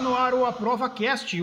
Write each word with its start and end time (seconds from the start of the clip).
Está 0.00 0.08
no 0.08 0.16
ar 0.16 0.32
o 0.32 0.46
Aprova 0.46 0.90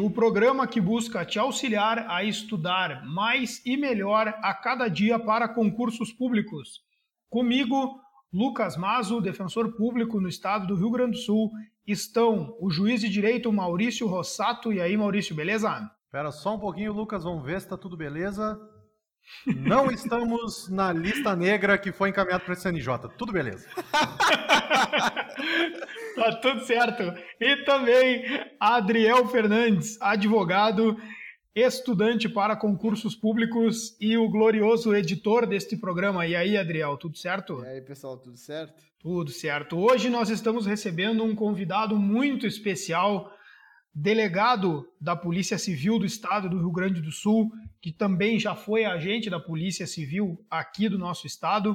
o 0.02 0.10
programa 0.10 0.66
que 0.66 0.82
busca 0.82 1.24
te 1.24 1.38
auxiliar 1.38 2.08
a 2.10 2.24
estudar 2.24 3.06
mais 3.06 3.64
e 3.64 3.78
melhor 3.78 4.34
a 4.42 4.52
cada 4.52 4.88
dia 4.88 5.20
para 5.20 5.48
concursos 5.48 6.12
públicos. 6.12 6.82
Comigo, 7.30 8.02
Lucas 8.34 8.76
Mazo, 8.76 9.22
defensor 9.22 9.76
público 9.76 10.20
no 10.20 10.28
estado 10.28 10.66
do 10.66 10.76
Rio 10.76 10.90
Grande 10.90 11.12
do 11.12 11.18
Sul, 11.18 11.52
estão 11.86 12.58
o 12.60 12.68
juiz 12.72 13.02
de 13.02 13.10
direito 13.10 13.54
Maurício 13.54 14.08
Rossato. 14.08 14.74
E 14.74 14.82
aí, 14.82 14.98
Maurício, 14.98 15.36
beleza? 15.36 15.92
Espera 16.06 16.32
só 16.32 16.56
um 16.56 16.60
pouquinho, 16.60 16.94
Lucas, 16.94 17.26
vamos 17.26 17.46
ver 17.46 17.62
se 17.62 17.68
está 17.68 17.78
tudo 17.78 17.96
beleza. 17.96 18.60
Não 19.46 19.90
estamos 19.92 20.68
na 20.70 20.92
lista 20.92 21.36
negra 21.36 21.78
que 21.78 21.92
foi 21.92 22.10
encaminhada 22.10 22.44
para 22.44 22.54
o 22.54 22.56
CNJ. 22.56 23.10
Tudo 23.18 23.32
beleza. 23.32 23.68
tá 26.16 26.36
tudo 26.42 26.66
certo. 26.66 27.04
E 27.40 27.58
também 27.64 28.24
Adriel 28.60 29.28
Fernandes, 29.28 30.02
advogado, 30.02 30.98
estudante 31.56 32.28
para 32.30 32.56
concursos 32.56 33.16
públicos 33.16 33.96
e 34.00 34.18
o 34.18 34.30
glorioso 34.30 34.94
editor 34.96 35.48
deste 35.48 35.78
programa. 35.78 36.28
E 36.28 36.36
aí, 36.36 36.58
Adriel, 36.58 36.98
tudo 36.98 37.18
certo? 37.18 37.64
E 37.64 37.68
aí, 37.68 37.82
pessoal, 37.82 38.18
tudo 38.18 38.38
certo? 38.38 38.84
Tudo 39.00 39.32
certo. 39.32 39.78
Hoje 39.78 40.10
nós 40.10 40.30
estamos 40.30 40.66
recebendo 40.66 41.24
um 41.24 41.36
convidado 41.36 41.98
muito 41.98 42.46
especial 42.46 43.32
delegado 43.94 44.88
da 45.02 45.16
Polícia 45.16 45.58
Civil 45.58 45.98
do 45.98 46.06
Estado 46.06 46.48
do 46.48 46.60
Rio 46.60 46.72
Grande 46.72 47.02
do 47.02 47.12
Sul, 47.12 47.52
que 47.88 47.94
também 47.94 48.38
já 48.38 48.54
foi 48.54 48.84
agente 48.84 49.30
da 49.30 49.40
Polícia 49.40 49.88
Civil 49.88 50.46
aqui 50.50 50.90
do 50.90 50.98
nosso 50.98 51.26
estado, 51.26 51.74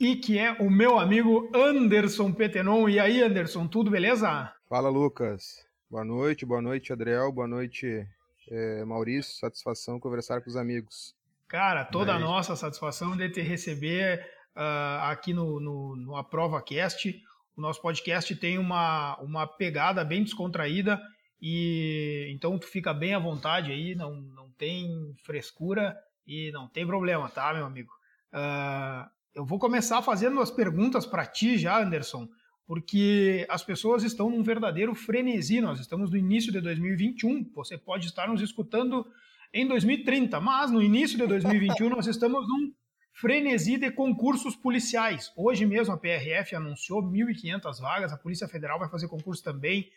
e 0.00 0.16
que 0.16 0.36
é 0.36 0.50
o 0.54 0.68
meu 0.68 0.98
amigo 0.98 1.48
Anderson 1.54 2.32
Petenon. 2.32 2.88
E 2.88 2.98
aí, 2.98 3.22
Anderson, 3.22 3.68
tudo 3.68 3.88
beleza? 3.88 4.52
Fala, 4.68 4.88
Lucas. 4.88 5.64
Boa 5.88 6.04
noite, 6.04 6.44
boa 6.44 6.60
noite, 6.60 6.92
Adriel, 6.92 7.30
boa 7.30 7.46
noite, 7.46 8.04
é, 8.50 8.84
Maurício. 8.84 9.38
Satisfação 9.38 10.00
conversar 10.00 10.40
com 10.40 10.50
os 10.50 10.56
amigos. 10.56 11.14
Cara, 11.46 11.84
toda 11.84 12.12
a 12.12 12.18
nossa 12.18 12.56
satisfação 12.56 13.16
de 13.16 13.28
te 13.28 13.42
receber 13.42 14.26
uh, 14.56 15.04
aqui 15.04 15.32
no, 15.32 15.60
no, 15.60 15.94
no 15.94 16.16
Aprova 16.16 16.60
Cast 16.60 17.22
o 17.56 17.60
nosso 17.60 17.80
podcast 17.80 18.34
tem 18.34 18.58
uma, 18.58 19.16
uma 19.20 19.46
pegada 19.46 20.04
bem 20.04 20.24
descontraída 20.24 21.00
e 21.40 22.28
então 22.32 22.58
tu 22.58 22.66
fica 22.66 22.92
bem 22.92 23.14
à 23.14 23.18
vontade 23.20 23.70
aí, 23.70 23.94
não, 23.94 24.14
não 24.14 24.49
tem 24.60 25.14
frescura 25.24 25.96
e 26.26 26.52
não 26.52 26.68
tem 26.68 26.86
problema, 26.86 27.30
tá, 27.30 27.54
meu 27.54 27.64
amigo? 27.64 27.90
Uh, 28.30 29.08
eu 29.34 29.44
vou 29.44 29.58
começar 29.58 30.02
fazendo 30.02 30.38
as 30.38 30.50
perguntas 30.50 31.06
para 31.06 31.24
ti 31.24 31.56
já, 31.56 31.82
Anderson, 31.82 32.28
porque 32.66 33.46
as 33.48 33.64
pessoas 33.64 34.02
estão 34.02 34.28
num 34.28 34.42
verdadeiro 34.42 34.94
frenesi. 34.94 35.62
Nós 35.62 35.80
estamos 35.80 36.10
no 36.10 36.16
início 36.16 36.52
de 36.52 36.60
2021, 36.60 37.50
você 37.54 37.78
pode 37.78 38.06
estar 38.06 38.28
nos 38.28 38.42
escutando 38.42 39.06
em 39.52 39.66
2030, 39.66 40.38
mas 40.40 40.70
no 40.70 40.82
início 40.82 41.16
de 41.16 41.26
2021 41.26 41.88
nós 41.88 42.06
estamos 42.06 42.46
num 42.46 42.70
frenesi 43.14 43.78
de 43.78 43.90
concursos 43.90 44.54
policiais. 44.54 45.32
Hoje 45.34 45.64
mesmo 45.64 45.94
a 45.94 45.96
PRF 45.96 46.54
anunciou 46.54 47.02
1.500 47.02 47.80
vagas, 47.80 48.12
a 48.12 48.18
Polícia 48.18 48.46
Federal 48.46 48.78
vai 48.78 48.90
fazer 48.90 49.08
concurso 49.08 49.42
também. 49.42 49.90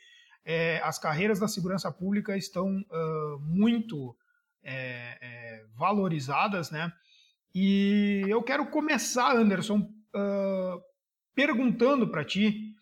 É, 0.46 0.82
as 0.84 0.98
carreiras 0.98 1.40
da 1.40 1.48
segurança 1.50 1.92
pública 1.92 2.36
estão 2.36 2.78
uh, 2.78 3.40
muito 3.42 4.16
é, 4.64 5.18
é, 5.22 5.64
valorizadas, 5.78 6.72
né? 6.72 6.92
E 7.54 8.24
eu 8.28 8.42
quero 8.42 8.66
começar, 8.68 9.36
Anderson, 9.36 9.80
uh, 9.80 10.82
perguntando 11.36 12.08
para 12.10 12.26
ti 12.26 12.74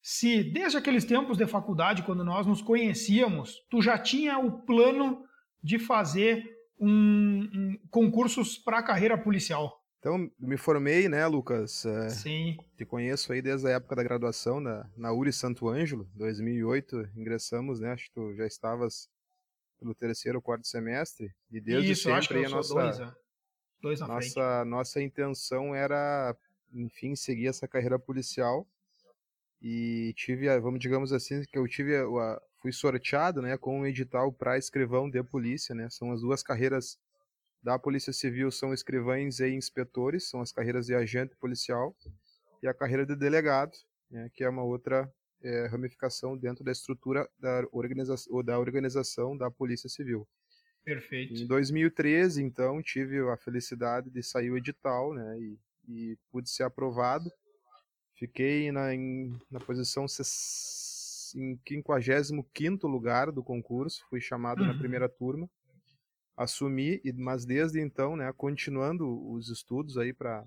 se 0.00 0.42
desde 0.44 0.78
aqueles 0.78 1.04
tempos 1.04 1.36
de 1.36 1.46
faculdade, 1.46 2.02
quando 2.02 2.24
nós 2.24 2.46
nos 2.46 2.62
conhecíamos, 2.62 3.56
tu 3.68 3.82
já 3.82 3.98
tinha 3.98 4.38
o 4.38 4.62
plano 4.62 5.24
de 5.62 5.78
fazer 5.78 6.44
um, 6.78 7.48
um 7.52 7.78
concursos 7.90 8.56
para 8.56 8.78
a 8.78 8.82
carreira 8.82 9.18
policial. 9.18 9.82
Então, 9.98 10.30
me 10.38 10.56
formei, 10.56 11.08
né, 11.08 11.26
Lucas? 11.26 11.84
É, 11.84 12.08
Sim. 12.10 12.56
Te 12.76 12.84
conheço 12.84 13.32
aí 13.32 13.42
desde 13.42 13.66
a 13.66 13.72
época 13.72 13.96
da 13.96 14.04
graduação 14.04 14.60
na, 14.60 14.88
na 14.96 15.12
URI 15.12 15.32
Santo 15.32 15.68
Ângelo, 15.68 16.08
2008, 16.14 17.08
ingressamos, 17.16 17.80
né, 17.80 17.92
acho 17.92 18.04
que 18.04 18.14
tu 18.14 18.32
já 18.36 18.46
estavas 18.46 19.08
pelo 19.86 19.94
terceiro 19.94 20.38
ou 20.38 20.42
quarto 20.42 20.66
semestre, 20.66 21.32
e 21.50 21.60
desde 21.60 21.92
Isso, 21.92 22.02
sempre 22.02 22.44
a 22.44 22.48
nossa, 22.48 22.74
dois, 22.74 23.00
é. 23.00 23.14
dois 23.80 24.00
nossa, 24.00 24.30
frente. 24.30 24.68
nossa 24.68 25.02
intenção 25.02 25.74
era, 25.74 26.36
enfim, 26.72 27.14
seguir 27.14 27.46
essa 27.46 27.68
carreira 27.68 27.98
policial, 27.98 28.66
e 29.62 30.12
tive, 30.16 30.48
vamos 30.60 30.80
digamos 30.80 31.12
assim, 31.12 31.42
que 31.44 31.58
eu 31.58 31.66
tive 31.68 31.96
a, 31.96 32.42
fui 32.60 32.72
sorteado, 32.72 33.40
né, 33.40 33.56
com 33.56 33.80
um 33.80 33.86
edital 33.86 34.32
para 34.32 34.58
escrivão 34.58 35.08
de 35.08 35.22
polícia, 35.22 35.74
né? 35.74 35.88
São 35.88 36.10
as 36.12 36.20
duas 36.20 36.42
carreiras 36.42 36.98
da 37.62 37.78
Polícia 37.78 38.12
Civil 38.12 38.50
são 38.50 38.72
escrivães 38.72 39.40
e 39.40 39.48
inspetores, 39.48 40.28
são 40.28 40.40
as 40.40 40.52
carreiras 40.52 40.86
de 40.86 40.94
agente 40.94 41.34
policial 41.36 41.96
e 42.62 42.68
a 42.68 42.74
carreira 42.74 43.04
de 43.04 43.16
delegado, 43.16 43.72
né, 44.10 44.30
que 44.34 44.44
é 44.44 44.48
uma 44.48 44.62
outra 44.62 45.12
é, 45.46 45.66
ramificação 45.66 46.36
dentro 46.36 46.62
da 46.64 46.72
estrutura 46.72 47.30
da, 47.38 47.64
organiza 47.70 48.16
da 48.44 48.58
organização 48.58 49.36
da 49.36 49.48
Polícia 49.50 49.88
Civil. 49.88 50.26
Perfeito. 50.84 51.34
Em 51.34 51.46
2013, 51.46 52.42
então, 52.42 52.82
tive 52.82 53.20
a 53.30 53.36
felicidade 53.36 54.10
de 54.10 54.20
sair 54.22 54.50
o 54.50 54.58
edital, 54.58 55.14
né, 55.14 55.38
e, 55.38 55.58
e 55.88 56.18
pude 56.30 56.50
ser 56.50 56.64
aprovado. 56.64 57.30
Fiquei 58.16 58.72
na, 58.72 58.92
em, 58.94 59.38
na 59.50 59.60
posição 59.60 60.04
em 60.04 60.08
55 60.08 62.88
lugar 62.88 63.30
do 63.30 63.42
concurso, 63.42 64.04
fui 64.08 64.20
chamado 64.20 64.62
uhum. 64.62 64.68
na 64.68 64.78
primeira 64.78 65.08
turma, 65.08 65.50
assumi, 66.36 67.00
mas 67.14 67.44
desde 67.44 67.80
então, 67.80 68.16
né, 68.16 68.32
continuando 68.32 69.30
os 69.30 69.48
estudos 69.48 69.96
aí 69.96 70.12
para 70.12 70.44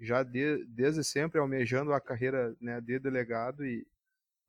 já 0.00 0.22
de, 0.22 0.64
desde 0.66 1.04
sempre 1.04 1.38
almejando 1.38 1.92
a 1.92 2.00
carreira 2.00 2.56
né, 2.60 2.80
de 2.80 2.98
delegado 2.98 3.64
e, 3.64 3.86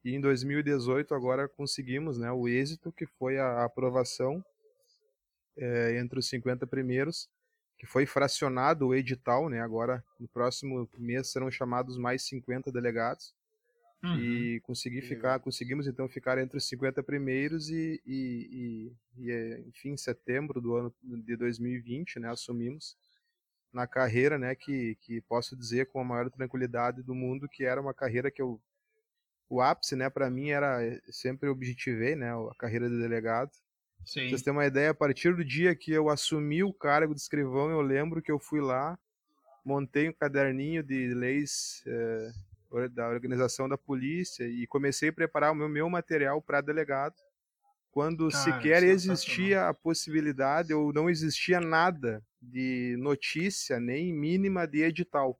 e 0.03 0.15
em 0.15 0.21
2018 0.21 1.13
agora 1.13 1.47
conseguimos 1.47 2.17
né, 2.17 2.31
o 2.31 2.47
êxito 2.47 2.91
que 2.91 3.05
foi 3.05 3.37
a 3.37 3.63
aprovação 3.63 4.43
é, 5.57 5.97
entre 5.97 6.19
os 6.19 6.27
50 6.27 6.65
primeiros, 6.67 7.29
que 7.77 7.85
foi 7.85 8.05
fracionado 8.05 8.87
o 8.87 8.95
edital, 8.95 9.49
né, 9.49 9.61
agora 9.61 10.03
no 10.19 10.27
próximo 10.27 10.89
mês 10.97 11.31
serão 11.31 11.49
chamados 11.49 11.97
mais 11.97 12.23
50 12.23 12.71
delegados 12.71 13.33
Uhum. 14.03 14.19
E 14.19 14.59
consegui 14.61 15.01
ficar, 15.01 15.39
conseguimos 15.39 15.87
então 15.87 16.09
ficar 16.09 16.37
entre 16.37 16.57
os 16.57 16.67
50 16.67 17.01
primeiros 17.01 17.69
e, 17.69 18.01
e, 18.05 18.91
e, 19.15 19.23
e, 19.23 19.31
é, 19.31 19.59
enfim, 19.61 19.91
em 19.91 19.97
setembro 19.97 20.59
do 20.59 20.75
ano 20.75 20.93
de 21.01 21.37
2020, 21.37 22.19
né, 22.19 22.29
assumimos 22.29 22.97
na 23.71 23.87
carreira, 23.87 24.37
né, 24.37 24.55
que, 24.55 24.95
que 25.01 25.21
posso 25.21 25.55
dizer 25.55 25.87
com 25.87 26.01
a 26.01 26.03
maior 26.03 26.29
tranquilidade 26.29 27.01
do 27.01 27.15
mundo 27.15 27.47
que 27.47 27.63
era 27.63 27.79
uma 27.79 27.93
carreira 27.93 28.29
que 28.29 28.41
eu 28.41 28.61
o 29.53 29.61
ápice, 29.61 29.95
né, 29.95 30.09
para 30.09 30.29
mim 30.29 30.49
era 30.49 30.83
eh, 30.83 30.99
sempre 31.11 31.47
objetivei, 31.47 32.15
né, 32.15 32.31
a 32.33 32.55
carreira 32.57 32.89
de 32.89 32.97
delegado. 32.97 33.51
Sim. 34.05 34.27
vocês 34.27 34.41
terem 34.41 34.57
uma 34.57 34.65
ideia, 34.65 34.89
a 34.89 34.93
partir 34.93 35.33
do 35.33 35.45
dia 35.45 35.73
que 35.75 35.91
eu 35.91 36.09
assumi 36.09 36.61
o 36.63 36.73
cargo 36.73 37.13
de 37.13 37.21
escrivão, 37.21 37.69
eu 37.69 37.81
lembro 37.81 38.21
que 38.21 38.31
eu 38.31 38.39
fui 38.39 38.59
lá, 38.59 38.97
montei 39.63 40.09
um 40.09 40.13
caderninho 40.13 40.83
de 40.83 41.13
leis 41.13 41.83
eh, 41.85 42.31
da 42.91 43.07
organização 43.07 43.69
da 43.69 43.77
polícia 43.77 44.43
e 44.45 44.65
comecei 44.65 45.09
a 45.09 45.13
preparar 45.13 45.51
o 45.51 45.55
meu, 45.55 45.69
meu 45.69 45.89
material 45.89 46.41
para 46.41 46.59
delegado 46.59 47.15
quando 47.91 48.27
Cara, 48.29 48.43
sequer 48.43 48.83
existia 48.83 49.69
a 49.69 49.73
possibilidade 49.73 50.73
ou 50.73 50.91
não 50.91 51.07
existia 51.07 51.61
nada 51.61 52.23
de 52.41 52.95
notícia 52.99 53.79
nem 53.79 54.11
mínima 54.11 54.65
de 54.65 54.81
edital. 54.81 55.39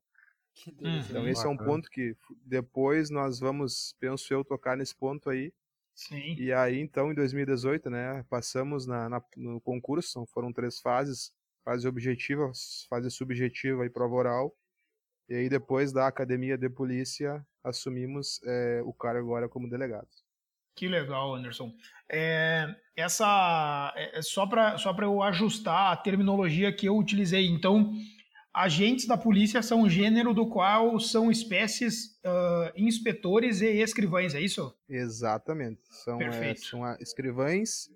Então 0.80 1.28
esse 1.28 1.46
é 1.46 1.50
um 1.50 1.58
ponto 1.58 1.90
que 1.90 2.16
depois 2.46 3.10
nós 3.10 3.40
vamos, 3.40 3.96
penso 4.00 4.34
eu, 4.34 4.44
tocar 4.44 4.78
nesse 4.78 4.96
ponto 4.96 5.30
aí. 5.30 5.52
Sim. 5.96 6.36
E 6.38 6.52
aí 6.54 6.80
então 6.80 7.12
em 7.12 7.16
2018, 7.16 7.90
né, 7.90 8.24
passamos 8.30 8.86
na, 8.86 9.10
na, 9.10 9.22
no 9.36 9.60
concurso, 9.62 10.26
foram 10.28 10.54
três 10.54 10.80
fases, 10.80 11.32
fase 11.64 11.88
objetiva, 11.88 12.52
fase 12.90 13.10
subjetiva 13.10 13.86
e 13.86 13.90
prova 13.90 14.16
oral. 14.16 14.56
E 15.30 15.36
aí, 15.36 15.50
depois 15.50 15.94
da 15.94 16.06
academia 16.08 16.58
de 16.58 16.70
polícia, 16.70 17.46
assumimos 17.64 18.42
é, 18.44 18.82
o 18.84 18.94
cargo 18.94 19.20
agora 19.20 19.48
como 19.48 19.70
delegado. 19.70 20.08
Que 20.76 20.88
legal, 20.88 21.36
Anderson. 21.36 21.74
É, 22.12 22.68
essa 22.96 23.94
é, 23.96 24.20
é 24.20 24.22
só 24.22 24.46
para 24.46 24.78
só 24.78 24.96
eu 25.00 25.22
ajustar 25.22 25.94
a 25.94 25.98
terminologia 25.98 26.74
que 26.74 26.88
eu 26.88 26.98
utilizei. 26.98 27.48
Então, 27.48 27.94
agentes 28.54 29.08
da 29.08 29.18
polícia 29.18 29.62
são 29.62 29.82
um 29.82 29.90
gênero 29.90 30.34
do 30.34 30.48
qual 30.48 31.00
são 31.00 31.32
espécies 31.32 32.20
uh, 32.24 32.72
inspetores 32.76 33.62
e 33.62 33.82
escrivães, 33.82 34.36
é 34.36 34.42
isso? 34.42 34.74
Exatamente. 34.88 35.82
São, 35.90 36.22
é, 36.22 36.56
são 36.56 36.96
escrivães, 37.00 37.90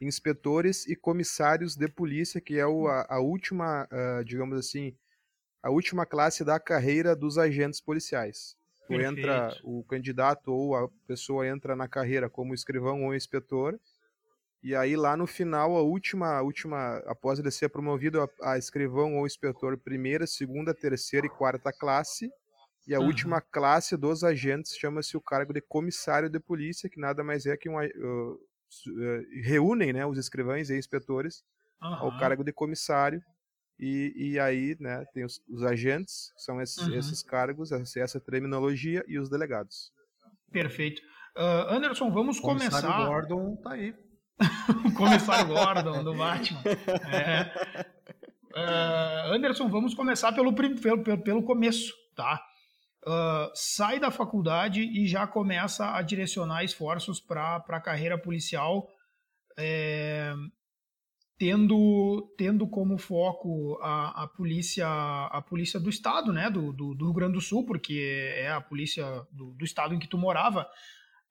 inspetores 0.00 0.86
e 0.86 0.94
comissários 0.94 1.74
de 1.74 1.88
polícia, 1.88 2.40
que 2.40 2.58
é 2.58 2.66
o, 2.66 2.86
a, 2.86 3.06
a 3.08 3.20
última, 3.20 3.88
uh, 3.90 4.24
digamos 4.24 4.58
assim, 4.58 4.94
a 5.62 5.70
última 5.70 6.06
classe 6.06 6.44
da 6.44 6.60
carreira 6.60 7.16
dos 7.16 7.38
agentes 7.38 7.80
policiais. 7.80 8.56
Tu 8.86 8.94
entra, 8.94 9.52
o 9.64 9.82
candidato 9.82 10.52
ou 10.52 10.76
a 10.76 10.88
pessoa 11.08 11.48
entra 11.48 11.74
na 11.74 11.88
carreira 11.88 12.30
como 12.30 12.54
escrivão 12.54 13.04
ou 13.04 13.14
inspetor, 13.14 13.76
e 14.62 14.74
aí 14.74 14.96
lá 14.96 15.16
no 15.16 15.26
final, 15.26 15.76
a 15.76 15.82
última, 15.82 16.38
a 16.38 16.42
última 16.42 16.96
após 17.06 17.38
ele 17.38 17.50
ser 17.50 17.68
promovido 17.68 18.20
a, 18.20 18.52
a 18.52 18.58
escrivão 18.58 19.16
ou 19.16 19.26
inspetor 19.26 19.78
primeira, 19.78 20.26
segunda, 20.26 20.74
terceira 20.74 21.26
e 21.26 21.30
quarta 21.30 21.72
classe, 21.72 22.28
e 22.86 22.94
a 22.94 23.00
uhum. 23.00 23.06
última 23.06 23.40
classe 23.40 23.96
dos 23.96 24.22
agentes 24.22 24.76
chama-se 24.76 25.16
o 25.16 25.20
cargo 25.20 25.52
de 25.52 25.60
comissário 25.60 26.30
de 26.30 26.38
polícia, 26.38 26.88
que 26.88 27.00
nada 27.00 27.24
mais 27.24 27.44
é 27.44 27.56
que 27.56 27.68
um, 27.68 27.78
uh, 27.78 28.32
uh, 28.32 28.38
reúnem 29.42 29.92
né, 29.92 30.06
os 30.06 30.16
escrivães 30.18 30.70
e 30.70 30.78
inspetores 30.78 31.42
uhum. 31.82 31.94
ao 31.94 32.18
cargo 32.18 32.44
de 32.44 32.52
comissário. 32.52 33.20
E, 33.78 34.12
e 34.16 34.38
aí 34.38 34.76
né, 34.80 35.04
tem 35.12 35.24
os, 35.24 35.42
os 35.48 35.62
agentes, 35.62 36.32
são 36.36 36.62
esses, 36.62 36.78
uhum. 36.78 36.94
esses 36.94 37.22
cargos, 37.22 37.72
essa, 37.72 38.00
essa, 38.00 38.20
terminologia, 38.20 39.04
e 39.06 39.18
os 39.18 39.28
delegados. 39.28 39.92
Perfeito. 40.50 41.02
Uh, 41.36 41.74
Anderson, 41.74 42.10
vamos 42.10 42.40
começar. 42.40 43.02
O 43.02 43.06
Gordon 43.06 43.56
tá 43.56 43.72
aí. 43.72 43.94
o 44.84 44.92
comissário 44.92 45.48
Gordon 45.48 46.04
do 46.04 46.14
Batman. 46.14 46.62
É. 47.12 47.86
Uh, 48.56 49.34
Anderson, 49.34 49.68
vamos 49.68 49.94
começar 49.94 50.32
pelo, 50.32 50.54
pelo, 50.54 51.22
pelo 51.22 51.42
começo, 51.42 51.92
tá? 52.14 52.42
Uh, 53.06 53.50
sai 53.54 54.00
da 54.00 54.10
faculdade 54.10 54.80
e 54.82 55.06
já 55.06 55.26
começa 55.26 55.94
a 55.94 56.02
direcionar 56.02 56.64
esforços 56.64 57.20
para 57.20 57.56
a 57.56 57.80
carreira 57.80 58.18
policial, 58.18 58.88
é, 59.58 60.34
tendo, 61.38 62.34
tendo 62.36 62.66
como 62.66 62.98
foco 62.98 63.78
a, 63.80 64.24
a, 64.24 64.26
polícia 64.26 64.88
a 64.88 65.40
polícia 65.42 65.78
do 65.78 65.88
estado, 65.88 66.32
né, 66.32 66.50
do, 66.50 66.72
do, 66.72 66.94
do 66.94 67.04
Rio 67.04 67.14
Grande 67.14 67.34
do 67.34 67.40
Sul, 67.40 67.64
porque 67.64 68.34
é 68.36 68.50
a 68.50 68.60
polícia 68.60 69.04
do, 69.30 69.52
do 69.52 69.64
estado 69.64 69.94
em 69.94 69.98
que 69.98 70.08
tu 70.08 70.18
morava. 70.18 70.66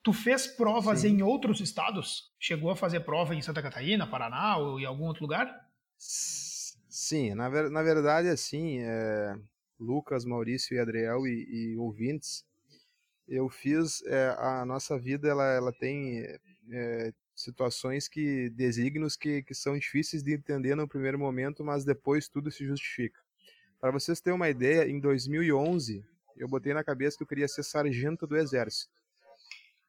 Tu 0.05 0.13
fez 0.13 0.45
provas 0.45 0.99
Sim. 0.99 1.07
em 1.07 1.23
outros 1.23 1.59
estados? 1.59 2.31
Chegou 2.39 2.69
a 2.69 2.75
fazer 2.75 2.99
prova 2.99 3.33
em 3.33 3.41
Santa 3.41 3.59
Catarina, 3.59 4.05
Paraná 4.05 4.55
ou 4.55 4.79
em 4.79 4.85
algum 4.85 5.05
outro 5.05 5.23
lugar? 5.23 5.67
Sim, 5.97 7.33
na, 7.33 7.49
ver, 7.49 7.71
na 7.71 7.81
verdade, 7.81 8.29
assim, 8.29 8.81
é, 8.81 9.35
Lucas, 9.79 10.23
Maurício 10.23 10.75
e 10.75 10.79
Adriel 10.79 11.25
e, 11.25 11.47
e 11.49 11.77
ouvintes, 11.77 12.45
eu 13.27 13.49
fiz, 13.49 14.03
é, 14.05 14.35
a 14.37 14.63
nossa 14.63 14.95
vida, 14.99 15.27
ela, 15.27 15.43
ela 15.53 15.73
tem 15.73 16.23
é, 16.71 17.11
situações 17.35 18.07
que, 18.07 18.51
desígnios 18.51 19.15
que, 19.15 19.41
que 19.41 19.55
são 19.55 19.75
difíceis 19.75 20.21
de 20.21 20.35
entender 20.35 20.75
no 20.75 20.87
primeiro 20.87 21.17
momento, 21.17 21.63
mas 21.63 21.83
depois 21.83 22.27
tudo 22.27 22.51
se 22.51 22.63
justifica. 22.63 23.19
Para 23.81 23.89
vocês 23.89 24.21
terem 24.21 24.35
uma 24.35 24.49
ideia, 24.49 24.87
em 24.87 24.99
2011, 24.99 26.05
eu 26.37 26.47
botei 26.47 26.75
na 26.75 26.83
cabeça 26.83 27.17
que 27.17 27.23
eu 27.23 27.27
queria 27.27 27.47
ser 27.47 27.63
sargento 27.63 28.27
do 28.27 28.37
exército. 28.37 28.93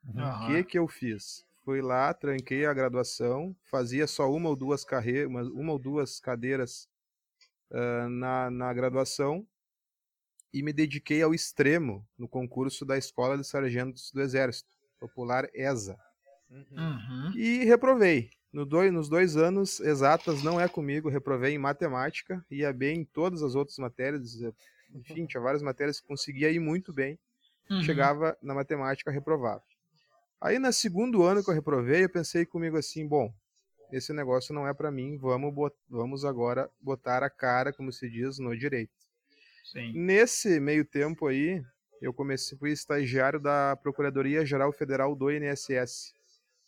Uhum. 0.07 0.45
O 0.45 0.47
que 0.47 0.65
que 0.65 0.79
eu 0.79 0.87
fiz? 0.87 1.45
Fui 1.65 1.83
lá, 1.83 2.15
tranquei 2.15 2.65
a 2.65 2.73
graduação, 2.73 3.55
fazia 3.65 4.07
só 4.07 4.31
uma 4.31 4.49
ou 4.49 4.57
duas 4.57 4.85
carreiras, 4.85 5.29
uma, 5.29 5.43
uma 5.43 5.73
ou 5.73 5.79
duas 5.79 6.21
cadeiras 6.21 6.89
uh, 7.71 8.09
na, 8.09 8.51
na 8.51 8.73
graduação 8.73 9.47
e 10.53 10.63
me 10.63 10.73
dediquei 10.73 11.23
ao 11.23 11.35
extremo 11.35 12.07
no 12.17 12.29
concurso 12.29 12.85
da 12.87 12.97
Escola 12.97 13.37
de 13.37 13.45
Sargentos 13.45 14.11
do 14.13 14.23
Exército, 14.23 14.71
popular 14.99 15.49
ESA. 15.53 15.99
Uhum. 16.49 17.33
E 17.35 17.65
reprovei. 17.65 18.31
No 18.53 18.65
dois, 18.65 18.91
nos 18.91 19.09
dois 19.09 19.37
anos 19.37 19.81
exatas 19.81 20.43
não 20.43 20.59
é 20.59 20.67
comigo, 20.67 21.11
reprovei 21.11 21.53
em 21.53 21.59
matemática, 21.59 22.43
ia 22.51 22.73
bem 22.73 23.01
em 23.01 23.05
todas 23.05 23.43
as 23.43 23.55
outras 23.55 23.77
matérias, 23.77 24.41
enfim, 24.95 25.27
tinha 25.27 25.43
várias 25.43 25.63
matérias 25.63 26.01
que 26.01 26.07
conseguia 26.07 26.51
ir 26.51 26.59
muito 26.59 26.91
bem, 26.91 27.19
uhum. 27.69 27.83
chegava 27.83 28.35
na 28.41 28.55
matemática 28.55 29.11
reprovava. 29.11 29.63
Aí, 30.41 30.59
no 30.59 30.73
segundo 30.73 31.23
ano 31.23 31.43
que 31.43 31.51
eu 31.51 31.55
reprovei, 31.55 32.05
eu 32.05 32.11
pensei 32.11 32.45
comigo 32.45 32.77
assim: 32.77 33.07
bom, 33.07 33.33
esse 33.91 34.13
negócio 34.13 34.55
não 34.55 34.67
é 34.67 34.75
para 34.75 34.91
mim, 34.91 35.17
vamos, 35.17 35.55
vamos 35.89 36.25
agora 36.25 36.71
botar 36.81 37.23
a 37.23 37.31
cara, 37.31 37.73
como 37.73 37.93
se 37.93 38.09
diz, 38.09 38.39
no 38.39 38.57
direito. 38.57 38.93
Sim. 39.65 39.93
Nesse 39.95 40.61
meio 40.61 40.85
tempo 40.85 41.27
aí, 41.27 41.63
eu 42.01 42.13
comecei, 42.13 42.57
fui 42.59 42.71
estagiário 42.71 43.41
da 43.41 43.77
Procuradoria 43.77 44.45
Geral 44.45 44.73
Federal 44.73 45.15
do 45.15 45.31
INSS. 45.31 46.15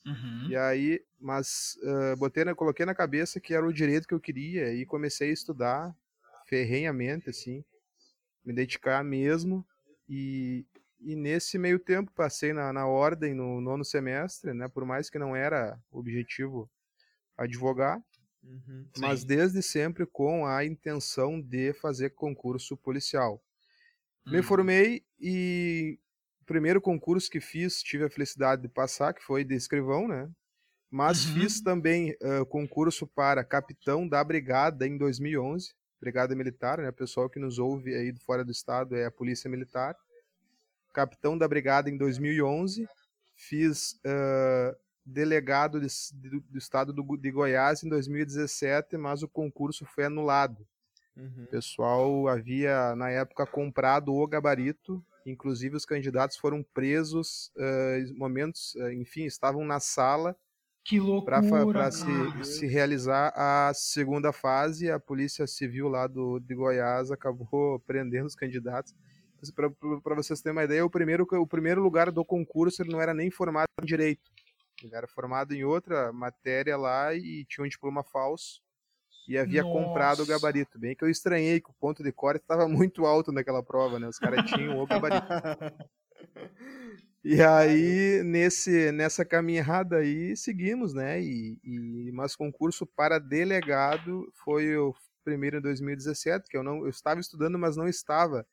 Uhum. 0.07 0.49
E 0.49 0.57
aí, 0.57 1.05
mas 1.21 1.77
uh, 1.83 2.17
botei, 2.17 2.45
na, 2.45 2.55
coloquei 2.55 2.87
na 2.87 2.95
cabeça 2.95 3.41
que 3.41 3.53
era 3.53 3.67
o 3.67 3.73
direito 3.73 4.09
que 4.09 4.15
eu 4.15 4.21
queria 4.21 4.73
e 4.73 4.87
comecei 4.87 5.31
a 5.31 5.33
estudar 5.33 5.95
ferrenhamente, 6.47 7.29
assim, 7.29 7.63
me 8.45 8.53
dedicar 8.53 9.05
mesmo. 9.05 9.67
E, 10.09 10.65
e 11.09 11.17
nesse 11.17 11.57
meio 11.57 11.79
tempo 11.79 12.13
passei 12.13 12.53
na, 12.53 12.71
na 12.71 12.87
ordem 12.87 13.33
no 13.33 13.63
nono 13.63 13.83
semestre, 13.83 14.53
né? 14.53 14.69
Por 14.69 14.85
mais 14.85 15.09
que 15.09 15.19
não 15.19 15.35
era 15.35 15.81
objetivo 15.91 16.71
advogar, 17.35 17.99
uhum, 18.45 18.87
mas 18.99 19.25
desde 19.25 19.63
sempre 19.63 20.05
com 20.05 20.45
a 20.45 20.67
intenção 20.67 21.41
de 21.41 21.73
fazer 21.73 22.11
concurso 22.11 22.77
policial. 22.77 23.43
Uhum. 24.27 24.35
Me 24.35 24.43
formei 24.43 25.03
e 25.19 25.99
o 26.43 26.45
primeiro 26.45 26.79
concurso 26.79 27.31
que 27.31 27.41
fiz 27.41 27.83
tive 27.83 28.05
a 28.05 28.11
felicidade 28.11 28.61
de 28.61 28.69
passar, 28.69 29.15
que 29.15 29.25
foi 29.25 29.45
de 29.45 29.55
escrivão, 29.55 30.07
né? 30.07 30.31
Mas 30.91 31.25
uhum. 31.25 31.41
fiz 31.41 31.63
também 31.63 32.15
uh, 32.21 32.45
concurso 32.45 33.07
para 33.07 33.43
capitão 33.43 34.07
da 34.07 34.23
brigada 34.23 34.87
em 34.87 34.99
2011, 34.99 35.73
brigada 35.99 36.37
militar, 36.37 36.77
né? 36.77 36.91
O 36.91 36.93
pessoal 36.93 37.31
que 37.31 37.41
nos 37.41 37.59
ouve 37.59 37.95
aí 37.95 38.13
do 38.13 38.21
fora 38.21 38.45
do 38.45 38.53
estado 38.53 38.95
é 38.95 39.07
a 39.07 39.11
polícia 39.11 39.49
militar 39.49 39.97
capitão 40.93 41.37
da 41.37 41.47
brigada 41.47 41.91
em 41.91 41.97
2011, 41.97 42.89
fiz 43.35 43.93
uh, 44.05 44.77
delegado 45.05 45.81
de, 45.81 45.87
de, 46.15 46.41
do 46.41 46.59
estado 46.59 46.93
do, 46.93 47.17
de 47.17 47.31
Goiás 47.31 47.83
em 47.83 47.89
2017, 47.89 48.97
mas 48.97 49.23
o 49.23 49.29
concurso 49.29 49.85
foi 49.87 50.05
anulado. 50.05 50.67
Uhum. 51.17 51.45
O 51.45 51.47
pessoal 51.47 52.29
havia, 52.29 52.95
na 52.95 53.11
época, 53.11 53.47
comprado 53.47 54.15
o 54.15 54.27
gabarito, 54.27 55.05
inclusive 55.25 55.77
os 55.77 55.85
candidatos 55.85 56.37
foram 56.37 56.63
presos, 56.63 57.51
uh, 57.57 58.19
momentos, 58.19 58.75
uh, 58.77 58.93
enfim, 58.93 59.25
estavam 59.25 59.65
na 59.65 59.81
sala 59.81 60.37
para 61.63 61.91
se, 61.91 62.07
se, 62.45 62.67
realizar 62.67 63.31
a 63.37 63.73
segunda 63.75 64.33
fase. 64.33 64.91
A 64.91 64.99
Polícia 64.99 65.47
Civil 65.47 65.87
lá 65.87 66.07
do, 66.07 66.39
de 66.39 66.55
Goiás 66.55 67.11
acabou 67.11 67.79
prendendo 67.87 68.27
os 68.27 68.35
candidatos 68.35 68.95
para 70.03 70.15
vocês 70.15 70.41
terem 70.41 70.57
uma 70.57 70.65
ideia, 70.65 70.85
o 70.85 70.91
primeiro, 70.91 71.27
o 71.31 71.47
primeiro 71.47 71.83
lugar 71.83 72.11
do 72.11 72.25
concurso 72.25 72.83
ele 72.83 72.93
não 72.93 73.01
era 73.01 73.15
nem 73.15 73.31
formado 73.31 73.69
em 73.83 73.87
direito. 73.87 74.31
Ele 74.83 74.95
era 74.95 75.07
formado 75.09 75.53
em 75.53 75.65
outra 75.65 76.13
matéria 76.13 76.77
lá 76.77 77.15
e 77.15 77.45
tinha 77.45 77.65
um 77.65 77.69
diploma 77.69 78.05
falso 78.05 78.61
e 79.29 79.37
havia 79.37 79.63
Nossa. 79.63 79.75
comprado 79.75 80.23
o 80.23 80.27
gabarito. 80.27 80.79
Bem 80.79 80.97
que 80.97 81.05
eu 81.05 81.11
estranhei 81.11 81.61
que 81.61 81.71
o 81.71 81.75
ponto 81.75 82.03
de 82.03 82.11
corte 82.11 82.41
estava 82.41 82.67
muito 82.67 83.05
alto 83.05 83.31
naquela 83.31 83.63
prova, 83.63 83.99
né? 83.99 84.09
Os 84.09 84.19
caras 84.19 84.49
tinham 84.51 84.79
o 84.79 84.87
gabarito. 84.87 85.27
E 87.25 87.43
aí, 87.43 88.23
nesse, 88.25 88.93
nessa 88.93 89.25
caminhada 89.25 89.99
aí, 89.99 90.37
seguimos, 90.37 90.95
né? 90.95 91.21
E, 91.21 91.59
e, 91.65 92.13
mas 92.13 92.37
concurso 92.37 92.87
para 92.87 93.19
delegado 93.19 94.33
foi 94.45 94.77
o 94.77 94.95
primeiro 95.25 95.59
em 95.59 95.61
2017, 95.61 96.49
que 96.49 96.57
eu 96.57 96.63
não 96.63 96.79
eu 96.85 96.89
estava 96.89 97.21
estudando, 97.21 97.59
mas 97.59 97.77
não 97.77 97.89
estava 97.89 98.47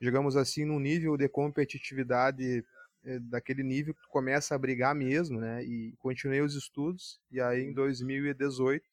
digamos 0.00 0.36
assim, 0.36 0.64
num 0.64 0.78
nível 0.78 1.16
de 1.16 1.28
competitividade 1.28 2.64
é, 3.04 3.18
daquele 3.20 3.62
nível 3.62 3.94
que 3.94 4.02
tu 4.02 4.08
começa 4.08 4.54
a 4.54 4.58
brigar 4.58 4.94
mesmo, 4.94 5.40
né? 5.40 5.64
E 5.64 5.94
continuei 5.98 6.40
os 6.40 6.54
estudos, 6.54 7.20
e 7.30 7.40
aí 7.40 7.62
em 7.62 7.72
2018, 7.72 8.84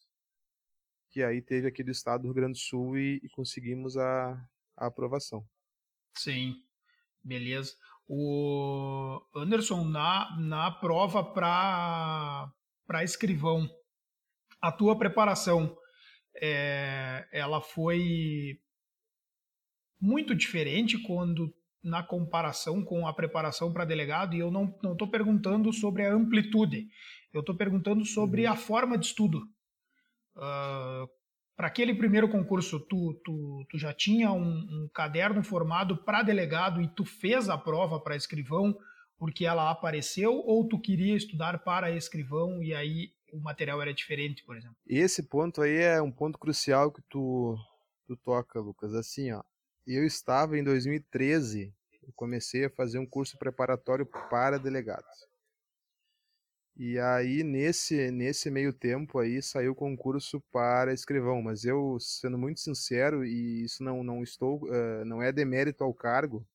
que 1.09 1.23
aí 1.23 1.41
teve 1.41 1.67
aqui 1.67 1.83
do 1.83 1.91
estado 1.91 2.21
do 2.21 2.27
Rio 2.27 2.35
Grande 2.35 2.53
do 2.53 2.59
Sul 2.59 2.97
e, 2.97 3.21
e 3.23 3.29
conseguimos 3.29 3.97
a, 3.97 4.31
a 4.77 4.87
aprovação. 4.87 5.47
Sim, 6.13 6.55
beleza. 7.23 7.75
O 8.07 9.21
Anderson, 9.35 9.83
na, 9.85 10.37
na 10.39 10.71
prova 10.71 11.23
para 11.23 12.53
escrivão, 13.03 13.67
a 14.61 14.71
tua 14.71 14.97
preparação, 14.97 15.75
é, 16.35 17.27
ela 17.31 17.61
foi 17.61 18.59
muito 19.99 20.35
diferente 20.35 20.97
quando 20.97 21.53
na 21.83 22.01
comparação 22.01 22.83
com 22.83 23.07
a 23.07 23.13
preparação 23.13 23.71
para 23.71 23.85
delegado, 23.85 24.35
e 24.35 24.39
eu 24.39 24.49
não 24.49 24.75
estou 24.91 25.07
perguntando 25.07 25.71
sobre 25.71 26.03
a 26.03 26.13
amplitude, 26.13 26.87
eu 27.31 27.41
estou 27.41 27.55
perguntando 27.55 28.03
sobre 28.03 28.45
uhum. 28.45 28.51
a 28.51 28.55
forma 28.55 28.97
de 28.97 29.05
estudo. 29.05 29.39
Uh, 30.35 31.07
para 31.55 31.67
aquele 31.67 31.93
primeiro 31.93 32.27
concurso, 32.27 32.79
tu, 32.79 33.21
tu, 33.23 33.65
tu 33.69 33.77
já 33.77 33.93
tinha 33.93 34.31
um, 34.31 34.41
um 34.41 34.89
caderno 34.93 35.43
formado 35.43 35.95
para 36.03 36.23
delegado 36.23 36.81
e 36.81 36.87
tu 36.87 37.05
fez 37.05 37.49
a 37.49 37.57
prova 37.57 37.99
para 37.99 38.15
escrivão 38.15 38.75
porque 39.17 39.45
ela 39.45 39.71
apareceu, 39.71 40.33
ou 40.33 40.67
tu 40.67 40.79
queria 40.79 41.15
estudar 41.15 41.59
para 41.63 41.91
escrivão 41.91 42.61
e 42.61 42.73
aí 42.73 43.11
o 43.31 43.39
material 43.39 43.81
era 43.81 43.93
diferente, 43.93 44.43
por 44.43 44.57
exemplo? 44.57 44.75
Esse 44.85 45.23
ponto 45.23 45.61
aí 45.61 45.77
é 45.77 46.01
um 46.01 46.11
ponto 46.11 46.37
crucial 46.37 46.91
que 46.91 47.01
tu, 47.09 47.55
tu 48.07 48.17
toca, 48.17 48.59
Lucas. 48.59 48.93
Assim, 48.93 49.31
ó, 49.31 49.41
eu 49.93 50.05
estava 50.05 50.57
em 50.57 50.63
2013, 50.63 51.73
Eu 52.03 52.13
comecei 52.15 52.65
a 52.65 52.69
fazer 52.69 52.99
um 52.99 53.05
curso 53.05 53.37
preparatório 53.37 54.05
para 54.29 54.59
delegados. 54.59 55.27
E 56.77 56.99
aí, 56.99 57.41
nesse, 57.41 58.11
nesse 58.11 58.51
meio 58.51 58.73
tempo 58.73 59.17
aí, 59.17 59.41
saiu 59.41 59.71
o 59.71 59.75
concurso 59.75 60.41
para 60.51 60.93
escrivão. 60.93 61.41
Mas 61.41 61.63
eu, 61.63 61.97
sendo 61.99 62.37
muito 62.37 62.59
sincero, 62.59 63.25
e 63.25 63.63
isso 63.63 63.81
não, 63.83 64.03
não 64.03 64.21
estou, 64.21 64.63
uh, 64.65 65.05
não 65.05 65.21
é 65.21 65.31
demérito 65.31 65.83
ao 65.83 65.93
cargo, 65.93 66.45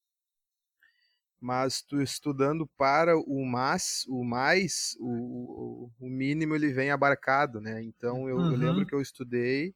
mas 1.41 1.81
tu 1.81 2.03
estudando 2.03 2.67
para 2.77 3.17
o 3.17 3.47
mais, 3.47 4.05
o 4.09 4.23
mais, 4.23 4.95
o, 5.01 5.91
o 5.99 6.09
mínimo 6.09 6.55
ele 6.55 6.71
vem 6.71 6.91
abarcado, 6.91 7.61
né? 7.61 7.83
Então 7.83 8.29
eu, 8.29 8.37
uhum. 8.37 8.53
eu, 8.53 8.59
lembro 8.59 8.87
que 8.87 8.95
eu 8.95 9.01
estudei 9.01 9.75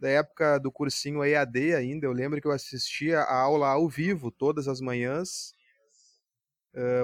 da 0.00 0.08
época 0.08 0.58
do 0.58 0.72
cursinho 0.72 1.22
EAD 1.22 1.74
ainda, 1.74 2.06
eu 2.06 2.12
lembro 2.12 2.40
que 2.40 2.46
eu 2.46 2.52
assistia 2.52 3.20
a 3.20 3.38
aula 3.38 3.68
ao 3.68 3.88
vivo 3.88 4.30
todas 4.30 4.66
as 4.66 4.80
manhãs 4.80 5.52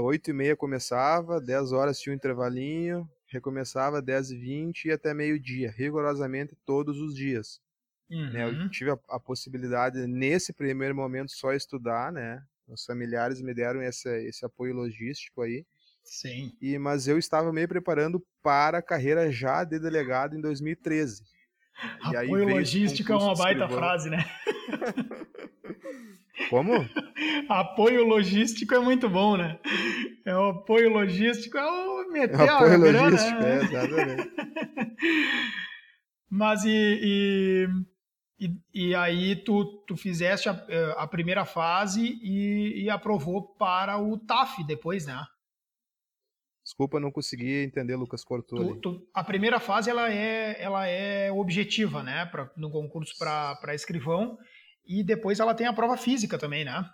oito 0.02 0.28
uh, 0.28 0.30
e 0.30 0.32
meia 0.32 0.56
começava, 0.56 1.40
10 1.40 1.72
horas 1.72 1.98
tinha 1.98 2.12
um 2.12 2.16
intervalinho, 2.16 3.08
recomeçava 3.26 4.00
10 4.00 4.30
e 4.30 4.38
20 4.38 4.84
e 4.86 4.92
até 4.92 5.12
meio-dia, 5.12 5.72
rigorosamente 5.76 6.56
todos 6.64 6.98
os 7.00 7.14
dias. 7.14 7.60
Uhum. 8.08 8.32
Né, 8.32 8.44
eu 8.44 8.50
uhum. 8.50 8.68
tive 8.68 8.90
a, 8.90 8.98
a, 9.08 9.18
possibilidade, 9.18 10.06
nesse 10.06 10.52
primeiro 10.52 10.94
momento, 10.94 11.32
só 11.32 11.52
estudar, 11.52 12.12
né? 12.12 12.40
Os 12.68 12.84
familiares 12.84 13.40
me 13.42 13.52
deram 13.52 13.82
esse, 13.82 14.08
esse 14.28 14.44
apoio 14.44 14.74
logístico 14.74 15.42
aí. 15.42 15.64
Sim. 16.04 16.52
E, 16.60 16.78
mas 16.78 17.08
eu 17.08 17.18
estava 17.18 17.52
me 17.52 17.66
preparando 17.66 18.24
para 18.42 18.78
a 18.78 18.82
carreira 18.82 19.30
já 19.32 19.64
de 19.64 19.78
delegado 19.80 20.36
em 20.36 20.40
2013. 20.40 21.24
Apoio 22.00 22.48
logístico 22.48 23.12
é 23.12 23.16
uma 23.16 23.34
baita 23.34 23.64
escrivão. 23.64 23.78
frase, 23.78 24.10
né? 24.10 24.24
Como? 26.50 26.72
apoio 27.48 28.04
logístico 28.04 28.74
é 28.74 28.78
muito 28.78 29.08
bom, 29.08 29.36
né? 29.36 29.58
É 30.24 30.36
o 30.36 30.50
apoio 30.50 30.90
logístico, 30.90 31.56
é 31.56 31.64
o 31.64 32.10
meter 32.10 32.40
é 32.40 32.48
apoio 32.48 32.80
grana, 32.80 33.02
logístico, 33.02 33.40
né? 33.40 33.50
é, 33.50 33.64
exatamente. 33.64 34.30
Mas 36.28 36.64
e, 36.64 37.68
e, 38.38 38.50
e, 38.74 38.94
aí 38.94 39.36
tu, 39.36 39.64
tu 39.86 39.96
fizeste 39.96 40.48
a, 40.48 40.52
a 40.98 41.06
primeira 41.06 41.44
fase 41.44 42.18
e, 42.22 42.84
e 42.84 42.90
aprovou 42.90 43.54
para 43.54 43.98
o 43.98 44.18
TAF 44.18 44.62
depois, 44.64 45.06
né? 45.06 45.24
Desculpa, 46.66 46.98
não 46.98 47.12
consegui 47.12 47.62
entender, 47.62 47.94
Lucas 47.94 48.24
cortou. 48.24 48.58
Tu, 48.58 48.80
tu, 48.80 49.08
a 49.14 49.22
primeira 49.22 49.60
fase 49.60 49.88
ela 49.88 50.12
é, 50.12 50.60
ela 50.60 50.84
é 50.84 51.30
objetiva, 51.30 52.02
né, 52.02 52.26
pra, 52.26 52.50
no 52.56 52.72
concurso 52.72 53.16
para 53.16 53.72
escrivão, 53.72 54.36
e 54.84 55.04
depois 55.04 55.38
ela 55.38 55.54
tem 55.54 55.68
a 55.68 55.72
prova 55.72 55.96
física 55.96 56.36
também, 56.36 56.64
né? 56.64 56.84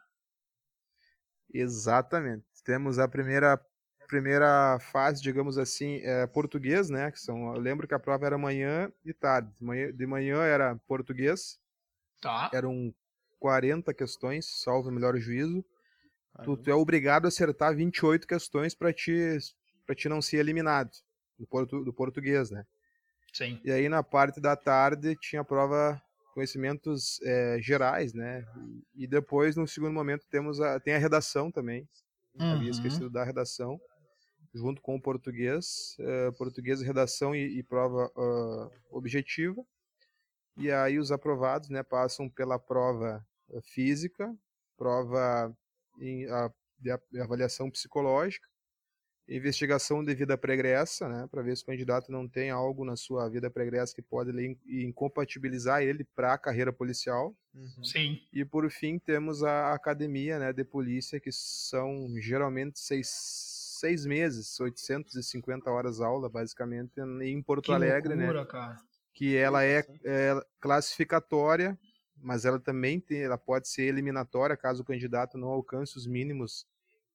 Exatamente. 1.54 2.44
Temos 2.62 2.98
a 2.98 3.08
primeira 3.08 3.58
primeira 4.06 4.78
fase, 4.78 5.22
digamos 5.22 5.56
assim, 5.56 6.02
é 6.02 6.26
português, 6.26 6.90
né? 6.90 7.10
Que 7.10 7.18
são, 7.18 7.54
eu 7.54 7.60
lembro 7.60 7.88
que 7.88 7.94
a 7.94 7.98
prova 7.98 8.26
era 8.26 8.36
manhã 8.36 8.92
e 9.02 9.14
tarde. 9.14 9.50
De 9.58 9.64
manhã, 9.64 9.90
de 9.90 10.06
manhã 10.06 10.42
era 10.42 10.76
português. 10.86 11.58
Tá. 12.20 12.50
Eram 12.52 12.94
40 13.40 13.94
questões, 13.94 14.44
salvo 14.62 14.90
o 14.90 14.92
melhor 14.92 15.16
juízo. 15.16 15.64
Tu, 16.44 16.56
tu, 16.58 16.70
é 16.70 16.74
obrigado 16.74 17.24
a 17.24 17.28
acertar 17.28 17.74
28 17.74 18.26
questões 18.26 18.74
para 18.74 18.92
te 18.92 19.38
para 19.86 19.94
te 19.94 20.08
não 20.08 20.22
ser 20.22 20.38
eliminado 20.38 20.90
do, 21.38 21.46
portu, 21.46 21.84
do 21.84 21.92
português, 21.92 22.50
né? 22.50 22.64
Sim. 23.32 23.60
E 23.64 23.70
aí 23.70 23.88
na 23.88 24.02
parte 24.02 24.40
da 24.40 24.56
tarde 24.56 25.16
tinha 25.16 25.42
a 25.42 25.44
prova 25.44 26.00
conhecimentos 26.34 27.20
é, 27.22 27.58
gerais, 27.60 28.12
né? 28.14 28.44
E 28.94 29.06
depois, 29.06 29.56
no 29.56 29.66
segundo 29.66 29.92
momento, 29.92 30.26
temos 30.30 30.60
a, 30.60 30.80
tem 30.80 30.94
a 30.94 30.98
redação 30.98 31.50
também. 31.50 31.88
Uhum. 32.34 32.52
Havia 32.52 32.70
esquecido 32.70 33.10
da 33.10 33.22
redação, 33.24 33.78
junto 34.54 34.80
com 34.80 34.96
o 34.96 35.00
português, 35.00 35.96
uh, 36.00 36.32
português, 36.36 36.80
redação 36.80 37.34
e, 37.34 37.58
e 37.58 37.62
prova 37.62 38.10
uh, 38.16 38.70
objetiva. 38.90 39.62
E 40.56 40.70
aí 40.70 40.98
os 40.98 41.12
aprovados, 41.12 41.68
né, 41.68 41.82
passam 41.82 42.28
pela 42.28 42.58
prova 42.58 43.24
física, 43.62 44.34
prova 44.76 45.54
em, 45.98 46.26
a, 46.30 46.50
de 46.78 47.20
avaliação 47.20 47.70
psicológica, 47.70 48.46
investigação 49.28 50.04
de 50.04 50.14
vida 50.14 50.36
pregressa, 50.36 51.08
né, 51.08 51.28
para 51.30 51.42
ver 51.42 51.56
se 51.56 51.62
o 51.62 51.66
candidato 51.66 52.10
não 52.10 52.28
tem 52.28 52.50
algo 52.50 52.84
na 52.84 52.96
sua 52.96 53.28
vida 53.28 53.50
pregressa 53.50 53.94
que 53.94 54.02
pode 54.02 54.32
incompatibilizar 54.66 55.82
ele 55.82 56.04
para 56.04 56.34
a 56.34 56.38
carreira 56.38 56.72
policial. 56.72 57.34
Uhum. 57.54 57.84
Sim. 57.84 58.20
E 58.32 58.44
por 58.44 58.68
fim 58.70 58.98
temos 58.98 59.42
a 59.42 59.72
academia, 59.72 60.38
né, 60.38 60.52
de 60.52 60.64
polícia 60.64 61.20
que 61.20 61.30
são 61.30 62.08
geralmente 62.18 62.80
seis, 62.80 63.08
seis 63.80 64.04
meses, 64.04 64.58
850 64.58 65.70
horas 65.70 66.00
aula, 66.00 66.28
basicamente, 66.28 66.92
em 67.22 67.42
Porto 67.42 67.66
que 67.66 67.72
Alegre, 67.72 68.14
né, 68.14 68.24
loucura, 68.24 68.42
né? 68.42 68.48
Cara. 68.48 68.76
Que 69.14 69.36
ela 69.36 69.64
é, 69.64 69.84
é 70.04 70.40
classificatória, 70.60 71.78
mas 72.16 72.44
ela 72.44 72.58
também 72.58 72.98
tem, 72.98 73.22
ela 73.22 73.38
pode 73.38 73.68
ser 73.68 73.82
eliminatória 73.82 74.56
caso 74.56 74.82
o 74.82 74.86
candidato 74.86 75.36
não 75.36 75.48
alcance 75.48 75.96
os 75.96 76.06
mínimos 76.06 76.66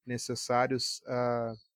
necessários 0.06 1.02
uh, 1.06 1.67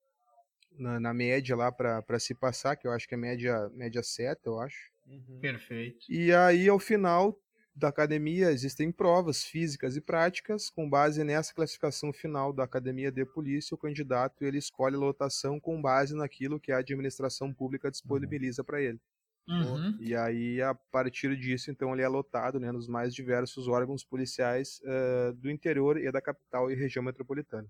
na, 0.79 1.01
na 1.01 1.15
média 1.15 1.55
lá 1.57 1.71
para 1.71 2.19
se 2.19 2.35
passar, 2.35 2.77
que 2.77 2.87
eu 2.87 2.93
acho 2.93 3.09
que 3.09 3.15
é 3.15 3.19
média, 3.19 3.69
média 3.75 4.03
7, 4.03 4.41
eu 4.45 4.59
acho. 4.61 4.91
Uhum. 5.07 5.39
Perfeito. 5.41 6.07
E 6.09 6.33
aí, 6.33 6.69
ao 6.69 6.79
final 6.79 7.39
da 7.75 7.89
academia, 7.89 8.51
existem 8.51 8.93
provas 8.93 9.45
físicas 9.45 9.97
e 9.97 10.01
práticas. 10.01 10.69
Com 10.71 10.89
base 10.89 11.25
nessa 11.25 11.55
classificação 11.55 12.13
final 12.13 12.53
da 12.53 12.65
academia 12.65 13.11
de 13.11 13.25
polícia, 13.25 13.75
o 13.75 13.79
candidato 13.79 14.45
ele 14.45 14.59
escolhe 14.59 14.97
a 14.97 14.99
lotação 14.99 15.59
com 15.59 15.81
base 15.81 16.15
naquilo 16.15 16.61
que 16.61 16.73
a 16.73 16.79
administração 16.79 17.53
pública 17.53 17.91
disponibiliza 17.91 18.63
uhum. 18.63 18.67
para 18.67 18.83
ele. 18.83 19.01
Uhum. 19.49 19.97
E 19.99 20.15
aí, 20.15 20.63
a 20.63 20.75
partir 20.75 21.37
disso, 21.37 21.71
então, 21.71 21.93
ele 21.93 22.03
é 22.03 22.09
lotado 22.09 22.61
né, 22.61 22.71
nos 22.71 22.87
mais 22.87 23.13
diversos 23.13 23.67
órgãos 23.67 24.05
policiais 24.05 24.81
uh, 24.85 25.33
do 25.35 25.51
interior 25.51 25.99
e 25.99 26.11
da 26.13 26.21
capital 26.21 26.71
e 26.71 26.75
região 26.75 27.03
metropolitana. 27.03 27.69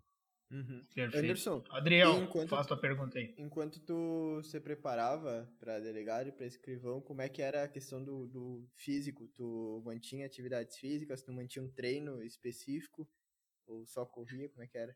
Uhum. 0.52 0.84
Anderson, 1.14 1.64
Adriel, 1.70 2.24
enquanto, 2.24 2.50
faz 2.50 2.66
tua 2.66 2.76
pergunta 2.76 3.18
aí. 3.18 3.34
Enquanto 3.38 3.80
tu 3.80 4.42
se 4.42 4.60
preparava 4.60 5.50
para 5.58 5.80
delegado 5.80 6.28
e 6.28 6.32
para 6.32 6.44
escrivão, 6.44 7.00
como 7.00 7.22
é 7.22 7.28
que 7.30 7.40
era 7.40 7.64
a 7.64 7.68
questão 7.68 8.04
do, 8.04 8.26
do 8.26 8.68
físico? 8.76 9.26
Tu 9.28 9.82
mantinha 9.82 10.26
atividades 10.26 10.76
físicas, 10.76 11.22
tu 11.22 11.32
mantinha 11.32 11.64
um 11.64 11.70
treino 11.70 12.22
específico 12.22 13.08
ou 13.66 13.86
só 13.86 14.04
corria? 14.04 14.46
Como 14.50 14.62
é 14.62 14.66
que 14.66 14.76
era? 14.76 14.94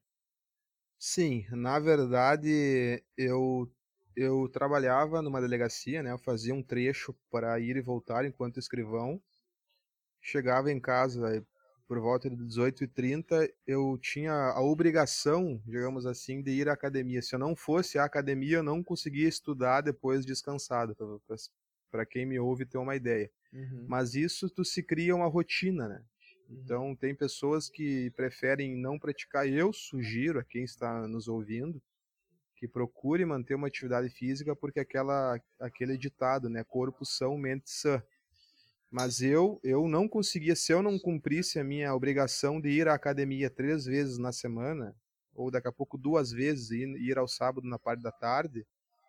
Sim, 0.98 1.46
na 1.50 1.78
verdade 1.78 3.02
eu 3.16 3.72
eu 4.14 4.48
trabalhava 4.48 5.20
numa 5.20 5.40
delegacia, 5.42 6.02
né? 6.02 6.10
Eu 6.10 6.18
fazia 6.18 6.54
um 6.54 6.62
trecho 6.62 7.14
para 7.30 7.58
ir 7.60 7.76
e 7.76 7.82
voltar 7.82 8.24
enquanto 8.24 8.58
escrivão. 8.58 9.22
Chegava 10.20 10.70
em 10.70 10.80
casa 10.80 11.46
por 11.86 12.00
volta 12.00 12.28
de 12.28 12.36
18h30, 12.36 13.48
eu 13.66 13.96
tinha 14.00 14.32
a 14.32 14.60
obrigação, 14.60 15.60
digamos 15.64 16.04
assim, 16.04 16.42
de 16.42 16.50
ir 16.50 16.68
à 16.68 16.72
academia. 16.72 17.22
Se 17.22 17.34
eu 17.34 17.38
não 17.38 17.54
fosse 17.54 17.98
à 17.98 18.04
academia, 18.04 18.56
eu 18.56 18.62
não 18.62 18.82
conseguia 18.82 19.28
estudar 19.28 19.82
depois 19.82 20.26
descansado, 20.26 20.96
para 21.90 22.04
quem 22.04 22.26
me 22.26 22.38
ouve 22.38 22.66
ter 22.66 22.78
uma 22.78 22.96
ideia. 22.96 23.30
Uhum. 23.52 23.86
Mas 23.88 24.14
isso 24.14 24.50
tu 24.50 24.64
se 24.64 24.82
cria 24.82 25.14
uma 25.14 25.28
rotina, 25.28 25.88
né? 25.88 26.02
Uhum. 26.48 26.60
Então 26.64 26.96
tem 26.96 27.14
pessoas 27.14 27.68
que 27.68 28.10
preferem 28.10 28.76
não 28.76 28.98
praticar. 28.98 29.48
Eu 29.48 29.72
sugiro 29.72 30.40
a 30.40 30.44
quem 30.44 30.64
está 30.64 31.06
nos 31.06 31.28
ouvindo 31.28 31.80
que 32.56 32.66
procure 32.66 33.24
manter 33.24 33.54
uma 33.54 33.68
atividade 33.68 34.08
física, 34.08 34.56
porque 34.56 34.80
aquela 34.80 35.38
aquele 35.60 35.96
ditado, 35.96 36.48
né? 36.48 36.64
Corpo 36.64 37.04
são, 37.04 37.36
mente 37.36 37.70
sã. 37.70 38.02
Mas 38.90 39.20
eu, 39.20 39.60
eu 39.62 39.88
não 39.88 40.08
conseguia, 40.08 40.54
se 40.54 40.72
eu 40.72 40.82
não 40.82 40.98
cumprisse 40.98 41.58
a 41.58 41.64
minha 41.64 41.94
obrigação 41.94 42.60
de 42.60 42.68
ir 42.68 42.88
à 42.88 42.94
academia 42.94 43.50
três 43.50 43.84
vezes 43.84 44.16
na 44.18 44.32
semana, 44.32 44.94
ou 45.34 45.50
daqui 45.50 45.68
a 45.68 45.72
pouco 45.72 45.98
duas 45.98 46.30
vezes 46.30 46.70
e 46.70 46.84
ir 46.98 47.18
ao 47.18 47.28
sábado 47.28 47.66
na 47.66 47.78
parte 47.78 48.02
da 48.02 48.12
tarde, 48.12 48.66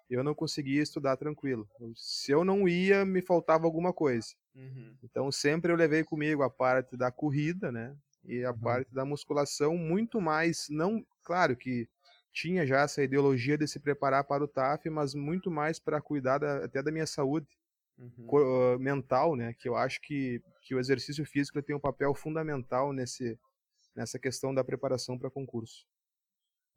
eu 0.09 0.23
não 0.23 0.33
conseguia 0.33 0.81
estudar 0.81 1.17
tranquilo. 1.17 1.67
Se 1.95 2.31
eu 2.31 2.43
não 2.43 2.67
ia, 2.67 3.05
me 3.05 3.21
faltava 3.21 3.65
alguma 3.65 3.93
coisa. 3.93 4.27
Uhum. 4.55 4.95
Então 5.03 5.31
sempre 5.31 5.71
eu 5.71 5.75
levei 5.75 6.03
comigo 6.03 6.43
a 6.43 6.49
parte 6.49 6.97
da 6.97 7.11
corrida, 7.11 7.71
né? 7.71 7.95
E 8.23 8.43
a 8.43 8.51
uhum. 8.51 8.59
parte 8.59 8.93
da 8.93 9.05
musculação, 9.05 9.77
muito 9.77 10.19
mais, 10.19 10.67
não, 10.69 11.05
claro 11.23 11.55
que 11.55 11.87
tinha 12.33 12.65
já 12.65 12.81
essa 12.81 13.03
ideologia 13.03 13.57
de 13.57 13.67
se 13.67 13.79
preparar 13.79 14.23
para 14.23 14.43
o 14.43 14.47
TAF, 14.47 14.89
mas 14.89 15.13
muito 15.13 15.49
mais 15.49 15.79
para 15.79 16.01
cuidar 16.01 16.37
da, 16.39 16.65
até 16.65 16.83
da 16.83 16.91
minha 16.91 17.07
saúde 17.07 17.47
uhum. 17.97 18.79
mental, 18.79 19.35
né? 19.35 19.53
Que 19.53 19.67
eu 19.67 19.75
acho 19.75 19.99
que, 20.01 20.41
que 20.61 20.75
o 20.75 20.79
exercício 20.79 21.25
físico 21.25 21.61
tem 21.61 21.75
um 21.75 21.79
papel 21.79 22.13
fundamental 22.13 22.93
nesse, 22.93 23.37
nessa 23.95 24.19
questão 24.19 24.53
da 24.53 24.63
preparação 24.63 25.17
para 25.17 25.29
concurso. 25.29 25.85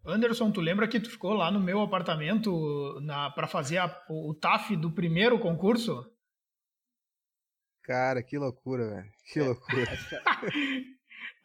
Anderson, 0.04 0.50
tu 0.50 0.60
lembra 0.60 0.88
que 0.88 0.98
tu 0.98 1.10
ficou 1.10 1.34
lá 1.34 1.50
no 1.50 1.60
meu 1.60 1.80
apartamento 1.82 2.98
para 3.34 3.46
fazer 3.46 3.78
a, 3.78 4.04
o 4.08 4.34
TAF 4.34 4.74
do 4.76 4.90
primeiro 4.90 5.38
concurso? 5.38 6.10
Cara, 7.82 8.22
que 8.22 8.38
loucura, 8.38 8.88
velho. 8.88 9.12
Que 9.32 9.40
loucura. 9.40 9.86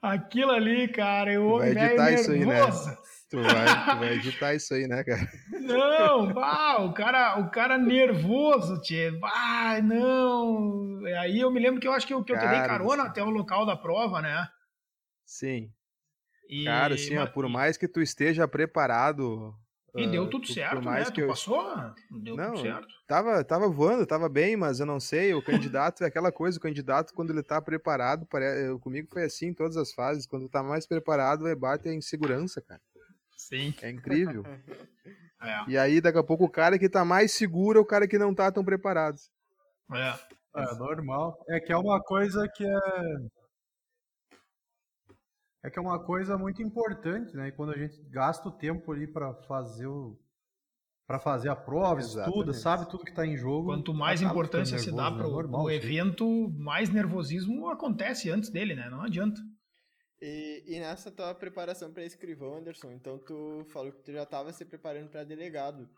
Aquilo 0.05 0.51
ali, 0.51 0.87
cara, 0.87 1.33
eu 1.33 1.57
vai 1.57 1.71
editar 1.71 2.11
isso 2.11 2.31
aí, 2.31 2.45
né? 2.45 2.61
Tu 3.27 3.41
vai, 3.41 3.65
tu 3.65 3.97
vai 3.97 4.13
editar 4.13 4.53
isso 4.53 4.73
aí, 4.75 4.87
né, 4.87 5.03
cara? 5.03 5.27
Não, 5.49 6.31
bah, 6.31 6.77
o 6.83 6.93
cara, 6.93 7.39
o 7.39 7.49
cara 7.49 7.75
nervoso, 7.75 8.79
tchê. 8.81 9.09
Bah, 9.19 9.81
não. 9.81 10.99
Aí 11.19 11.39
eu 11.39 11.49
me 11.49 11.59
lembro 11.59 11.81
que 11.81 11.87
eu 11.87 11.91
acho 11.91 12.05
que 12.05 12.13
eu, 12.13 12.23
que 12.23 12.31
eu 12.31 12.37
Cara, 12.37 12.67
carona 12.67 13.03
até 13.03 13.23
o 13.23 13.31
local 13.31 13.65
da 13.65 13.75
prova, 13.75 14.21
né? 14.21 14.47
Sim. 15.25 15.71
E, 16.47 16.65
Cara, 16.65 16.93
assim, 16.93 17.17
ó, 17.17 17.25
por 17.25 17.49
mais 17.49 17.75
que 17.75 17.87
tu 17.87 17.99
esteja 17.99 18.47
preparado. 18.47 19.55
E 19.95 20.03
ah, 20.03 20.07
deu 20.09 20.29
tudo 20.29 20.45
tu- 20.45 20.53
certo, 20.53 20.73
por 20.75 20.81
mais 20.83 21.05
né? 21.07 21.11
que 21.13 21.21
Tu 21.21 21.23
eu 21.23 21.27
passou? 21.27 21.73
Deu 22.11 22.35
Não, 22.35 22.51
tudo 22.53 22.61
certo. 22.63 22.87
tava, 23.07 23.43
tava 23.45 23.69
voando, 23.69 24.05
tava 24.05 24.27
bem, 24.27 24.57
mas 24.57 24.79
eu 24.81 24.85
não 24.85 24.99
sei, 24.99 25.33
o 25.33 25.41
candidato 25.41 26.03
é 26.03 26.07
aquela 26.07 26.31
coisa, 26.31 26.57
o 26.57 26.61
candidato 26.61 27.13
quando 27.13 27.29
ele 27.31 27.41
tá 27.41 27.61
preparado, 27.61 28.25
pare- 28.25 28.67
eu- 28.67 28.77
comigo 28.79 29.07
foi 29.11 29.23
assim 29.23 29.47
em 29.47 29.53
todas 29.53 29.77
as 29.77 29.93
fases, 29.93 30.25
quando 30.25 30.49
tá 30.49 30.61
mais 30.61 30.85
preparado, 30.85 31.43
vai 31.43 31.55
bater 31.55 31.89
a 31.91 31.93
insegurança, 31.93 32.61
cara. 32.61 32.81
Sim. 33.37 33.73
É 33.81 33.89
incrível. 33.89 34.43
É, 35.41 35.63
E 35.69 35.77
aí, 35.77 36.01
daqui 36.01 36.17
a 36.17 36.23
pouco, 36.23 36.45
o 36.45 36.49
cara 36.49 36.79
que 36.79 36.89
tá 36.89 37.05
mais 37.05 37.31
seguro 37.33 37.77
é 37.77 37.81
o 37.81 37.85
cara 37.85 38.07
que 38.07 38.17
não 38.17 38.33
tá 38.33 38.51
tão 38.51 38.63
preparado. 38.65 39.17
é. 39.93 40.13
É 40.57 40.75
normal. 40.75 41.37
É 41.49 41.59
que 41.59 41.71
é 41.71 41.77
uma 41.77 42.01
coisa 42.01 42.47
que 42.47 42.63
é. 42.65 42.79
É 45.65 45.69
que 45.71 45.79
é 45.79 45.81
uma 45.81 45.97
coisa 45.97 46.37
muito 46.37 46.61
importante, 46.61 47.35
né? 47.35 47.47
E 47.47 47.51
quando 47.51 47.71
a 47.71 47.77
gente 47.77 47.99
gasta 48.03 48.47
o 48.47 48.51
tempo 48.51 48.91
ali 48.91 49.07
para 49.07 49.33
fazer 49.33 49.87
o. 49.87 50.15
para 51.07 51.17
fazer 51.17 51.49
a 51.49 51.55
prova, 51.55 51.99
estuda, 51.99 52.51
Exatamente. 52.51 52.57
sabe 52.57 52.87
tudo 52.87 53.03
que 53.03 53.11
tá 53.11 53.25
em 53.25 53.35
jogo. 53.35 53.69
Quanto 53.69 53.91
mais 53.91 54.21
importância 54.21 54.77
ficando 54.77 54.91
se 54.91 54.95
dá 54.95 55.09
nervoso, 55.09 55.49
para 55.49 55.57
né? 55.57 55.63
o 55.63 55.67
aí. 55.67 55.75
evento, 55.75 56.49
mais 56.51 56.91
nervosismo 56.91 57.67
acontece 57.67 58.29
antes 58.29 58.51
dele, 58.51 58.75
né? 58.75 58.91
Não 58.91 59.01
adianta. 59.01 59.41
E, 60.21 60.63
e 60.67 60.79
nessa 60.79 61.11
tua 61.11 61.33
preparação 61.33 61.91
para 61.91 62.05
escrivão, 62.05 62.57
Anderson, 62.57 62.91
então 62.91 63.17
tu 63.17 63.65
falou 63.69 63.91
que 63.91 64.03
tu 64.03 64.11
já 64.11 64.21
estava 64.21 64.53
se 64.53 64.63
preparando 64.65 65.09
para 65.09 65.23
delegado. 65.23 65.89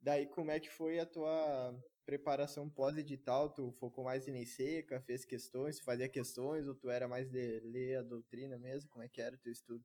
Daí 0.00 0.26
como 0.26 0.52
é 0.52 0.60
que 0.60 0.70
foi 0.70 1.00
a 1.00 1.04
tua 1.04 1.74
preparação 2.06 2.70
pós-edital? 2.70 3.50
Tu 3.50 3.70
focou 3.72 4.04
mais 4.04 4.26
em 4.28 4.32
lei 4.32 4.46
seca, 4.46 5.00
fez 5.02 5.24
questões, 5.26 5.80
fazia 5.80 6.08
questões, 6.08 6.66
ou 6.68 6.74
tu 6.74 6.88
era 6.88 7.08
mais 7.08 7.28
de 7.30 7.60
ler 7.60 7.98
a 7.98 8.02
doutrina 8.02 8.56
mesmo? 8.58 8.88
Como 8.90 9.04
é 9.04 9.08
que 9.08 9.20
era 9.20 9.34
o 9.36 9.38
teu 9.38 9.52
estudo? 9.52 9.84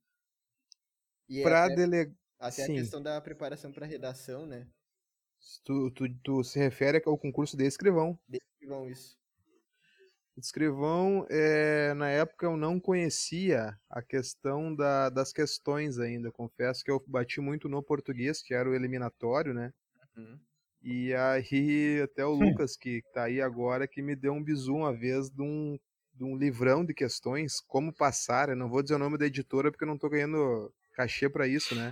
E 1.27 1.43
Pra 1.43 1.63
até, 1.65 1.75
dele... 1.75 2.13
até 2.39 2.63
a 2.63 2.67
sim. 2.67 2.75
questão 2.75 3.01
da 3.01 3.19
preparação 3.21 3.71
para 3.71 3.85
redação, 3.87 4.45
né? 4.45 4.67
tu, 5.63 5.91
tu, 5.91 6.07
tu 6.23 6.43
se 6.43 6.59
refere 6.59 7.01
ao 7.05 7.17
concurso 7.17 7.57
de 7.57 7.65
escrivão. 7.65 8.17
De 8.27 8.37
escrivão 8.39 8.89
isso. 8.89 9.15
Escrivão, 10.37 11.25
é, 11.29 11.93
na 11.93 12.09
época 12.09 12.45
eu 12.45 12.57
não 12.57 12.79
conhecia 12.79 13.77
a 13.89 14.01
questão 14.01 14.73
da- 14.75 15.09
das 15.09 15.31
questões 15.31 15.99
ainda. 15.99 16.31
Confesso 16.31 16.83
que 16.83 16.91
eu 16.91 17.03
bati 17.07 17.39
muito 17.41 17.69
no 17.69 17.83
português, 17.83 18.41
que 18.41 18.53
era 18.53 18.69
o 18.69 18.73
eliminatório, 18.73 19.53
né? 19.53 19.71
Uhum. 20.17 20.39
E 20.83 21.13
aí, 21.13 22.01
até 22.03 22.25
o 22.25 22.31
Lucas, 22.33 22.75
que 22.75 23.01
tá 23.13 23.23
aí 23.23 23.39
agora, 23.41 23.87
que 23.87 24.01
me 24.01 24.15
deu 24.15 24.33
um 24.33 24.43
bizu 24.43 24.73
uma 24.75 24.91
vez 24.93 25.29
de 25.29 25.41
um, 25.41 25.77
de 26.15 26.23
um 26.23 26.35
livrão 26.35 26.83
de 26.83 26.93
questões, 26.93 27.59
como 27.67 27.93
passar. 27.93 28.49
Eu 28.49 28.55
não 28.55 28.69
vou 28.69 28.81
dizer 28.81 28.95
o 28.95 28.99
nome 28.99 29.17
da 29.17 29.25
editora 29.27 29.71
porque 29.71 29.83
eu 29.83 29.87
não 29.87 29.97
tô 29.97 30.09
ganhando 30.09 30.73
cachê 30.93 31.29
para 31.29 31.47
isso, 31.47 31.73
né? 31.75 31.89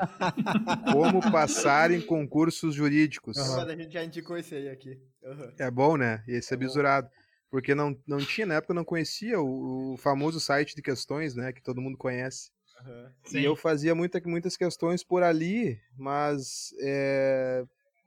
como 0.92 1.22
passar 1.32 1.92
em 1.92 2.02
concursos 2.02 2.76
jurídicos. 2.76 3.38
Mas 3.38 3.50
a 3.70 3.76
gente 3.76 3.94
já 3.94 4.04
indicou 4.04 4.38
esse 4.38 4.56
aí 4.56 4.70
aqui. 4.70 5.00
Uhum. 5.24 5.54
É 5.58 5.70
bom, 5.72 5.96
né? 5.98 6.24
Esse 6.28 6.54
é 6.54 6.56
É 6.56 6.58
bom. 6.58 6.66
bisurado. 6.66 7.10
Porque 7.52 7.74
não, 7.74 7.98
não 8.08 8.20
tinha, 8.20 8.46
na 8.46 8.56
época 8.56 8.72
eu 8.74 8.76
não 8.76 8.84
conhecia 8.86 9.40
o, 9.40 9.94
o 9.94 9.98
famoso 9.98 10.40
site 10.40 10.76
de 10.76 10.82
questões, 10.82 11.36
né? 11.36 11.52
Que 11.52 11.62
todo 11.64 11.82
mundo 11.82 11.98
conhece. 11.98 12.52
Uhum. 12.86 13.10
Sim. 13.26 13.40
E 13.40 13.46
eu 13.46 13.56
fazia 13.56 13.96
muita, 13.96 14.22
muitas 14.26 14.56
questões 14.56 15.04
por 15.04 15.24
ali, 15.24 15.80
mas 15.98 16.70
é, 16.82 17.64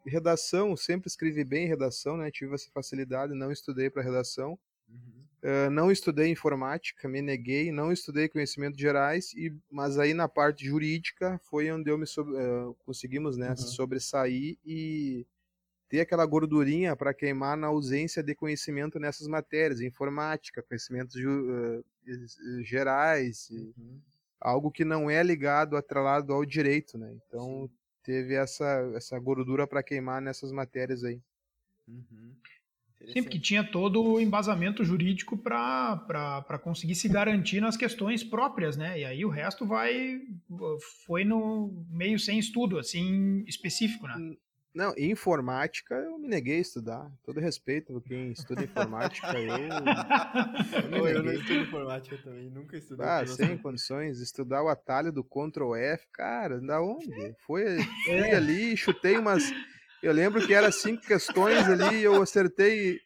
redação, 0.06 0.76
sempre 0.76 1.08
escrevi 1.08 1.44
bem 1.44 1.64
em 1.66 1.68
redação, 1.68 2.16
né? 2.16 2.30
Tive 2.30 2.54
essa 2.54 2.70
facilidade, 2.72 3.34
não 3.34 3.52
estudei 3.52 3.90
para 3.90 4.02
redação. 4.02 4.58
Uhum. 4.88 5.28
Eh, 5.42 5.68
não 5.70 5.90
estudei 5.90 6.28
informática, 6.30 7.08
me 7.08 7.20
neguei, 7.22 7.72
não 7.72 7.92
estudei 7.92 8.28
conhecimentos 8.28 8.80
gerais, 8.80 9.32
e, 9.34 9.52
mas 9.70 9.98
aí 9.98 10.14
na 10.14 10.28
parte 10.28 10.64
jurídica 10.66 11.38
foi 11.42 11.70
onde 11.72 11.90
eu 11.90 11.98
me 11.98 12.04
eh, 12.06 12.74
conseguimos 12.84 13.36
né, 13.36 13.54
Uhum. 13.54 13.56
sobressair 13.56 14.56
e 14.64 15.26
ter 15.88 16.00
aquela 16.00 16.26
gordurinha 16.26 16.96
para 16.96 17.14
queimar 17.14 17.56
na 17.56 17.68
ausência 17.68 18.22
de 18.22 18.34
conhecimento 18.34 18.98
nessas 19.00 19.28
matérias, 19.28 19.80
informática, 19.80 20.62
conhecimentos 20.62 21.16
eh, 21.16 21.82
gerais, 22.64 23.52
Uhum. 23.56 24.02
algo 24.40 24.70
que 24.72 24.84
não 24.84 25.10
é 25.10 25.22
ligado, 25.22 25.76
atrelado 25.76 26.32
ao 26.32 26.44
direito, 26.44 26.98
né? 26.98 27.14
Então 27.26 27.68
Sim. 27.68 27.72
Teve 28.02 28.34
essa, 28.34 28.92
essa 28.94 29.18
gordura 29.18 29.66
para 29.66 29.82
queimar 29.82 30.20
nessas 30.20 30.52
matérias 30.52 31.04
aí. 31.04 31.20
Uhum. 31.88 32.34
Sim, 33.06 33.22
porque 33.22 33.38
Interessante. 33.38 33.40
tinha 33.40 33.64
todo 33.64 34.02
o 34.02 34.20
embasamento 34.20 34.84
jurídico 34.84 35.36
para 35.36 36.60
conseguir 36.62 36.94
se 36.94 37.08
garantir 37.08 37.60
nas 37.60 37.76
questões 37.76 38.22
próprias, 38.22 38.76
né? 38.76 39.00
E 39.00 39.04
aí 39.04 39.24
o 39.24 39.28
resto 39.28 39.66
vai 39.66 40.20
foi 41.04 41.24
no 41.24 41.84
meio 41.90 42.18
sem 42.18 42.38
estudo, 42.38 42.78
assim, 42.78 43.44
específico, 43.46 44.06
né? 44.06 44.36
Não, 44.74 44.94
informática 44.96 45.94
eu 45.94 46.18
me 46.18 46.26
neguei 46.26 46.56
a 46.56 46.60
estudar. 46.60 47.12
Todo 47.22 47.40
respeito 47.40 47.92
por 47.92 48.02
quem 48.02 48.32
estuda 48.32 48.64
informática, 48.64 49.38
eu. 49.38 49.52
Ô, 51.02 51.08
eu 51.08 51.22
não 51.22 51.32
estudo 51.32 51.60
informática 51.60 52.18
também, 52.24 52.48
nunca 52.48 52.78
estudei. 52.78 53.06
Ah, 53.06 53.26
sem 53.26 53.58
condições. 53.58 54.18
Estudar 54.20 54.62
o 54.62 54.68
atalho 54.68 55.12
do 55.12 55.22
Ctrl 55.22 55.74
F, 55.74 56.06
cara, 56.10 56.58
da 56.58 56.80
onde? 56.80 57.34
Foi, 57.46 57.64
fui 58.04 58.30
ali, 58.30 58.74
chutei 58.74 59.18
umas. 59.18 59.52
Eu 60.02 60.12
lembro 60.12 60.44
que 60.46 60.54
era 60.54 60.72
cinco 60.72 61.02
questões 61.02 61.68
ali 61.68 61.96
e 61.96 62.04
eu 62.04 62.22
acertei. 62.22 62.98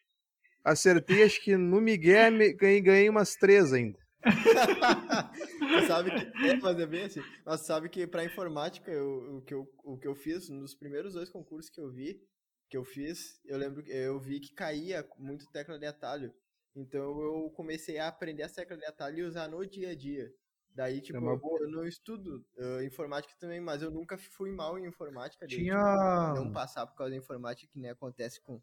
Acertei, 0.63 1.23
acho 1.23 1.41
que 1.43 1.57
no 1.57 1.81
Miguel 1.81 2.33
ganhei 2.57 3.09
umas 3.09 3.35
três 3.35 3.73
ainda. 3.73 3.99
Sabe 5.87 6.11
que. 6.11 6.47
É, 6.47 6.57
mas 6.57 6.79
é 6.79 6.85
bem 6.85 7.03
assim. 7.03 7.21
Mas 7.45 7.61
sabe 7.61 7.89
que 7.89 8.07
pra 8.07 8.23
informática, 8.23 8.91
eu, 8.91 9.37
o, 9.37 9.41
que 9.41 9.53
eu, 9.53 9.67
o 9.83 9.97
que 9.97 10.07
eu 10.07 10.15
fiz, 10.15 10.49
nos 10.49 10.75
primeiros 10.75 11.13
dois 11.13 11.29
concursos 11.29 11.69
que 11.69 11.79
eu 11.79 11.89
vi, 11.91 12.21
que 12.69 12.77
eu 12.77 12.83
fiz, 12.83 13.39
eu 13.45 13.57
lembro 13.57 13.83
que 13.83 13.91
eu 13.91 14.19
vi 14.19 14.39
que 14.39 14.53
caía 14.53 15.07
muito 15.17 15.49
tecla 15.51 15.77
de 15.79 15.85
atalho. 15.85 16.33
Então 16.75 17.19
eu 17.21 17.49
comecei 17.55 17.97
a 17.97 18.07
aprender 18.07 18.43
a 18.43 18.49
tecla 18.49 18.77
de 18.77 18.85
atalho 18.85 19.19
e 19.19 19.23
usar 19.23 19.47
no 19.47 19.65
dia 19.65 19.91
a 19.91 19.95
dia. 19.95 20.31
Daí, 20.75 21.01
tipo, 21.01 21.17
uma 21.17 21.33
eu, 21.33 21.71
não 21.71 21.87
estudo 21.87 22.45
eh, 22.55 22.85
informática 22.85 23.33
também, 23.39 23.59
mas 23.59 23.81
eu 23.81 23.89
nunca 23.89 24.15
fui 24.15 24.51
mal 24.51 24.77
em 24.77 24.85
informática. 24.85 25.47
Tinha- 25.47 25.73
tipo, 25.73 26.45
não 26.45 26.53
passar 26.53 26.85
por 26.85 26.95
causa 26.95 27.09
da 27.11 27.17
informática, 27.17 27.71
que 27.71 27.79
nem 27.79 27.89
acontece 27.89 28.39
com 28.41 28.61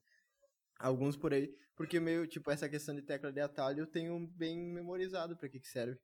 alguns 0.85 1.17
por 1.17 1.33
aí. 1.33 1.55
Porque 1.77 1.99
meio, 1.99 2.27
tipo, 2.27 2.51
essa 2.51 2.69
questão 2.69 2.95
de 2.95 3.03
tecla 3.03 3.33
de 3.33 3.41
atalho 3.41 3.81
eu 3.81 3.87
tenho 3.87 4.27
bem 4.37 4.57
memorizado 4.59 5.37
pra 5.37 5.49
que 5.49 5.59
que 5.59 5.67
serve. 5.69 5.99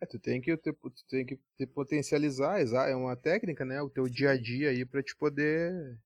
É, 0.00 0.06
tu 0.06 0.18
tem 0.18 0.40
que, 0.40 0.56
tu, 0.56 0.72
tu 0.72 1.04
tem 1.08 1.24
que 1.26 1.38
te 1.56 1.66
potencializar, 1.66 2.60
exa- 2.60 2.88
é 2.88 2.94
uma 2.94 3.14
técnica, 3.16 3.64
né? 3.64 3.80
O 3.82 3.90
teu 3.90 4.08
dia 4.08 4.30
a 4.30 4.36
dia 4.40 4.70
aí 4.70 4.84
pra 4.84 5.02
te 5.02 5.14
poder. 5.16 5.98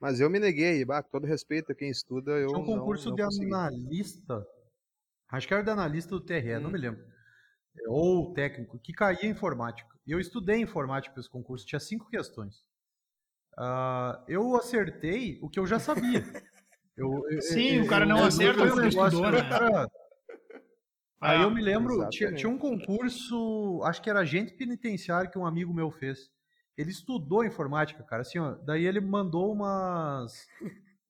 Mas 0.00 0.20
eu 0.20 0.28
me 0.28 0.38
neguei, 0.38 0.84
bah, 0.84 1.02
com 1.02 1.10
todo 1.10 1.26
respeito 1.26 1.72
a 1.72 1.74
quem 1.74 1.90
estuda, 1.90 2.32
eu. 2.32 2.48
Tinha 2.48 2.58
um 2.58 2.66
não- 2.66 2.78
concurso 2.78 3.08
não 3.08 3.16
de 3.16 3.22
consegui. 3.22 3.46
analista. 3.54 4.46
Acho 5.30 5.46
que 5.48 5.54
era 5.54 5.62
de 5.62 5.70
analista 5.70 6.10
do 6.10 6.20
TRE, 6.20 6.58
não 6.60 6.68
Hum. 6.68 6.72
me 6.72 6.78
lembro. 6.78 7.06
Ou 7.86 8.32
técnico, 8.34 8.78
que 8.78 8.92
caía 8.92 9.24
em 9.26 9.30
informática. 9.30 9.88
E 10.06 10.10
eu 10.12 10.18
estudei 10.20 10.56
informática 10.60 11.12
para 11.14 11.20
esse 11.20 11.30
concurso, 11.30 11.64
tinha 11.66 11.78
cinco 11.80 12.08
questões. 12.08 12.64
Ah, 13.56 14.24
eu 14.28 14.56
acertei 14.56 15.38
o 15.42 15.48
que 15.48 15.58
eu 15.58 15.66
já 15.66 15.78
sabia. 15.78 16.22
Eu- 16.98 17.30
eu- 17.30 17.42
Sim, 17.42 17.76
eu- 17.76 17.84
o 17.84 17.86
cara 17.86 18.04
não 18.04 18.24
acerta 18.24 18.62
o 18.62 18.76
negócio, 18.76 19.04
estudou, 19.06 19.30
né? 19.30 19.48
cara, 19.48 19.88
Aí 21.20 21.42
eu 21.42 21.50
me 21.50 21.60
lembro, 21.60 22.08
tinha, 22.10 22.32
tinha 22.32 22.48
um 22.50 22.58
concurso, 22.58 23.80
acho 23.84 24.00
que 24.00 24.08
era 24.08 24.20
agente 24.20 24.54
penitenciário 24.54 25.30
que 25.30 25.38
um 25.38 25.46
amigo 25.46 25.74
meu 25.74 25.90
fez. 25.90 26.30
Ele 26.76 26.90
estudou 26.90 27.44
informática, 27.44 28.04
cara, 28.04 28.22
assim, 28.22 28.38
ó, 28.38 28.52
daí 28.64 28.86
ele 28.86 29.00
mandou 29.00 29.52
umas 29.52 30.46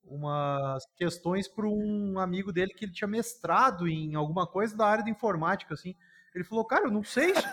umas 0.03 0.83
questões 0.95 1.47
para 1.47 1.67
um 1.67 2.17
amigo 2.17 2.51
dele 2.51 2.73
que 2.73 2.85
ele 2.85 2.91
tinha 2.91 3.07
mestrado 3.07 3.87
em 3.87 4.15
alguma 4.15 4.47
coisa 4.47 4.75
da 4.75 4.87
área 4.87 5.03
de 5.03 5.11
informática, 5.11 5.75
assim. 5.75 5.95
Ele 6.33 6.43
falou, 6.43 6.65
cara, 6.65 6.85
eu 6.85 6.91
não 6.91 7.03
sei 7.03 7.31
isso. 7.31 7.43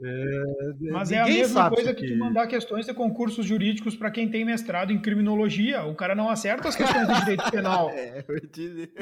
Aqui." 0.00 0.88
É, 0.88 0.90
Mas 0.92 1.12
é 1.12 1.18
a 1.20 1.24
mesma 1.24 1.70
coisa 1.70 1.94
que 1.94 2.00
tu 2.06 2.06
aqui. 2.12 2.16
mandar 2.16 2.46
questões 2.46 2.86
de 2.86 2.94
concursos 2.94 3.44
jurídicos 3.46 3.94
para 3.96 4.10
quem 4.10 4.28
tem 4.30 4.44
mestrado 4.44 4.92
em 4.92 5.00
criminologia. 5.00 5.84
O 5.84 5.94
cara 5.94 6.14
não 6.14 6.28
acerta 6.28 6.68
as 6.68 6.76
questões 6.76 7.06
de 7.08 7.14
direito 7.20 7.44
penal. 7.50 7.90
É, 7.90 8.24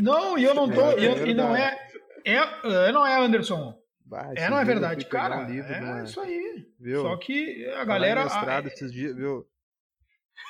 Não, 0.03 0.37
e 0.39 0.45
eu 0.45 0.55
não 0.55 0.69
tô. 0.71 0.81
É, 0.93 1.01
e, 1.01 1.05
eu- 1.05 1.27
e 1.29 1.35
não 1.35 1.55
é, 1.57 1.79
é. 2.25 2.35
é, 2.37 2.93
Não 2.93 3.07
é, 3.07 3.17
Anderson. 3.19 3.79
Bah, 4.05 4.33
É, 4.37 4.51
não 4.51 4.59
é 4.59 4.65
verdade. 4.65 5.05
Cara, 5.07 5.47
um 5.47 5.49
é 5.49 6.03
isso 6.05 6.21
aí. 6.21 6.67
viu? 6.81 7.03
Só 7.03 7.17
que 7.17 7.65
a 7.77 7.85
galera. 7.85 8.25
mestrado 8.25 8.65
ah, 8.67 8.69
esses 8.69 8.93
dias, 8.93 9.15
viu? 9.15 9.47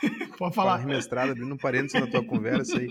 pode 0.38 0.54
Falar 0.54 0.82
em 0.82 0.86
mestrado, 0.86 1.32
abrindo 1.32 1.52
um 1.52 1.58
parênteses 1.58 2.00
na 2.00 2.06
tua 2.06 2.24
conversa 2.24 2.78
aí. 2.78 2.88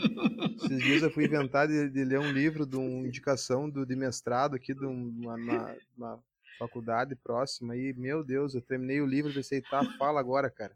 Esses 0.58 0.84
dias 0.84 1.02
eu 1.02 1.10
fui 1.10 1.26
inventar 1.26 1.68
de, 1.68 1.90
de 1.90 2.04
ler 2.04 2.20
um 2.20 2.32
livro 2.32 2.66
de 2.68 2.76
uma 2.78 3.08
indicação 3.08 3.68
do, 3.70 3.84
de 3.86 3.96
mestrado 3.96 4.56
aqui, 4.56 4.74
de 4.76 4.86
um- 4.86 5.12
uma, 5.24 5.36
uma- 5.36 5.76
uma 5.98 6.20
faculdade 6.60 7.16
próxima 7.16 7.76
e, 7.76 7.94
meu 7.94 8.24
Deus, 8.24 8.54
eu 8.54 8.62
terminei 8.62 9.00
o 9.00 9.06
livro 9.06 9.32
e 9.32 9.36
pensei, 9.36 9.62
tá, 9.62 9.84
fala 9.98 10.20
agora, 10.20 10.50
cara. 10.52 10.76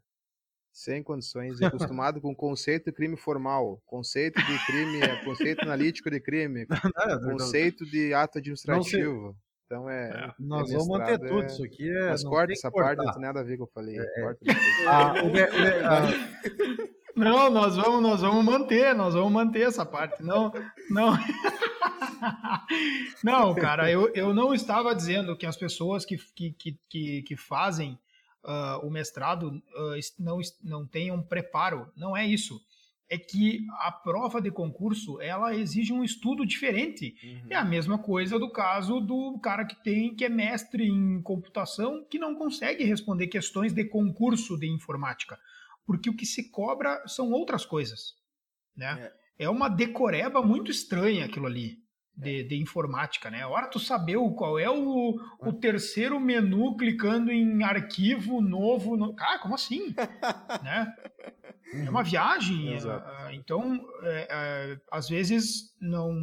Sem 0.72 1.04
condições, 1.04 1.62
é 1.62 1.68
acostumado 1.68 2.20
com 2.20 2.34
conceito 2.34 2.86
de 2.86 2.94
crime 2.94 3.16
formal, 3.16 3.80
conceito 3.86 4.42
de 4.42 4.66
crime, 4.66 5.02
conceito 5.24 5.62
analítico 5.62 6.10
de 6.10 6.20
crime, 6.20 6.66
conceito 7.30 7.86
de 7.86 8.12
ato 8.12 8.40
administrativo. 8.40 9.38
Então 9.66 9.88
é. 9.88 10.10
é 10.10 10.34
nós 10.40 10.72
vamos 10.72 10.88
manter 10.88 11.20
tudo 11.20 11.44
é... 11.44 11.46
isso 11.46 11.64
aqui. 11.64 11.88
É, 11.88 12.10
Mas 12.10 12.24
corta 12.24 12.54
essa 12.54 12.72
parte, 12.72 13.04
não 13.04 13.14
tem 13.14 13.22
nada 13.22 13.42
a 13.42 13.44
ver 13.44 13.58
com 13.58 13.66
o 13.66 13.68
que 13.68 13.72
eu 13.72 13.74
falei. 13.74 14.00
É, 14.00 14.02
é. 14.02 14.22
corta 14.22 14.40
ah, 14.88 15.14
o, 15.24 15.28
o, 15.28 15.34
ah, 15.86 16.94
não, 17.16 17.50
nós 17.50 17.76
vamos, 17.76 18.02
nós 18.02 18.22
vamos 18.22 18.44
manter, 18.44 18.96
nós 18.96 19.14
vamos 19.14 19.32
manter 19.32 19.68
essa 19.68 19.86
parte. 19.86 20.24
Não, 20.24 20.52
não. 20.90 21.14
não, 23.24 23.54
cara, 23.54 23.92
eu, 23.92 24.12
eu 24.16 24.34
não 24.34 24.54
estava 24.54 24.96
dizendo 24.96 25.38
que 25.38 25.46
as 25.46 25.56
pessoas 25.56 26.06
que, 26.06 26.18
que, 26.36 26.78
que, 26.90 27.22
que 27.22 27.36
fazem 27.36 28.00
uh, 28.44 28.86
o 28.86 28.90
mestrado 28.90 29.50
uh, 29.50 30.00
não, 30.20 30.40
não 30.64 30.88
tenham 30.88 31.22
preparo. 31.22 31.92
Não 31.96 32.18
é 32.18 32.26
isso. 32.26 32.60
É 33.10 33.18
que 33.18 33.64
a 33.82 33.92
prova 33.92 34.42
de 34.42 34.50
concurso 34.50 35.22
ela 35.22 35.56
exige 35.56 35.94
um 35.94 36.04
estudo 36.04 36.46
diferente. 36.46 37.14
Uhum. 37.24 37.48
É 37.52 37.56
a 37.56 37.66
mesma 37.66 38.00
coisa 38.00 38.40
do 38.40 38.52
caso 38.52 39.00
do 39.00 39.38
cara 39.40 39.66
que 39.66 39.76
tem 39.84 40.16
que 40.16 40.26
é 40.26 40.30
mestre 40.30 40.88
em 40.88 41.22
computação 41.22 42.04
que 42.10 42.18
não 42.18 42.34
consegue 42.34 42.84
responder 42.84 43.28
questões 43.28 43.72
de 43.72 43.86
concurso 43.86 44.58
de 44.58 44.68
informática 44.68 45.38
porque 45.86 46.10
o 46.10 46.16
que 46.16 46.26
se 46.26 46.50
cobra 46.50 47.02
são 47.08 47.32
outras 47.32 47.66
coisas, 47.66 48.14
né? 48.76 49.12
É, 49.40 49.46
é 49.46 49.50
uma 49.50 49.70
decoreba 49.70 50.42
muito 50.42 50.72
estranha 50.72 51.26
aquilo 51.26 51.46
ali. 51.46 51.82
De, 52.16 52.42
é. 52.42 52.44
de, 52.44 52.62
informática, 52.62 53.32
né? 53.32 53.42
A 53.42 53.50
hora 53.50 53.68
tu 53.68 53.80
saber 53.80 54.18
o, 54.18 54.36
qual 54.36 54.60
é 54.60 54.70
o, 54.70 55.16
o 55.40 55.52
terceiro 55.52 56.20
menu 56.20 56.78
clicando 56.78 57.32
em 57.32 57.64
arquivo 57.64 58.40
novo. 58.40 58.96
No... 58.96 59.16
Cara, 59.16 59.40
como 59.40 59.56
assim? 59.56 59.96
né? 60.64 60.94
É 61.74 61.90
uma 61.90 62.04
viagem. 62.04 62.72
É, 62.72 63.34
então, 63.34 63.84
é, 64.04 64.28
é, 64.30 64.78
às 64.92 65.10
vezes, 65.10 65.76
não, 65.82 66.14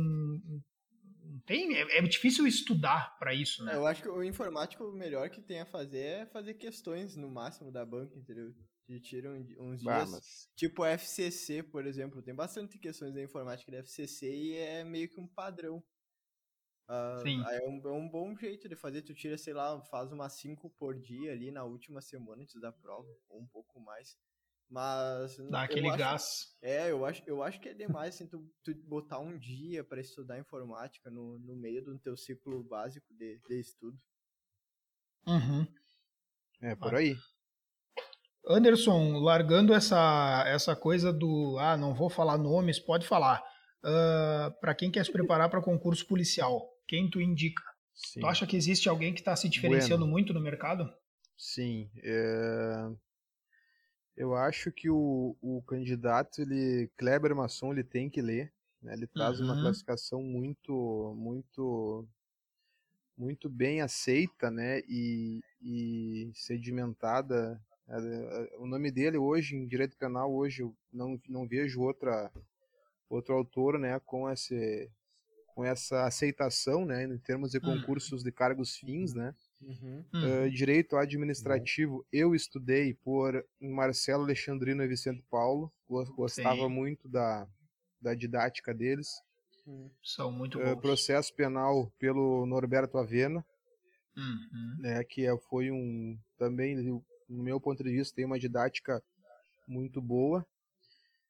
tem. 1.45 1.75
É, 1.75 1.99
é 1.99 2.03
difícil 2.03 2.47
estudar 2.47 3.17
para 3.19 3.35
isso, 3.35 3.65
né? 3.65 3.75
eu 3.75 3.85
acho 3.87 4.03
que 4.03 4.09
o 4.09 4.23
informático, 4.23 4.85
o 4.85 4.93
melhor 4.93 5.29
que 5.31 5.43
tem 5.43 5.61
a 5.61 5.67
fazer 5.67 5.99
é 5.99 6.27
fazer 6.27 6.55
questões 6.55 7.17
no 7.17 7.29
máximo 7.29 7.73
da 7.73 7.85
banca, 7.85 8.17
entendeu? 8.17 8.55
Que 8.91 9.01
tiram 9.01 9.35
uns 9.59 9.83
bah, 9.83 9.99
dias. 9.99 10.11
Mas... 10.11 10.51
Tipo 10.57 10.85
FCC, 10.85 11.63
por 11.63 11.87
exemplo. 11.87 12.21
Tem 12.21 12.35
bastante 12.35 12.77
questões 12.77 13.15
da 13.15 13.23
informática 13.23 13.71
da 13.71 13.79
FCC 13.79 14.29
e 14.29 14.57
é 14.57 14.83
meio 14.83 15.09
que 15.09 15.21
um 15.21 15.29
padrão. 15.29 15.83
Uh, 16.89 17.23
Sim. 17.23 17.45
É 17.47 17.69
um, 17.69 17.81
é 17.85 17.93
um 17.93 18.09
bom 18.09 18.37
jeito 18.37 18.69
de 18.69 18.75
fazer. 18.75 19.03
Tu 19.03 19.15
tira, 19.15 19.39
sei 19.39 19.55
lá, 19.55 19.81
faz 19.83 20.11
umas 20.11 20.33
5 20.33 20.69
por 20.71 20.99
dia 20.99 21.31
ali 21.31 21.53
na 21.53 21.63
última 21.63 22.01
semana 22.01 22.43
antes 22.43 22.61
da 22.61 22.73
prova, 22.73 23.09
ou 23.29 23.41
um 23.41 23.47
pouco 23.47 23.79
mais. 23.79 24.19
Mas. 24.69 25.37
Dá 25.49 25.63
aquele 25.63 25.89
acho, 25.89 25.99
gás. 25.99 26.57
É, 26.61 26.91
eu 26.91 27.05
acho, 27.05 27.23
eu 27.27 27.45
acho 27.45 27.61
que 27.61 27.69
é 27.69 27.75
demais 27.75 28.17
assim, 28.17 28.27
tu, 28.27 28.45
tu 28.65 28.75
botar 28.75 29.21
um 29.21 29.39
dia 29.39 29.85
para 29.85 30.01
estudar 30.01 30.41
informática 30.41 31.09
no, 31.11 31.39
no 31.39 31.55
meio 31.55 31.85
do 31.85 31.97
teu 31.97 32.17
ciclo 32.17 32.65
básico 32.65 33.15
de, 33.15 33.39
de 33.39 33.61
estudo. 33.61 34.01
Uhum. 35.29 35.65
É 36.61 36.75
por 36.75 36.97
aí. 36.97 37.15
Anderson, 38.49 39.19
largando 39.19 39.75
essa, 39.75 40.45
essa 40.47 40.75
coisa 40.75 41.13
do 41.13 41.57
ah, 41.59 41.77
não 41.77 41.95
vou 41.95 42.09
falar 42.09 42.39
nomes, 42.39 42.79
pode 42.79 43.07
falar. 43.07 43.41
Uh, 43.85 43.89
ah, 43.89 44.55
para 44.61 44.75
quem 44.75 44.91
quer 44.91 45.05
se 45.05 45.13
preparar 45.13 45.51
para 45.51 45.63
concurso 45.63 46.07
policial, 46.07 46.69
quem 46.87 47.09
tu 47.09 47.21
indica? 47.21 47.63
Sim. 47.95 48.21
Tu 48.21 48.27
acha 48.27 48.47
que 48.47 48.57
existe 48.57 48.89
alguém 48.89 49.13
que 49.13 49.21
está 49.21 49.37
se 49.37 49.49
diferenciando 49.49 50.05
bueno. 50.05 50.13
muito 50.13 50.33
no 50.33 50.41
mercado? 50.41 50.91
Sim. 51.37 51.91
É... 52.03 52.91
Eu 54.17 54.35
acho 54.35 54.71
que 54.73 54.91
o, 54.91 55.37
o 55.41 55.63
candidato, 55.63 56.43
ele, 56.43 56.91
Kleber 56.97 57.35
Masson, 57.35 57.73
ele 57.73 57.85
tem 57.85 58.11
que 58.11 58.21
ler. 58.21 58.53
Né? 58.83 58.95
Ele 58.95 59.07
traz 59.07 59.39
uhum. 59.39 59.47
uma 59.47 59.61
classificação 59.61 60.23
muito, 60.23 61.15
muito, 61.17 62.07
muito 63.17 63.49
bem 63.49 63.81
aceita, 63.81 64.51
né? 64.51 64.81
E, 64.89 65.41
e 65.63 66.31
sedimentada 66.35 67.61
o 68.59 68.67
nome 68.67 68.91
dele 68.91 69.19
hoje, 69.19 69.57
em 69.57 69.67
direito 69.67 69.97
penal, 69.97 70.33
hoje 70.33 70.63
eu 70.63 70.75
não, 70.93 71.21
não 71.29 71.47
vejo 71.47 71.81
outra, 71.81 72.31
outro 73.09 73.35
autor 73.35 73.79
né, 73.79 73.99
com, 74.01 74.31
esse, 74.31 74.89
com 75.47 75.65
essa 75.65 76.05
aceitação 76.07 76.85
né, 76.85 77.05
em 77.05 77.19
termos 77.19 77.51
de 77.51 77.59
hum. 77.59 77.63
concursos 77.63 78.23
de 78.23 78.31
cargos 78.31 78.77
fins. 78.77 79.13
Né? 79.13 79.35
Uhum. 79.61 80.05
Uh, 80.15 80.51
direito 80.51 80.97
administrativo, 80.97 81.97
uhum. 81.97 82.05
eu 82.13 82.35
estudei 82.35 82.95
por 82.95 83.45
Marcelo 83.61 84.23
Alexandrino 84.23 84.85
e 84.85 84.89
Vicente 84.89 85.25
Paulo, 85.29 85.73
gostava 85.89 86.63
Sim. 86.63 86.69
muito 86.69 87.09
da, 87.09 87.49
da 88.01 88.15
didática 88.15 88.73
deles. 88.73 89.09
Hum. 89.67 89.91
São 90.03 90.31
muito 90.31 90.59
bons. 90.59 90.73
Uh, 90.73 90.77
processo 90.81 91.35
penal 91.35 91.93
pelo 91.99 92.47
Norberto 92.47 92.99
Avena, 92.99 93.45
uhum. 94.17 94.77
né, 94.79 95.05
que 95.05 95.27
é, 95.27 95.37
foi 95.37 95.71
um 95.71 96.17
também 96.39 97.03
no 97.31 97.43
meu 97.43 97.61
ponto 97.61 97.83
de 97.85 97.91
vista, 97.91 98.17
tem 98.17 98.25
uma 98.25 98.39
didática 98.39 99.03
muito 99.67 100.03
boa. 100.03 100.45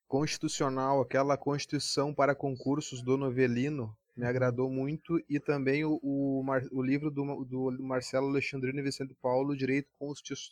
Constitucional, 0.08 1.00
aquela 1.00 1.36
Constituição 1.36 2.12
para 2.12 2.34
concursos 2.34 3.02
do 3.02 3.16
Novelino, 3.16 3.94
me 4.16 4.24
uhum. 4.24 4.28
agradou 4.28 4.70
muito. 4.70 5.22
E 5.28 5.38
também 5.38 5.84
o, 5.84 6.00
o, 6.02 6.44
o 6.72 6.82
livro 6.82 7.10
do, 7.10 7.44
do, 7.44 7.76
Marcelo 7.80 8.28
Alexandrino 8.28 8.80
e 8.80 8.82
Vicente 8.82 9.14
Paulo, 9.22 9.56
Direito 9.56 9.88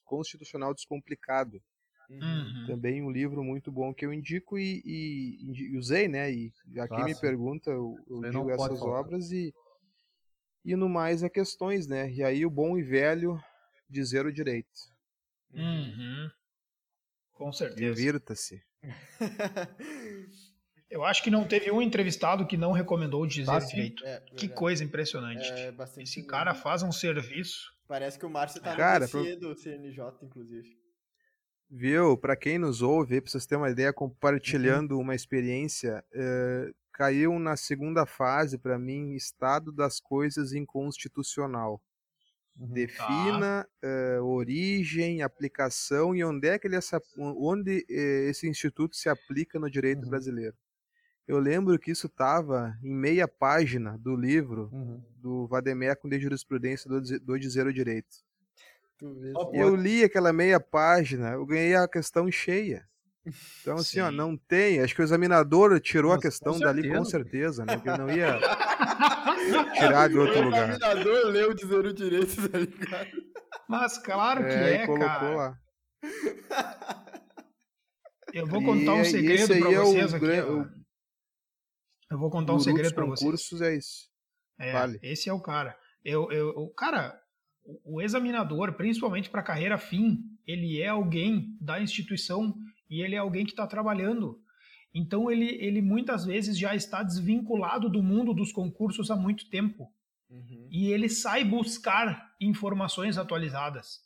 Constitucional 0.05 0.75
Descomplicado. 0.75 1.61
Uhum. 2.09 2.65
Também 2.67 3.03
um 3.03 3.11
livro 3.11 3.43
muito 3.43 3.71
bom 3.71 3.93
que 3.93 4.07
eu 4.07 4.13
indico 4.13 4.59
e, 4.59 4.81
e, 4.85 5.73
e 5.73 5.77
usei, 5.77 6.09
né? 6.09 6.33
E 6.33 6.53
a 6.79 6.89
quem 6.89 7.05
me 7.05 7.15
pergunta, 7.15 7.71
eu, 7.71 7.97
eu 8.09 8.21
digo 8.23 8.51
essas 8.51 8.81
obras 8.81 9.31
e, 9.31 9.53
e 10.65 10.75
no 10.75 10.89
mais 10.89 11.23
é 11.23 11.29
questões, 11.29 11.87
né? 11.87 12.11
E 12.11 12.23
aí 12.23 12.47
o 12.47 12.51
bom 12.51 12.79
e 12.79 12.83
velho 12.83 13.39
dizer 13.91 14.25
o 14.25 14.33
direito. 14.33 14.98
Uhum. 15.53 16.31
Com 17.33 17.53
certeza. 17.53 17.95
Divirta-se. 17.95 18.63
Eu 20.91 21.05
acho 21.05 21.23
que 21.23 21.31
não 21.31 21.47
teve 21.47 21.71
um 21.71 21.83
entrevistado 21.83 22.47
que 22.47 22.57
não 22.57 22.73
recomendou 22.73 23.27
dizer 23.27 23.51
ah, 23.51 23.59
direito. 23.59 24.05
É, 24.07 24.21
que 24.35 24.49
coisa 24.49 24.83
impressionante. 24.83 25.47
É, 25.51 25.75
Esse 25.99 26.27
cara 26.27 26.55
faz 26.55 26.83
um 26.83 26.91
serviço. 26.91 27.71
Parece 27.87 28.19
que 28.19 28.25
o 28.25 28.31
Márcio 28.31 28.63
tá 28.63 28.75
cara, 28.75 29.05
no 29.05 29.11
pro... 29.11 29.37
do 29.37 29.55
CNJ, 29.55 30.03
inclusive. 30.23 30.79
Viu? 31.71 32.17
Para 32.17 32.35
quem 32.35 32.59
nos 32.59 32.81
ouve, 32.81 33.21
para 33.21 33.31
vocês 33.31 33.45
terem 33.45 33.63
uma 33.63 33.71
ideia, 33.71 33.93
compartilhando 33.93 34.93
uhum. 34.93 35.03
uma 35.03 35.15
experiência, 35.15 36.03
é, 36.13 36.71
caiu 36.93 37.39
na 37.39 37.57
segunda 37.57 38.07
fase 38.07 38.57
para 38.57 38.79
mim 38.79 39.15
estado 39.15 39.71
das 39.71 40.01
coisas 40.01 40.53
inconstitucional. 40.53 41.83
Uhum. 42.59 42.67
Defina 42.73 43.69
tá. 43.81 43.89
uh, 44.21 44.25
origem, 44.25 45.23
aplicação 45.23 46.15
e 46.15 46.25
onde 46.25 46.49
é 46.49 46.59
que 46.59 46.67
ele 46.67 46.79
onde 47.17 47.87
uh, 47.89 48.29
esse 48.29 48.49
instituto 48.49 48.97
se 48.97 49.09
aplica 49.09 49.59
no 49.59 49.71
direito 49.71 50.03
uhum. 50.03 50.11
brasileiro. 50.11 50.57
Eu 51.27 51.39
lembro 51.39 51.79
que 51.79 51.91
isso 51.91 52.07
estava 52.07 52.77
em 52.83 52.93
meia 52.93 53.29
página 53.29 53.99
do 53.99 54.17
livro 54.17 54.71
uhum. 54.73 55.03
do 55.17 55.47
Vademecum 55.47 56.09
de 56.09 56.19
Jurisprudência 56.19 56.89
do, 56.89 57.01
do 57.21 57.39
Dizer 57.39 57.67
o 57.67 57.73
Direito. 57.73 58.27
Eu 59.53 59.77
li 59.77 60.03
aquela 60.03 60.33
meia 60.33 60.59
página, 60.59 61.31
eu 61.31 61.47
ganhei 61.47 61.77
a 61.77 61.87
questão 61.87 62.31
cheia. 62.33 62.89
Então, 63.61 63.77
assim, 63.77 63.95
Sim. 63.95 64.01
ó, 64.01 64.11
não 64.11 64.37
tem. 64.37 64.81
Acho 64.81 64.95
que 64.95 65.01
o 65.01 65.05
examinador 65.05 65.79
tirou 65.81 66.13
Nossa, 66.13 66.27
a 66.27 66.31
questão 66.31 66.55
com 66.55 66.61
dali 66.61 66.89
com 66.91 67.05
certeza, 67.05 67.65
né? 67.65 67.77
Porque 67.77 67.91
não 67.99 68.11
ia 68.11 68.39
tirar 69.79 70.09
de 70.09 70.19
outro 70.19 70.43
lugar. 70.43 70.69
O 70.69 70.73
examinador 70.73 71.27
leu 71.27 71.55
dizer 71.55 71.87
o 71.87 71.93
direito, 71.93 72.49
tá 72.49 72.59
ligado? 72.59 73.11
Mas 73.69 73.99
claro 73.99 74.41
que 74.41 74.51
é, 74.51 74.75
é 74.75 74.87
cara. 74.87 75.37
Lá. 75.37 75.59
Eu 78.33 78.47
vou 78.47 78.63
contar 78.63 78.95
um 78.95 79.05
segredo 79.05 79.59
para 79.59 79.73
é 79.73 79.79
vocês 79.79 80.15
aqui. 80.15 80.25
O... 80.25 80.79
Eu 82.11 82.19
vou 82.19 82.31
contar 82.31 82.55
um 82.55 82.61
segredo 82.61 82.95
para 82.95 83.05
vocês. 83.05 83.21
concursos 83.21 83.61
é 83.61 83.77
isso. 83.77 84.09
É, 84.59 84.73
vale. 84.73 84.99
esse 85.03 85.29
é 85.29 85.33
o 85.33 85.41
cara. 85.41 85.79
Eu, 86.05 86.31
eu, 86.33 86.49
o 86.51 86.73
cara, 86.75 87.21
o 87.85 88.01
examinador, 88.01 88.73
principalmente 88.75 89.31
para 89.31 89.43
carreira 89.43 89.79
fim, 89.79 90.19
ele 90.47 90.81
é 90.81 90.89
alguém 90.89 91.57
da 91.61 91.81
instituição 91.81 92.55
e 92.89 93.03
ele 93.03 93.15
é 93.15 93.19
alguém 93.19 93.45
que 93.45 93.53
está 93.53 93.67
trabalhando. 93.67 94.41
Então 94.95 95.31
ele, 95.31 95.47
ele 95.61 95.83
muitas 95.83 96.25
vezes 96.25 96.59
já 96.59 96.75
está 96.75 97.03
desvinculado 97.03 97.89
do 97.89 98.03
mundo 98.03 98.35
dos 98.35 98.53
concursos 98.53 99.11
há 99.11 99.17
muito 99.17 99.49
tempo. 99.51 99.93
Uhum. 100.31 100.69
E 100.71 100.91
ele 100.91 101.09
sai 101.09 101.45
buscar 101.45 102.35
informações 102.41 103.17
atualizadas. 103.17 104.01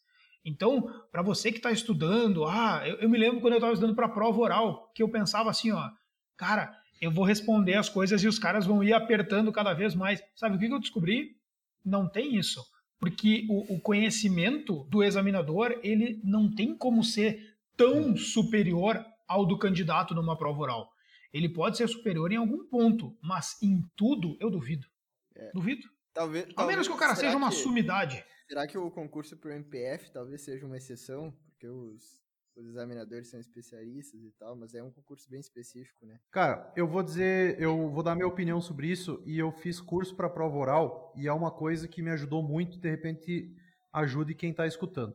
Então, 0.44 0.88
para 1.10 1.22
você 1.22 1.52
que 1.52 1.58
está 1.58 1.70
estudando, 1.70 2.44
ah, 2.44 2.82
eu, 2.84 2.96
eu, 2.96 3.08
me 3.08 3.16
lembro 3.16 3.40
quando 3.40 3.52
eu 3.54 3.58
estava 3.58 3.72
estudando 3.72 3.94
para 3.94 4.06
a 4.06 4.12
prova 4.12 4.40
oral, 4.40 4.90
que 4.94 5.02
eu 5.02 5.08
pensava 5.08 5.50
assim, 5.50 5.70
ó, 5.70 5.90
cara, 6.36 6.76
eu 7.00 7.10
vou 7.10 7.24
responder 7.24 7.74
as 7.74 7.88
coisas 7.88 8.22
e 8.22 8.28
os 8.28 8.38
caras 8.38 8.66
vão 8.66 8.82
ir 8.82 8.92
apertando 8.92 9.52
cada 9.52 9.72
vez 9.72 9.94
mais. 9.94 10.22
Sabe 10.34 10.56
o 10.56 10.58
que, 10.58 10.66
que 10.66 10.74
eu 10.74 10.80
descobri? 10.80 11.36
Não 11.84 12.08
tem 12.08 12.36
isso. 12.36 12.60
porque 13.02 13.44
o, 13.48 13.74
o 13.74 13.80
conhecimento 13.80 14.84
do 14.88 15.02
examinador 15.02 15.76
ele 15.82 16.20
não 16.22 16.48
tem 16.48 16.72
como 16.72 17.02
ser 17.02 17.51
tão 17.76 18.16
superior 18.16 19.04
ao 19.28 19.46
do 19.46 19.58
candidato 19.58 20.14
numa 20.14 20.36
prova 20.36 20.60
oral. 20.60 20.90
Ele 21.32 21.48
pode 21.48 21.76
ser 21.78 21.88
superior 21.88 22.30
em 22.32 22.36
algum 22.36 22.64
ponto, 22.66 23.16
mas 23.22 23.56
em 23.62 23.82
tudo 23.96 24.36
eu 24.40 24.50
duvido. 24.50 24.86
É. 25.34 25.50
Duvido. 25.52 25.88
Talvez, 26.12 26.46
A 26.56 26.66
menos 26.66 26.86
que 26.86 26.92
o 26.92 26.96
cara 26.98 27.14
será 27.14 27.28
seja 27.28 27.38
uma 27.38 27.48
que- 27.48 27.56
sumidade. 27.56 28.24
Será 28.46 28.66
que 28.66 28.76
o 28.76 28.90
concurso 28.90 29.34
pro 29.38 29.50
MPF 29.50 30.10
talvez 30.12 30.42
seja 30.42 30.66
uma 30.66 30.76
exceção? 30.76 31.32
Porque 31.48 31.66
os, 31.66 32.20
os 32.54 32.66
examinadores 32.66 33.30
são 33.30 33.40
especialistas 33.40 34.20
e 34.22 34.30
tal, 34.38 34.54
mas 34.54 34.74
é 34.74 34.82
um 34.82 34.90
concurso 34.90 35.30
bem 35.30 35.40
específico, 35.40 36.04
né? 36.04 36.18
Cara, 36.30 36.70
eu 36.76 36.86
vou 36.86 37.02
dizer, 37.02 37.58
eu 37.58 37.88
vou 37.90 38.02
dar 38.02 38.14
minha 38.14 38.26
opinião 38.28 38.60
sobre 38.60 38.88
isso 38.88 39.22
e 39.24 39.38
eu 39.38 39.50
fiz 39.52 39.80
curso 39.80 40.14
para 40.14 40.28
prova 40.28 40.58
oral 40.58 41.14
e 41.16 41.26
é 41.26 41.32
uma 41.32 41.50
coisa 41.50 41.88
que 41.88 42.02
me 42.02 42.10
ajudou 42.10 42.42
muito, 42.42 42.78
de 42.78 42.90
repente 42.90 43.50
ajude 43.90 44.34
quem 44.34 44.50
está 44.50 44.66
escutando. 44.66 45.14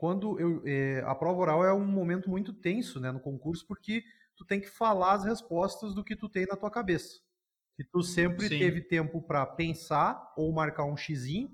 Quando 0.00 0.40
eu, 0.40 0.62
é, 0.66 1.02
a 1.06 1.14
prova 1.14 1.40
oral 1.40 1.64
é 1.64 1.74
um 1.74 1.86
momento 1.86 2.30
muito 2.30 2.54
tenso, 2.54 2.98
né, 2.98 3.12
no 3.12 3.20
concurso, 3.20 3.66
porque 3.66 4.02
tu 4.34 4.46
tem 4.46 4.58
que 4.60 4.68
falar 4.70 5.12
as 5.12 5.24
respostas 5.26 5.94
do 5.94 6.02
que 6.02 6.16
tu 6.16 6.26
tem 6.28 6.46
na 6.46 6.56
tua 6.56 6.70
cabeça. 6.70 7.20
Que 7.76 7.84
tu 7.84 8.02
sempre 8.02 8.48
Sim. 8.48 8.58
teve 8.58 8.80
tempo 8.82 9.22
para 9.22 9.44
pensar 9.46 10.32
ou 10.38 10.52
marcar 10.54 10.86
um 10.86 10.96
xizinho 10.96 11.50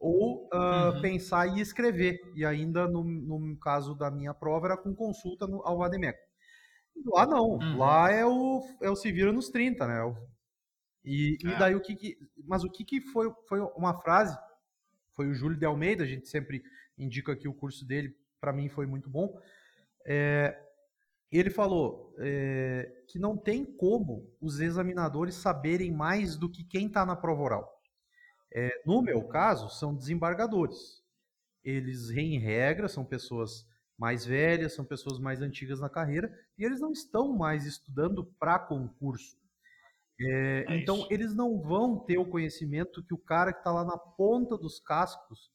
ou 0.00 0.48
ah, 0.52 0.92
Uhum. 0.94 1.00
pensar 1.02 1.46
e 1.48 1.60
escrever. 1.60 2.20
E 2.36 2.44
ainda 2.44 2.88
no, 2.88 3.04
no 3.04 3.56
caso 3.58 3.94
da 3.94 4.10
minha 4.10 4.34
prova 4.34 4.66
era 4.66 4.76
com 4.76 4.94
consulta 4.94 5.46
no, 5.46 5.62
ao 5.66 5.78
Vademeco. 5.78 6.18
Lá 7.06 7.26
não, 7.26 7.60
Uhum. 7.60 7.76
lá 7.76 8.10
é 8.10 8.24
o, 8.26 8.62
é 8.82 8.90
o 8.90 8.96
se 8.96 9.12
vira 9.12 9.32
nos 9.32 9.48
30, 9.50 9.86
né? 9.86 10.02
O- 10.02 10.16
E, 11.04 11.38
e 11.42 11.48
É. 11.52 11.58
daí 11.58 11.74
o 11.74 11.80
que 11.82 11.94
que, 11.96 12.18
mas 12.46 12.64
o 12.64 12.70
que 12.70 12.84
que 12.84 13.00
foi, 13.00 13.30
foi 13.48 13.60
uma 13.76 13.94
frase, 13.94 14.36
foi 15.14 15.28
o 15.28 15.34
Júlio 15.34 15.58
de 15.58 15.64
Almeida, 15.66 16.04
a 16.04 16.06
gente 16.06 16.28
sempre 16.28 16.62
indica 16.98 17.32
aqui 17.32 17.48
o 17.48 17.54
curso 17.54 17.86
dele, 17.86 18.16
para 18.40 18.52
mim 18.52 18.68
foi 18.68 18.86
muito 18.86 19.08
bom, 19.08 19.38
é, 20.06 20.58
ele 21.30 21.50
falou 21.50 22.14
é, 22.18 23.02
que 23.08 23.18
não 23.18 23.36
tem 23.36 23.64
como 23.64 24.30
os 24.40 24.60
examinadores 24.60 25.34
saberem 25.34 25.90
mais 25.90 26.36
do 26.36 26.48
que 26.48 26.62
quem 26.62 26.86
está 26.86 27.04
na 27.04 27.16
prova 27.16 27.42
oral. 27.42 27.82
É, 28.54 28.82
no 28.86 29.02
meu 29.02 29.26
caso, 29.26 29.68
são 29.68 29.96
desembargadores. 29.96 31.02
Eles, 31.64 32.10
em 32.10 32.38
regra, 32.38 32.88
são 32.88 33.04
pessoas 33.04 33.66
mais 33.98 34.24
velhas, 34.24 34.74
são 34.74 34.84
pessoas 34.84 35.18
mais 35.18 35.40
antigas 35.40 35.80
na 35.80 35.88
carreira, 35.88 36.32
e 36.56 36.64
eles 36.64 36.80
não 36.80 36.92
estão 36.92 37.32
mais 37.32 37.66
estudando 37.66 38.24
para 38.38 38.58
concurso. 38.58 39.36
É, 40.20 40.64
É 40.68 40.76
então, 40.78 41.06
eles 41.10 41.34
não 41.34 41.60
vão 41.60 41.98
ter 41.98 42.18
o 42.18 42.28
conhecimento 42.28 43.02
que 43.02 43.14
o 43.14 43.18
cara 43.18 43.52
que 43.52 43.58
está 43.58 43.72
lá 43.72 43.84
na 43.84 43.98
ponta 43.98 44.56
dos 44.56 44.78
cascos 44.78 45.50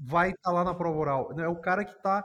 vai 0.00 0.30
estar 0.30 0.50
lá 0.50 0.64
na 0.64 0.74
prova 0.74 0.98
oral. 0.98 1.40
É 1.40 1.48
o 1.48 1.60
cara 1.60 1.84
que 1.84 1.92
está 1.92 2.24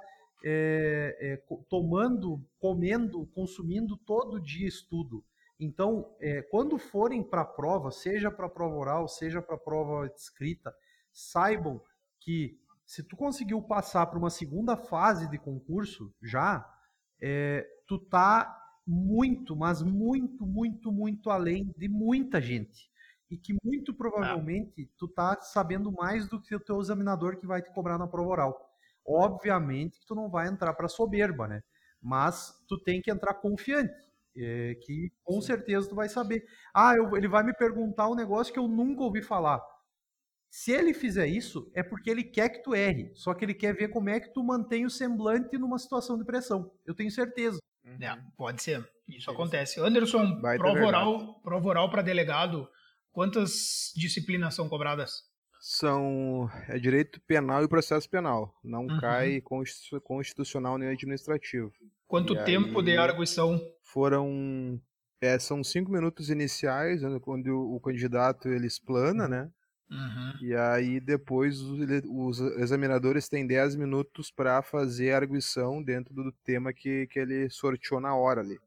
tomando, 1.70 2.44
comendo, 2.60 3.26
consumindo 3.34 3.98
todo 3.98 4.42
dia 4.42 4.68
estudo. 4.68 5.24
Então, 5.60 6.14
é, 6.20 6.42
quando 6.44 6.78
forem 6.78 7.24
para 7.24 7.42
a 7.42 7.46
prova, 7.46 7.90
seja 7.92 8.30
para 8.30 8.46
a 8.46 8.50
prova 8.50 8.76
oral, 8.76 9.08
seja 9.08 9.42
para 9.42 9.56
a 9.56 9.60
prova 9.60 10.06
escrita, 10.16 10.74
saibam 11.12 11.82
que 12.20 12.60
se 12.86 13.04
tu 13.04 13.16
conseguiu 13.16 13.62
passar 13.62 14.06
para 14.08 14.20
uma 14.20 14.30
segunda 14.30 14.78
fase 14.78 15.30
de 15.30 15.38
concurso 15.38 16.14
já, 16.22 16.64
é, 17.22 17.66
tu 17.88 17.98
tá 17.98 18.62
muito, 18.86 19.56
mas 19.56 19.82
muito, 19.82 20.46
muito, 20.46 20.92
muito 20.92 21.30
além 21.30 21.74
de 21.78 21.88
muita 21.88 22.40
gente. 22.40 22.90
E 23.30 23.38
que 23.38 23.56
muito 23.64 23.94
provavelmente 23.94 24.90
tu 24.98 25.08
tá 25.08 25.40
sabendo 25.42 25.92
mais 25.92 26.28
do 26.28 26.42
que 26.42 26.56
o 26.56 26.60
teu 26.60 26.80
examinador 26.80 27.38
que 27.38 27.48
vai 27.48 27.62
te 27.62 27.74
cobrar 27.74 27.98
na 27.98 28.08
prova 28.08 28.30
oral. 28.30 28.70
Obviamente 29.06 30.00
que 30.00 30.06
tu 30.06 30.16
não 30.16 30.30
vai 30.30 30.48
entrar 30.48 30.74
para 30.74 30.88
soberba, 30.88 31.48
né? 31.48 31.62
Mas 32.02 32.54
tu 32.68 32.78
tem 32.80 33.02
que 33.02 33.10
entrar 33.10 33.34
confiante, 33.36 33.94
é, 34.38 34.76
que 34.76 35.12
com 35.24 35.42
certeza 35.42 35.90
tu 35.90 35.96
vai 35.96 36.08
saber. 36.10 36.46
Ah, 36.74 36.94
eu- 36.96 37.16
ele 37.16 37.28
vai 37.28 37.44
me 37.44 37.54
perguntar 37.54 38.10
um 38.10 38.16
negócio 38.16 38.54
que 38.54 38.60
eu 38.60 38.68
nunca 38.68 39.02
ouvi 39.04 39.22
falar. 39.24 39.62
Se 40.50 40.72
ele 40.72 40.94
fizer 40.94 41.28
isso, 41.28 41.70
é 41.74 41.84
porque 41.84 42.10
ele 42.10 42.24
quer 42.24 42.50
que 42.50 42.64
tu 42.64 42.74
erre. 42.74 43.12
Só 43.16 43.34
que 43.34 43.44
ele 43.44 43.54
quer 43.54 43.76
ver 43.76 43.90
como 43.90 44.10
é 44.10 44.20
que 44.20 44.34
tu 44.34 44.44
mantém 44.44 44.86
o 44.86 44.90
semblante 44.90 45.58
numa 45.58 45.78
situação 45.78 46.18
de 46.18 46.24
pressão. 46.24 46.72
Eu 46.86 46.96
tenho 46.96 47.12
certeza. 47.12 47.60
É, 47.84 48.16
pode 48.38 48.64
ser. 48.64 48.88
Isso 49.08 49.30
acontece. 49.30 49.80
Anderson, 49.80 50.40
prova 50.58 50.86
oral, 50.88 51.40
prova 51.42 51.68
oral 51.70 51.90
para 51.90 52.02
delegado, 52.02 52.68
quantas 53.16 53.92
disciplinas 53.96 54.54
são 54.54 54.68
cobradas? 54.70 55.24
São 55.62 56.48
é 56.68 56.78
direito 56.78 57.20
penal 57.22 57.64
e 57.64 57.68
processo 57.68 58.08
penal. 58.10 58.54
Não 58.64 58.82
Uhum. 58.86 59.00
cai 59.00 59.42
constitu- 59.42 60.00
constitucional 60.02 60.78
nem 60.78 60.90
administrativo. 60.90 61.72
Quanto 62.08 62.36
E 62.36 62.44
tempo 62.44 62.84
de 62.84 62.92
aí- 62.92 62.98
arguição? 62.98 63.60
Foram 63.84 64.80
é, 65.22 65.40
são 65.40 65.64
cinco 65.64 65.92
minutos 65.92 66.30
iniciais, 66.30 67.02
né, 67.02 67.18
quando 67.20 67.48
o, 67.48 67.78
o 67.78 67.80
candidato 67.80 68.48
ele 68.50 68.68
explana, 68.68 69.28
né? 69.28 69.50
Uhum. 69.90 70.34
E 70.42 70.54
aí 70.56 71.00
depois 71.00 71.62
os, 71.62 72.40
examinadores 72.60 73.28
têm 73.30 73.48
10 73.48 73.76
minutos 73.76 74.30
para 74.30 74.62
fazer 74.62 75.14
a 75.14 75.16
arguição 75.18 75.82
dentro 75.82 76.14
do 76.14 76.32
tema 76.44 76.74
que, 76.74 77.08
que 77.08 77.18
ele 77.20 77.50
sorteou 77.50 78.00
na 78.02 78.16
hora 78.16 78.42
ali. 78.42 78.60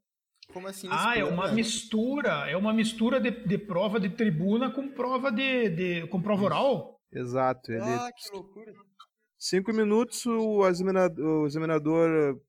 Como 0.53 0.67
assim? 0.67 0.87
Ah, 0.91 1.17
é 1.17 1.23
uma 1.23 1.51
mistura. 1.51 2.49
É 2.49 2.57
uma 2.57 2.73
mistura 2.73 3.19
de, 3.19 3.31
de 3.31 3.57
prova 3.57 3.99
de 3.99 4.09
tribuna 4.09 4.71
com 4.71 4.89
prova 4.89 5.31
de, 5.31 5.69
de 5.69 6.07
com 6.07 6.21
prova 6.21 6.43
oral. 6.45 6.99
Exato. 7.11 7.71
Ele, 7.71 7.81
Ah, 7.81 8.11
que 8.11 8.35
loucura. 8.35 8.73
Cinco 9.37 9.71
minutos, 9.71 10.25
o 10.25 10.67
examinador, 10.67 11.43
o 11.43 11.45
examinador 11.47 12.41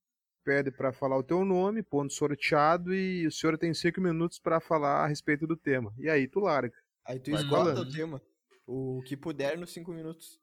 pede 0.45 0.73
para 0.73 0.93
falar 0.93 1.17
o 1.19 1.23
teu 1.23 1.45
nome, 1.45 1.83
ponto 1.83 2.13
sorteado, 2.13 2.93
e 2.93 3.27
o 3.27 3.31
senhor 3.31 3.57
tem 3.57 3.73
cinco 3.73 4.01
minutos 4.01 4.41
para 4.41 4.59
falar 4.59 5.05
a 5.05 5.07
respeito 5.07 5.47
do 5.47 5.57
tema. 5.57 5.93
E 5.99 6.09
aí 6.09 6.27
tu 6.27 6.41
larga. 6.41 6.75
Aí 7.07 7.21
tu 7.21 7.31
falando. 7.49 7.79
o 7.83 7.89
tema. 7.93 8.21
O 8.67 9.03
que 9.07 9.17
puder 9.17 9.57
nos 9.59 9.73
cinco 9.73 9.93
minutos. 9.93 10.40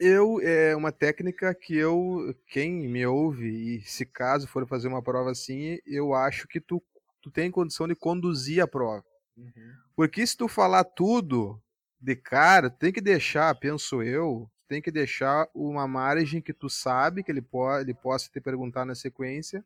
Eu, 0.00 0.40
é 0.40 0.76
uma 0.76 0.92
técnica 0.92 1.52
que 1.52 1.76
eu, 1.76 2.32
quem 2.46 2.88
me 2.88 3.04
ouve, 3.04 3.48
e 3.48 3.82
se 3.82 4.06
caso 4.06 4.46
for 4.46 4.66
fazer 4.66 4.86
uma 4.86 5.02
prova 5.02 5.32
assim, 5.32 5.78
eu 5.84 6.14
acho 6.14 6.46
que 6.46 6.60
tu, 6.60 6.80
tu 7.20 7.30
tem 7.30 7.50
condição 7.50 7.88
de 7.88 7.96
conduzir 7.96 8.62
a 8.62 8.68
prova. 8.68 9.04
Uhum. 9.36 9.72
Porque 9.96 10.24
se 10.24 10.36
tu 10.36 10.46
falar 10.46 10.84
tudo 10.84 11.60
de 12.00 12.14
cara, 12.14 12.70
tem 12.70 12.92
que 12.92 13.00
deixar, 13.00 13.52
penso 13.56 14.00
eu, 14.00 14.48
tem 14.68 14.80
que 14.80 14.92
deixar 14.92 15.48
uma 15.52 15.88
margem 15.88 16.40
que 16.40 16.52
tu 16.52 16.70
sabe 16.70 17.24
que 17.24 17.32
ele, 17.32 17.42
po 17.42 17.76
ele 17.78 17.92
possa 17.92 18.30
te 18.30 18.40
perguntar 18.40 18.84
na 18.84 18.94
sequência, 18.94 19.64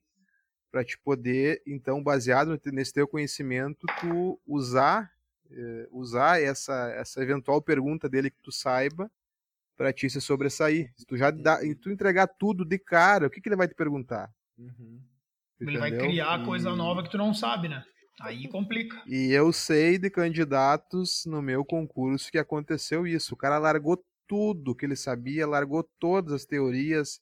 para 0.71 0.83
te 0.83 0.97
poder, 0.97 1.61
então, 1.67 2.03
baseado 2.03 2.59
nesse 2.73 2.95
teu 2.95 3.07
conhecimento, 3.07 3.87
tu 4.01 4.41
usar, 4.47 5.13
eh, 5.51 5.87
usar 5.91 6.41
essa, 6.41 6.91
essa 6.93 7.23
eventual 7.23 7.61
pergunta 7.61 8.09
dele 8.09 8.31
que 8.31 8.41
tu 8.43 8.51
saiba 8.51 9.11
para 9.77 9.93
te 9.93 10.09
se 10.11 10.21
sobressair. 10.21 10.93
Se 10.97 11.05
tu 11.07 11.17
já 11.17 11.31
dá, 11.31 11.65
e 11.65 11.75
tu 11.75 11.91
entregar 11.91 12.27
tudo 12.27 12.65
de 12.65 12.79
cara, 12.79 13.27
o 13.27 13.31
que, 13.31 13.41
que 13.41 13.49
ele 13.49 13.57
vai 13.57 13.69
te 13.69 13.75
perguntar? 13.75 14.31
Uhum. 14.59 15.01
Ele 15.61 15.79
vai 15.79 15.91
criar 15.93 16.45
coisa 16.45 16.71
E- 16.71 16.77
nova 16.77 17.03
que 17.03 17.11
tu 17.11 17.19
não 17.19 17.33
sabe, 17.33 17.69
né? 17.69 17.85
Aí 18.21 18.47
complica. 18.49 19.01
E 19.07 19.33
eu 19.33 19.53
sei 19.53 19.99
de 19.99 20.11
candidatos 20.11 21.25
no 21.27 21.41
meu 21.41 21.65
concurso 21.65 22.31
que 22.31 22.39
aconteceu 22.39 23.07
isso. 23.07 23.35
O 23.35 23.37
cara 23.37 23.59
largou 23.59 24.03
tudo 24.29 24.75
que 24.75 24.85
ele 24.85 24.97
sabia, 24.97 25.47
largou 25.47 25.89
todas 25.99 26.33
as 26.33 26.45
teorias. 26.45 27.21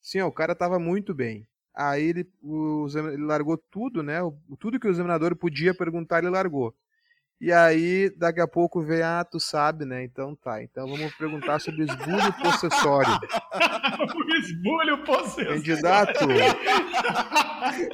Sim, 0.00 0.20
ó, 0.20 0.28
o 0.28 0.32
cara 0.32 0.54
tava 0.54 0.78
muito 0.78 1.14
bem. 1.14 1.46
Aí 1.74 2.02
ele, 2.04 2.30
o 2.42 2.86
ele 2.94 3.24
largou 3.24 3.56
tudo, 3.70 4.02
né? 4.02 4.22
o- 4.22 4.36
Tudo 4.58 4.78
que 4.78 4.86
o 4.86 4.90
examinador 4.90 5.34
podia 5.36 5.74
perguntar, 5.74 6.18
ele 6.18 6.30
largou. 6.30 6.74
E 7.44 7.50
aí, 7.52 8.08
daqui 8.16 8.40
a 8.40 8.46
pouco 8.46 8.80
vem, 8.80 9.02
ah, 9.02 9.26
tu 9.28 9.40
sabe, 9.40 9.84
né? 9.84 10.04
Então 10.04 10.32
tá. 10.36 10.62
Então 10.62 10.86
vamos 10.86 11.12
perguntar 11.16 11.58
sobre 11.60 11.82
esbulho 11.82 12.32
possessório. 12.40 13.10
o 14.14 14.36
esbulho 14.36 14.98
possessório. 15.04 15.54
Candidato, 15.56 16.20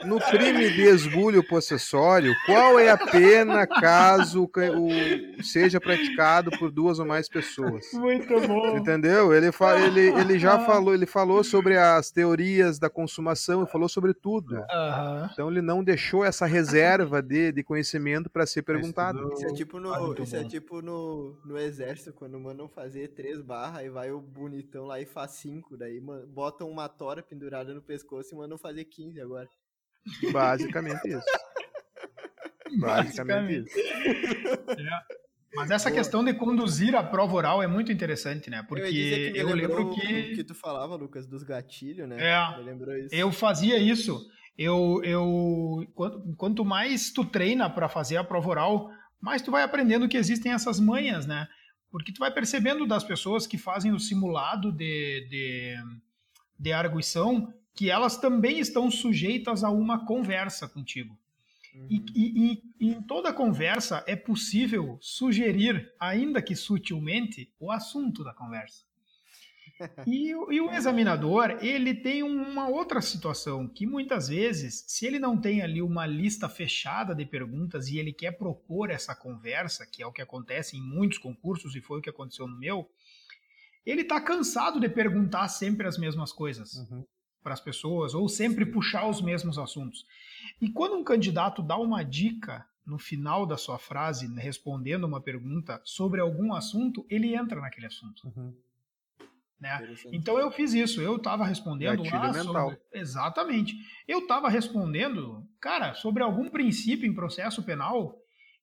no 0.05 0.19
crime 0.21 0.71
de 0.71 0.83
esbulho 0.83 1.43
possessório, 1.43 2.35
qual 2.45 2.79
é 2.79 2.91
a 2.91 2.99
pena 2.99 3.67
caso 3.67 4.45
o 4.77 5.43
seja 5.43 5.81
praticado 5.81 6.51
por 6.59 6.71
duas 6.71 6.99
ou 6.99 7.07
mais 7.07 7.27
pessoas? 7.27 7.87
Muito 7.95 8.39
bom. 8.47 8.77
Entendeu? 8.77 9.33
Ele, 9.33 9.51
fa- 9.51 9.79
ele, 9.81 10.09
ele 10.21 10.39
já 10.39 10.59
falou, 10.61 10.93
ele 10.93 11.07
falou 11.07 11.43
sobre 11.43 11.79
as 11.79 12.11
teorias 12.11 12.79
da 12.79 12.91
consumação, 12.91 13.63
ele 13.63 13.71
falou 13.71 13.89
sobre 13.89 14.13
tudo. 14.13 14.57
Então 15.33 15.51
ele 15.51 15.63
não 15.63 15.83
deixou 15.83 16.23
essa 16.23 16.45
reserva 16.45 17.23
de, 17.23 17.51
de 17.53 17.63
conhecimento 17.63 18.29
para 18.29 18.45
ser 18.47 18.61
perguntado. 18.63 19.38
Isso 19.39 19.47
é 19.47 19.53
tipo 19.55 19.81
no, 19.81 19.93
Ah, 19.93 20.15
isso 20.23 20.37
é 20.37 20.45
tipo 20.45 20.83
no, 20.83 21.41
no 21.45 21.59
exército, 21.59 22.13
quando 22.13 22.39
mandam 22.39 22.69
fazer 22.69 23.09
três 23.09 23.41
barras, 23.41 23.81
aí 23.81 23.89
vai 23.89 24.11
o 24.11 24.21
bonitão 24.21 24.87
lá 24.87 25.01
e 25.01 25.07
faz 25.07 25.33
cinco, 25.33 25.77
daí 25.77 26.01
botam 26.29 26.69
uma 26.71 26.89
tora 26.89 27.23
pendurada 27.23 27.73
no 27.73 27.83
pescoço 27.83 28.35
e 28.35 28.39
mandam 28.39 28.59
fazer 28.59 28.85
15 28.85 29.21
agora. 29.21 29.49
Basicamente 30.33 31.09
isso. 31.09 31.27
Basicamente 32.79 33.65
isso. 33.67 33.79
Mas 35.55 35.71
essa 35.71 35.89
Boa. 35.89 35.99
questão 35.99 36.23
de 36.23 36.35
conduzir 36.35 36.95
a 36.95 37.03
prova 37.03 37.35
oral 37.35 37.63
é 37.63 37.67
muito 37.67 37.91
interessante, 37.91 38.51
né? 38.51 38.65
Porque 38.69 39.33
eu, 39.35 39.49
eu 39.49 39.55
lembro 39.55 39.91
que. 39.95 40.37
que 40.37 40.45
tu 40.45 40.55
falava, 40.55 40.95
Lucas, 40.95 41.27
dos 41.27 41.43
gatilhos, 41.43 42.09
né? 42.09 42.17
É. 42.21 43.09
Eu 43.11 43.33
fazia 43.33 43.79
isso. 43.79 44.21
Eu, 44.57 45.01
eu 45.05 45.87
quanto, 45.95 46.35
quanto 46.37 46.65
mais 46.65 47.13
tu 47.13 47.25
treina 47.25 47.71
para 47.71 47.89
fazer 47.89 48.17
a 48.17 48.25
prova 48.25 48.51
oral, 48.51 48.91
mais 49.21 49.43
tu 49.43 49.51
vai 49.51 49.63
aprendendo 49.63 50.09
que 50.09 50.17
existem 50.17 50.53
essas 50.53 50.79
manhas, 50.79 51.27
né? 51.27 51.49
Porque 51.91 52.13
tu 52.13 52.19
vai 52.19 52.31
percebendo 52.31 52.87
das 52.87 53.03
pessoas 53.03 53.47
que 53.47 53.57
fazem 53.57 53.93
o 53.93 53.99
simulado 53.99 54.71
de, 54.71 55.27
de, 55.29 55.77
de 56.59 56.73
arguição 56.73 57.53
que 57.75 57.91
elas 57.91 58.17
também 58.17 58.59
estão 58.59 58.91
sujeitas 58.91 59.63
a 59.63 59.71
uma 59.71 60.05
conversa 60.05 60.69
contigo. 60.69 61.17
Uhum. 61.75 61.87
E, 61.89 62.05
e, 62.15 62.63
e, 62.81 62.91
em 62.91 63.01
toda 63.03 63.33
conversa 63.33 64.03
é 64.07 64.17
possível 64.17 64.99
sugerir, 65.01 65.93
ainda 65.99 66.43
que 66.43 66.57
sutilmente, 66.57 67.53
o 67.61 67.71
assunto 67.71 68.25
da 68.25 68.35
conversa. 68.35 68.85
E, 70.07 70.31
e, 70.31 70.61
o 70.61 70.73
examinador, 70.73 71.59
ele 71.61 71.95
tem 71.95 72.23
uma 72.23 72.69
outra 72.69 73.01
situação, 73.01 73.69
que 73.69 73.87
muitas 73.87 74.29
vezes, 74.29 74.85
se 74.87 75.07
ele 75.07 75.19
não 75.19 75.41
tem 75.41 75.63
ali 75.63 75.81
uma 75.83 76.07
lista 76.07 76.49
fechada 76.49 77.15
de 77.15 77.25
perguntas 77.25 77.89
e 77.89 77.99
ele 77.99 78.13
quer 78.13 78.33
propor 78.33 78.91
essa 78.91 79.15
conversa, 79.15 79.87
que 79.87 80.03
é 80.03 80.07
o 80.07 80.13
que 80.13 80.23
acontece 80.23 80.77
em 80.77 80.83
muitos 80.83 81.19
concursos 81.19 81.75
e 81.75 81.81
foi 81.81 81.99
o 81.99 82.03
que 82.03 82.11
aconteceu 82.11 82.47
no 82.47 82.59
meu, 82.59 82.89
ele 83.85 84.03
está 84.03 84.21
cansado 84.21 84.81
de 84.81 84.89
perguntar 84.89 85.49
sempre 85.49 85.87
as 85.87 85.99
mesmas 85.99 86.33
coisas. 86.33 86.75
Uhum 86.75 87.05
para 87.43 87.55
as 87.55 87.61
pessoas, 87.61 88.15
ou 88.15 88.29
sempre 88.29 88.67
puxar 88.67 89.09
os 89.09 89.23
mesmos 89.23 89.59
assuntos. 89.59 90.05
E 90.61 90.69
quando 90.71 90.97
um 90.97 91.05
candidato 91.05 91.63
dá 91.63 91.79
uma 91.79 92.03
dica 92.03 92.67
no 92.85 92.99
final 92.99 93.47
da 93.47 93.57
sua 93.57 93.79
frase, 93.79 94.27
respondendo 94.37 95.05
uma 95.05 95.21
pergunta 95.21 95.81
sobre 95.85 96.21
algum 96.21 96.55
assunto, 96.55 97.07
ele 97.09 97.35
entra 97.35 97.61
naquele 97.61 97.87
assunto. 97.87 98.27
Uhum. 98.27 98.55
Né? 99.61 99.97
Então 100.13 100.39
eu 100.39 100.51
fiz 100.51 100.73
isso, 100.73 101.01
eu 101.01 101.17
estava 101.17 101.45
respondendo 101.45 102.03
lá 102.05 102.33
sobre... 102.33 102.79
Exatamente. 102.93 103.75
Eu 104.07 104.21
estava 104.21 104.49
respondendo, 104.49 105.45
cara, 105.61 105.95
sobre 105.95 106.23
algum 106.23 106.49
princípio 106.49 107.09
em 107.09 107.15
processo 107.15 107.63
penal 107.63 108.17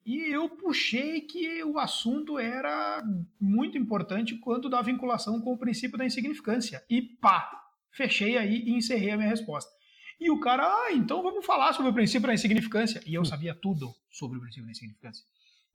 e 0.06 0.32
eu 0.32 0.48
puxei 0.50 1.22
que 1.22 1.64
o 1.64 1.78
assunto 1.78 2.40
era 2.40 3.04
muito 3.42 3.78
importante 3.78 4.38
quanto 4.38 4.70
da 4.70 4.82
vinculação 4.82 5.42
com 5.42 5.54
o 5.54 5.58
princípio 5.58 5.98
da 5.98 6.06
insignificância. 6.06 6.82
E 6.90 7.02
pá, 7.02 7.66
Fechei 7.96 8.38
aí 8.38 8.62
e 8.66 8.74
encerrei 8.74 9.12
a 9.12 9.18
minha 9.18 9.30
resposta. 9.30 9.72
E 10.20 10.30
o 10.30 10.40
cara, 10.40 10.64
ah, 10.64 10.92
então 10.92 11.24
vamos 11.24 11.46
falar 11.46 11.72
sobre 11.72 11.92
o 11.92 11.94
princípio 11.94 12.28
da 12.28 12.34
insignificância. 12.34 13.02
E 13.06 13.14
eu 13.14 13.22
hum. 13.22 13.26
sabia 13.26 13.56
tudo 13.56 13.96
sobre 14.12 14.38
o 14.38 14.42
princípio 14.42 14.66
da 14.66 14.72
insignificância. 14.72 15.24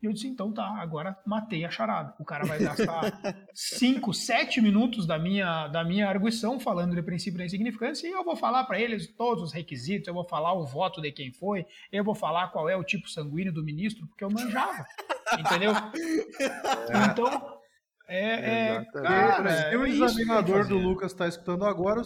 E 0.02 0.06
eu 0.06 0.12
disse, 0.12 0.26
então 0.26 0.50
tá, 0.50 0.66
agora 0.78 1.16
matei 1.26 1.64
a 1.64 1.70
charada. 1.70 2.14
O 2.18 2.24
cara 2.24 2.44
vai 2.46 2.58
gastar 2.58 3.20
5, 3.52 4.14
7 4.14 4.60
minutos 4.60 5.06
da 5.06 5.18
minha, 5.18 5.68
da 5.68 5.84
minha 5.84 6.08
arguição 6.08 6.58
falando 6.58 6.94
do 6.94 7.02
princípio 7.02 7.38
da 7.38 7.44
insignificância 7.44 8.08
e 8.08 8.10
eu 8.10 8.24
vou 8.24 8.34
falar 8.34 8.64
para 8.64 8.80
eles 8.80 9.06
todos 9.08 9.44
os 9.44 9.52
requisitos, 9.52 10.08
eu 10.08 10.14
vou 10.14 10.24
falar 10.24 10.54
o 10.54 10.64
voto 10.64 11.02
de 11.02 11.12
quem 11.12 11.32
foi, 11.32 11.66
eu 11.92 12.02
vou 12.02 12.14
falar 12.14 12.48
qual 12.48 12.68
é 12.68 12.76
o 12.76 12.84
tipo 12.84 13.10
sanguíneo 13.10 13.52
do 13.52 13.62
ministro, 13.62 14.06
porque 14.06 14.24
eu 14.24 14.30
manjava. 14.30 14.84
Entendeu? 15.38 15.72
É. 16.90 17.06
Então, 17.06 17.60
é, 18.08 18.74
é 18.74 18.84
cara, 18.92 19.70
se 19.70 19.76
o 19.76 19.86
examinador 19.86 20.66
do 20.66 20.76
Lucas 20.76 21.12
está 21.12 21.28
escutando 21.28 21.64
agora, 21.64 22.02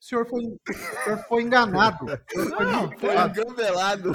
o 0.00 0.04
senhor 0.04 0.26
foi, 0.26 0.44
o 0.44 1.04
senhor 1.04 1.18
foi 1.28 1.42
enganado. 1.42 2.06
Não, 2.36 2.90
foi 2.98 3.14
engambelado. 3.16 4.12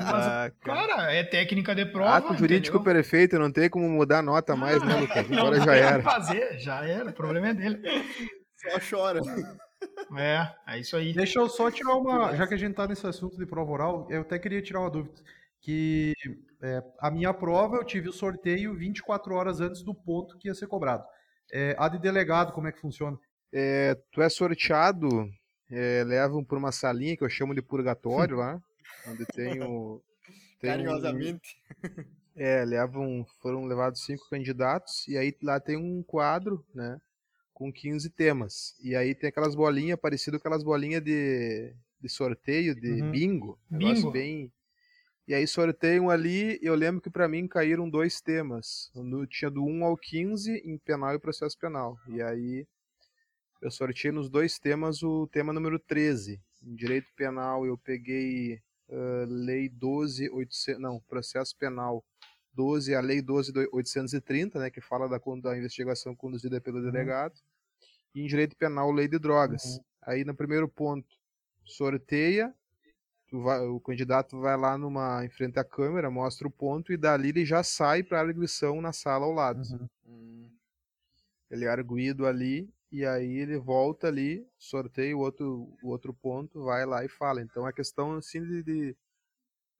Ah, 0.00 0.50
cara, 0.62 1.12
é 1.12 1.22
técnica 1.22 1.74
de 1.74 1.86
prova. 1.86 2.16
Ato 2.16 2.34
jurídico 2.34 2.76
entendeu? 2.76 2.94
perfeito, 2.94 3.38
não 3.38 3.52
tem 3.52 3.70
como 3.70 3.88
mudar 3.88 4.18
a 4.18 4.22
nota 4.22 4.56
mais, 4.56 4.82
né, 4.82 4.96
Lucas? 4.96 5.30
Agora 5.30 5.58
não 5.58 5.64
já 5.64 5.74
era. 5.76 6.02
fazer, 6.02 6.58
já 6.58 6.84
era, 6.84 7.10
o 7.10 7.12
problema 7.12 7.48
é 7.48 7.54
dele. 7.54 7.80
Só 8.56 8.78
chora. 8.96 9.20
É, 10.16 10.48
é 10.66 10.80
isso 10.80 10.96
aí. 10.96 11.12
Deixa 11.12 11.38
eu 11.38 11.48
só 11.48 11.70
tirar 11.70 11.94
uma. 11.94 12.34
Já 12.34 12.46
que 12.46 12.54
a 12.54 12.56
gente 12.56 12.74
tá 12.74 12.86
nesse 12.86 13.06
assunto 13.06 13.36
de 13.36 13.46
prova 13.46 13.70
oral, 13.70 14.06
eu 14.10 14.22
até 14.22 14.38
queria 14.38 14.60
tirar 14.60 14.80
uma 14.80 14.90
dúvida. 14.90 15.14
Que 15.60 16.14
é, 16.62 16.82
a 16.98 17.10
minha 17.10 17.32
prova, 17.32 17.76
eu 17.76 17.84
tive 17.84 18.08
o 18.08 18.12
sorteio 18.12 18.74
24 18.74 19.34
horas 19.34 19.60
antes 19.60 19.82
do 19.82 19.94
ponto 19.94 20.36
que 20.36 20.48
ia 20.48 20.54
ser 20.54 20.66
cobrado. 20.66 21.04
É, 21.52 21.74
a 21.78 21.88
de 21.88 21.98
delegado, 21.98 22.52
como 22.52 22.66
é 22.66 22.72
que 22.72 22.80
funciona? 22.80 23.18
É, 23.52 23.96
tu 24.12 24.22
é 24.22 24.28
sorteado, 24.28 25.28
é, 25.70 26.04
levam 26.04 26.44
por 26.44 26.58
uma 26.58 26.72
salinha 26.72 27.16
que 27.16 27.24
eu 27.24 27.28
chamo 27.28 27.54
de 27.54 27.62
purgatório 27.62 28.36
lá, 28.36 28.60
onde 29.06 29.24
tem 29.26 29.62
o. 29.62 30.00
Tem 30.60 30.72
Carinhosamente. 30.72 31.56
Um, 31.82 32.04
é, 32.36 32.62
levam, 32.66 33.26
foram 33.40 33.64
levados 33.64 34.04
cinco 34.04 34.28
candidatos, 34.28 35.08
e 35.08 35.16
aí 35.16 35.34
lá 35.42 35.58
tem 35.58 35.74
um 35.74 36.02
quadro, 36.02 36.62
né? 36.74 37.00
Com 37.54 37.72
15 37.72 38.10
temas. 38.10 38.74
E 38.82 38.94
aí 38.94 39.14
tem 39.14 39.30
aquelas 39.30 39.54
bolinhas, 39.54 39.98
parecido 39.98 40.36
com 40.36 40.46
aquelas 40.46 40.62
bolinhas 40.62 41.02
de, 41.02 41.74
de 41.98 42.08
sorteio, 42.10 42.74
de 42.74 43.00
uhum. 43.00 43.10
bingo. 43.10 43.58
Bingo. 43.70 44.10
bem 44.10 44.52
e 45.30 45.34
aí 45.34 45.46
sorteiam 45.46 46.10
ali, 46.10 46.58
eu 46.60 46.74
lembro 46.74 47.00
que 47.00 47.08
para 47.08 47.28
mim 47.28 47.46
caíram 47.46 47.88
dois 47.88 48.20
temas. 48.20 48.90
No, 48.92 49.24
tinha 49.28 49.48
do 49.48 49.64
1 49.64 49.84
ao 49.84 49.96
15 49.96 50.50
em 50.64 50.76
penal 50.76 51.14
e 51.14 51.20
processo 51.20 51.56
penal. 51.56 51.96
E 52.08 52.20
aí 52.20 52.66
eu 53.60 53.70
sorteei 53.70 54.10
nos 54.10 54.30
dois 54.30 54.58
temas 54.58 55.02
o 55.02 55.26
tema 55.26 55.52
número 55.52 55.78
13. 55.78 56.40
Em 56.62 56.74
direito 56.74 57.08
penal 57.14 57.66
eu 57.66 57.76
peguei 57.76 58.60
uh, 58.88 59.24
lei 59.28 59.68
12, 59.68 60.30
800, 60.30 60.80
não, 60.80 61.00
processo 61.00 61.56
penal 61.56 62.04
12, 62.54 62.94
a 62.94 63.00
lei 63.00 63.22
12.830, 63.22 64.58
né, 64.58 64.70
que 64.70 64.80
fala 64.80 65.08
da, 65.08 65.18
da 65.42 65.56
investigação 65.56 66.14
conduzida 66.16 66.60
pelo 66.60 66.78
uhum. 66.78 66.84
delegado. 66.84 67.34
E 68.14 68.22
em 68.22 68.26
direito 68.26 68.56
penal, 68.56 68.90
lei 68.90 69.06
de 69.06 69.18
drogas. 69.18 69.76
Uhum. 69.76 69.84
Aí 70.02 70.24
no 70.24 70.34
primeiro 70.34 70.68
ponto, 70.68 71.08
sorteia 71.64 72.52
vai, 73.30 73.60
o 73.60 73.78
candidato 73.78 74.40
vai 74.40 74.56
lá 74.56 74.76
numa 74.76 75.24
em 75.24 75.28
frente 75.28 75.58
à 75.58 75.64
câmera, 75.64 76.10
mostra 76.10 76.48
o 76.48 76.50
ponto 76.50 76.92
e 76.92 76.96
dali 76.96 77.28
ele 77.28 77.44
já 77.44 77.62
sai 77.62 78.02
para 78.02 78.18
a 78.18 78.22
arguição 78.22 78.80
na 78.80 78.92
sala 78.92 79.26
ao 79.26 79.32
lado. 79.32 79.62
Uhum. 79.70 79.88
Hum. 80.06 80.50
Ele 81.50 81.66
é 81.66 81.68
arguído 81.68 82.26
ali 82.26 82.68
e 82.90 83.04
aí 83.04 83.38
ele 83.38 83.58
volta 83.58 84.08
ali, 84.08 84.46
sorteia 84.58 85.16
o 85.16 85.20
outro, 85.20 85.72
o 85.82 85.88
outro 85.88 86.12
ponto, 86.12 86.64
vai 86.64 86.84
lá 86.84 87.04
e 87.04 87.08
fala. 87.08 87.40
Então 87.40 87.66
é 87.66 87.72
questão 87.72 88.16
assim 88.16 88.42
de, 88.42 88.62
de 88.62 88.96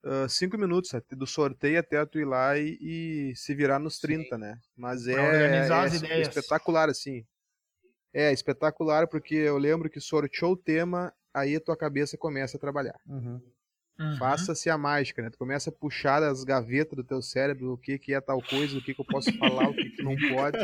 uh, 0.05 0.29
cinco 0.29 0.57
minutos, 0.57 0.91
do 1.11 1.27
sorteio 1.27 1.79
até 1.79 2.05
tu 2.05 2.19
ir 2.19 2.25
lá 2.25 2.57
e, 2.57 2.77
e 2.81 3.35
se 3.35 3.53
virar 3.53 3.79
nos 3.79 3.99
30, 3.99 4.35
Sim. 4.35 4.41
né? 4.41 4.57
Mas 4.75 5.07
é, 5.07 5.13
é, 5.13 5.67
é 6.09 6.21
espetacular 6.21 6.89
assim. 6.89 7.25
É 8.13 8.31
espetacular 8.31 9.07
porque 9.07 9.35
eu 9.35 9.57
lembro 9.57 9.89
que 9.89 9.99
sorteou 9.99 10.53
o 10.53 10.57
tema 10.57 11.13
aí 11.33 11.55
a 11.55 11.61
tua 11.61 11.77
cabeça 11.77 12.17
começa 12.17 12.57
a 12.57 12.59
trabalhar. 12.59 12.99
Uhum. 13.07 13.41
Uhum. 13.99 14.17
Faça-se 14.17 14.69
a 14.69 14.77
mágica, 14.77 15.21
né? 15.21 15.29
Tu 15.29 15.37
começa 15.37 15.69
a 15.69 15.73
puxar 15.73 16.23
as 16.23 16.43
gavetas 16.43 16.95
do 16.95 17.03
teu 17.03 17.21
cérebro, 17.21 17.73
o 17.73 17.77
que, 17.77 17.99
que 17.99 18.13
é 18.13 18.21
tal 18.21 18.41
coisa, 18.41 18.77
o 18.77 18.81
que, 18.81 18.93
que 18.93 19.01
eu 19.01 19.05
posso 19.05 19.31
falar, 19.37 19.69
o 19.69 19.73
que, 19.75 19.89
que 19.91 20.03
não 20.03 20.15
pode. 20.15 20.57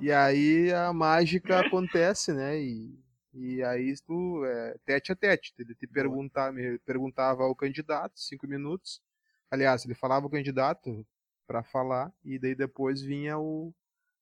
E 0.00 0.10
aí 0.12 0.72
a 0.72 0.92
mágica 0.92 1.60
acontece, 1.60 2.32
né? 2.32 2.58
E, 2.58 2.98
e 3.34 3.62
aí 3.62 3.94
tu, 4.06 4.44
é, 4.44 4.76
tete 4.86 5.12
a 5.12 5.16
tete, 5.16 5.52
ele 5.58 5.74
te 5.74 5.86
perguntar, 5.86 6.52
me 6.52 6.78
perguntava 6.80 7.42
ao 7.42 7.54
candidato, 7.54 8.18
cinco 8.18 8.46
minutos. 8.46 9.02
Aliás, 9.50 9.84
ele 9.84 9.94
falava 9.94 10.26
o 10.26 10.30
candidato 10.30 11.06
para 11.46 11.62
falar, 11.62 12.10
e 12.24 12.38
daí 12.38 12.54
depois 12.54 13.02
vinha 13.02 13.38
o, 13.38 13.74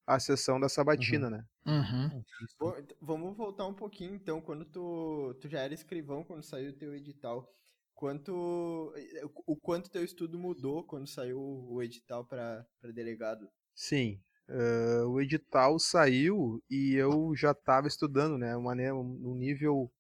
a 0.06 0.18
sessão 0.18 0.58
da 0.58 0.68
sabatina, 0.68 1.26
uhum. 1.26 1.30
né? 1.30 1.44
Uhum. 1.66 2.24
Bom, 2.58 2.74
então, 2.78 2.96
vamos 3.00 3.36
voltar 3.36 3.66
um 3.66 3.74
pouquinho, 3.74 4.14
então, 4.14 4.40
quando 4.40 4.64
tu, 4.64 5.36
tu 5.40 5.48
já 5.48 5.60
era 5.60 5.72
escrivão, 5.72 6.24
quando 6.24 6.42
saiu 6.42 6.70
o 6.70 6.76
teu 6.76 6.94
edital, 6.94 7.48
quanto 8.00 8.94
o 9.46 9.54
quanto 9.54 9.90
teu 9.90 10.02
estudo 10.02 10.38
mudou 10.38 10.82
quando 10.82 11.06
saiu 11.06 11.38
o 11.38 11.82
edital 11.82 12.24
para 12.24 12.66
delegado? 12.94 13.46
Sim, 13.74 14.18
uh, 14.48 15.06
o 15.06 15.20
edital 15.20 15.78
saiu 15.78 16.62
e 16.70 16.94
eu 16.94 17.36
já 17.36 17.50
estava 17.50 17.86
estudando, 17.86 18.38
né, 18.38 18.56
uma, 18.56 18.72
um 18.72 19.34
nível, 19.34 19.92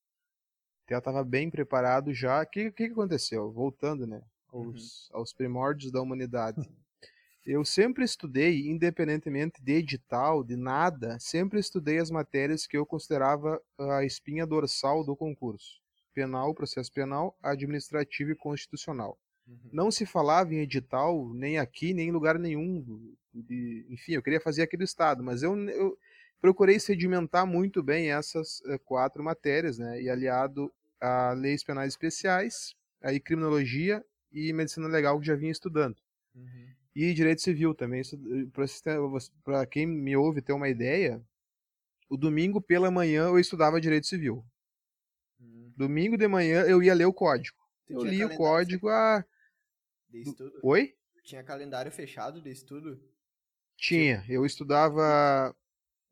eu 0.88 0.98
estava 0.98 1.22
bem 1.22 1.50
preparado 1.50 2.14
já. 2.14 2.42
O 2.42 2.46
que, 2.46 2.72
que 2.72 2.84
aconteceu? 2.84 3.52
Voltando, 3.52 4.06
né, 4.06 4.22
aos, 4.50 5.10
uhum. 5.10 5.18
aos 5.18 5.34
primórdios 5.34 5.92
da 5.92 6.00
humanidade. 6.00 6.58
Eu 7.44 7.64
sempre 7.64 8.04
estudei, 8.04 8.66
independentemente 8.68 9.62
de 9.62 9.72
edital, 9.72 10.42
de 10.42 10.56
nada, 10.56 11.18
sempre 11.18 11.58
estudei 11.58 11.98
as 11.98 12.10
matérias 12.10 12.66
que 12.66 12.76
eu 12.76 12.86
considerava 12.86 13.60
a 13.78 14.04
espinha 14.04 14.46
dorsal 14.46 15.04
do 15.04 15.16
concurso: 15.16 15.80
penal, 16.12 16.54
processo 16.54 16.92
penal, 16.92 17.36
administrativo 17.42 18.30
e 18.30 18.36
constitucional. 18.36 19.18
Uhum. 19.46 19.70
Não 19.72 19.90
se 19.90 20.06
falava 20.06 20.54
em 20.54 20.60
edital 20.60 21.32
nem 21.34 21.58
aqui, 21.58 21.92
nem 21.92 22.08
em 22.08 22.12
lugar 22.12 22.38
nenhum. 22.38 22.84
De, 23.32 23.86
enfim, 23.88 24.12
eu 24.12 24.22
queria 24.22 24.40
fazer 24.40 24.62
aqui 24.62 24.76
do 24.76 24.84
Estado, 24.84 25.22
mas 25.22 25.42
eu, 25.42 25.56
eu 25.68 25.96
procurei 26.40 26.78
sedimentar 26.78 27.46
muito 27.46 27.82
bem 27.82 28.12
essas 28.12 28.60
uh, 28.60 28.78
quatro 28.84 29.22
matérias, 29.22 29.78
né? 29.78 30.00
E 30.00 30.08
aliado 30.08 30.72
a 31.00 31.32
leis 31.32 31.64
penais 31.64 31.92
especiais, 31.92 32.74
aí 33.02 33.18
criminologia 33.18 34.04
e 34.32 34.52
medicina 34.52 34.86
legal 34.86 35.18
que 35.18 35.26
já 35.26 35.34
vinha 35.34 35.52
estudando. 35.52 35.96
Uhum. 36.34 36.66
E 36.94 37.14
direito 37.14 37.40
civil 37.40 37.74
também. 37.74 38.02
Para 39.44 39.66
quem 39.66 39.86
me 39.86 40.16
ouve 40.16 40.42
ter 40.42 40.52
uma 40.52 40.68
ideia, 40.68 41.20
o 42.08 42.16
domingo 42.16 42.60
pela 42.60 42.90
manhã 42.90 43.26
eu 43.26 43.38
estudava 43.38 43.80
direito 43.80 44.06
civil. 44.06 44.44
Domingo 45.80 46.18
de 46.18 46.28
manhã 46.28 46.60
eu 46.64 46.82
ia 46.82 46.92
ler 46.92 47.06
o 47.06 47.12
código. 47.12 47.56
eu 47.88 48.04
li 48.04 48.22
o 48.22 48.36
código 48.36 48.90
a. 48.90 49.24
De 50.10 50.20
estudo? 50.20 50.52
Oi? 50.62 50.94
Tinha 51.24 51.42
calendário 51.42 51.90
fechado 51.90 52.38
de 52.38 52.50
estudo? 52.50 53.00
Tinha. 53.78 54.22
Eu 54.28 54.44
estudava 54.44 55.56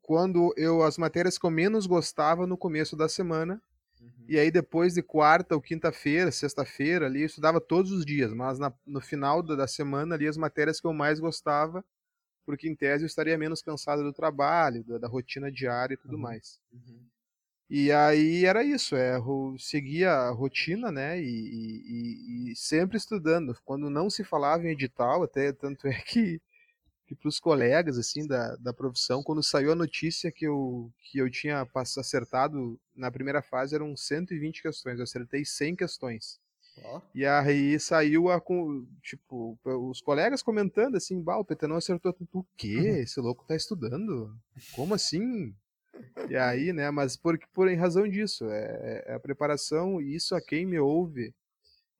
quando 0.01 0.55
eu 0.57 0.83
as 0.83 0.97
matérias 0.97 1.37
que 1.37 1.45
eu 1.45 1.51
menos 1.51 1.85
gostava 1.85 2.47
no 2.47 2.57
começo 2.57 2.97
da 2.97 3.11
semana. 3.11 3.61
Uhum. 4.01 4.25
E 4.27 4.39
aí 4.39 4.51
depois 4.51 4.95
de 4.95 5.03
quarta 5.03 5.55
ou 5.55 5.61
quinta-feira, 5.61 6.33
sexta-feira 6.33 7.05
ali, 7.05 7.21
eu 7.21 7.27
estudava 7.27 7.61
todos 7.61 7.93
os 7.93 8.07
dias, 8.07 8.33
mas 8.33 8.59
na, 8.59 8.73
no 8.87 9.03
final 9.03 9.43
da, 9.43 9.55
da 9.55 9.67
semana 9.67 10.15
ali 10.15 10.27
as 10.27 10.39
matérias 10.39 10.81
que 10.81 10.87
eu 10.87 10.95
mais 10.95 11.21
gostava 11.21 11.85
porque 12.49 12.67
em 12.67 12.75
tese 12.75 13.05
eu 13.05 13.07
estaria 13.07 13.37
menos 13.37 13.61
cansado 13.61 14.03
do 14.03 14.11
trabalho, 14.11 14.83
da, 14.83 14.97
da 14.97 15.07
rotina 15.07 15.53
diária 15.53 15.93
e 15.93 15.99
tudo 15.99 16.15
uhum. 16.15 16.23
mais. 16.23 16.59
Uhum. 16.73 17.07
E 17.71 17.93
aí 17.93 18.47
era 18.47 18.65
isso, 18.65 18.97
é, 18.97 19.19
seguia 19.59 20.11
a 20.11 20.31
rotina, 20.31 20.91
né, 20.91 21.21
e, 21.21 21.27
e, 21.27 22.53
e, 22.53 22.57
sempre 22.57 22.97
estudando. 22.97 23.55
Quando 23.63 23.91
não 23.91 24.09
se 24.09 24.25
falava 24.25 24.65
em 24.65 24.71
edital, 24.71 25.23
até 25.23 25.53
tanto 25.53 25.87
é 25.87 26.01
que, 26.01 26.41
que 27.07 27.15
para 27.15 27.29
os 27.29 27.39
colegas, 27.39 27.99
assim, 27.99 28.27
da, 28.27 28.57
da 28.57 28.73
profissão, 28.73 29.23
quando 29.23 29.43
saiu 29.43 29.71
a 29.71 29.75
notícia 29.75 30.33
que 30.33 30.47
eu, 30.47 30.91
que 30.99 31.19
eu 31.19 31.31
tinha 31.31 31.67
acertado 31.75 32.81
na 32.97 33.11
primeira 33.11 33.43
fase, 33.43 33.75
eram 33.75 33.95
120 33.95 34.63
questões, 34.63 34.97
eu 34.99 35.05
acertei 35.05 35.45
100 35.45 35.77
questões. 35.77 36.41
Oh. 36.85 37.03
E 37.15 37.27
aí 37.27 37.79
saiu 37.79 38.31
a, 38.31 38.41
tipo, 39.03 39.59
os 39.65 40.01
colegas 40.01 40.43
comentando 40.43 40.97
assim, 40.97 41.21
bah, 41.21 41.37
o 41.37 41.45
Petanão 41.45 41.77
acertou 41.77 42.13
tudo. 42.13 42.29
O 42.33 42.47
quê? 42.57 42.77
Uhum. 42.79 42.97
Esse 42.97 43.21
louco 43.21 43.45
tá 43.47 43.57
estudando? 43.57 44.35
Como 44.73 44.95
assim? 44.95 45.55
E 46.29 46.37
aí, 46.37 46.73
né, 46.73 46.91
mas 46.91 47.17
por, 47.17 47.39
por 47.53 47.69
em 47.69 47.77
razão 47.77 48.09
disso, 48.09 48.45
é, 48.51 49.05
é 49.07 49.15
a 49.15 49.21
preparação, 49.21 50.01
e 50.01 50.15
isso 50.15 50.35
a 50.35 50.41
quem 50.41 50.67
me 50.67 50.79
ouve, 50.79 51.35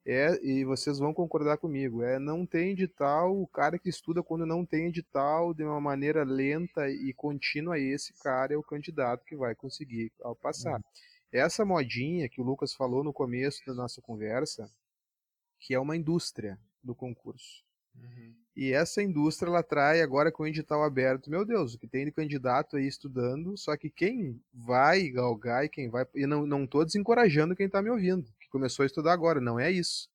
é, 0.05 0.39
e 0.43 0.63
vocês 0.63 0.97
vão 0.97 1.13
concordar 1.13 1.57
comigo, 1.57 2.01
é 2.01 2.17
não 2.17 2.45
tem 2.45 2.71
edital, 2.71 3.39
o 3.39 3.47
cara 3.47 3.77
que 3.77 3.89
estuda 3.89 4.23
quando 4.23 4.45
não 4.45 4.65
tem 4.65 4.87
edital 4.87 5.53
de 5.53 5.63
uma 5.63 5.79
maneira 5.79 6.23
lenta 6.23 6.89
e 6.89 7.13
contínua, 7.13 7.77
esse 7.77 8.13
cara 8.21 8.53
é 8.53 8.57
o 8.57 8.63
candidato 8.63 9.25
que 9.25 9.35
vai 9.35 9.53
conseguir 9.53 10.11
ao 10.21 10.35
passar. 10.35 10.77
Uhum. 10.77 10.83
Essa 11.31 11.63
modinha 11.63 12.27
que 12.27 12.41
o 12.41 12.43
Lucas 12.43 12.73
falou 12.73 13.03
no 13.03 13.13
começo 13.13 13.63
da 13.67 13.73
nossa 13.73 14.01
conversa, 14.01 14.71
que 15.59 15.75
é 15.75 15.79
uma 15.79 15.95
indústria 15.95 16.57
do 16.83 16.95
concurso. 16.95 17.63
Uhum. 18.03 18.33
E 18.55 18.73
essa 18.73 19.01
indústria 19.01 19.49
ela 19.49 19.63
trai 19.63 20.01
agora 20.01 20.31
com 20.31 20.43
o 20.43 20.47
edital 20.47 20.83
aberto. 20.83 21.29
Meu 21.29 21.45
Deus, 21.45 21.73
o 21.73 21.79
que 21.79 21.87
tem 21.87 22.05
de 22.05 22.11
candidato 22.11 22.77
aí 22.77 22.87
estudando, 22.87 23.57
só 23.57 23.77
que 23.77 23.89
quem 23.89 24.41
vai 24.53 25.09
galgar 25.09 25.65
e 25.65 25.69
quem 25.69 25.89
vai. 25.89 26.05
E 26.13 26.27
não, 26.27 26.45
não 26.45 26.67
tô 26.67 26.83
desencorajando 26.83 27.55
quem 27.55 27.67
está 27.67 27.81
me 27.81 27.89
ouvindo, 27.89 28.25
que 28.39 28.49
começou 28.49 28.83
a 28.83 28.85
estudar 28.85 29.13
agora, 29.13 29.39
não 29.39 29.59
é 29.59 29.71
isso. 29.71 30.09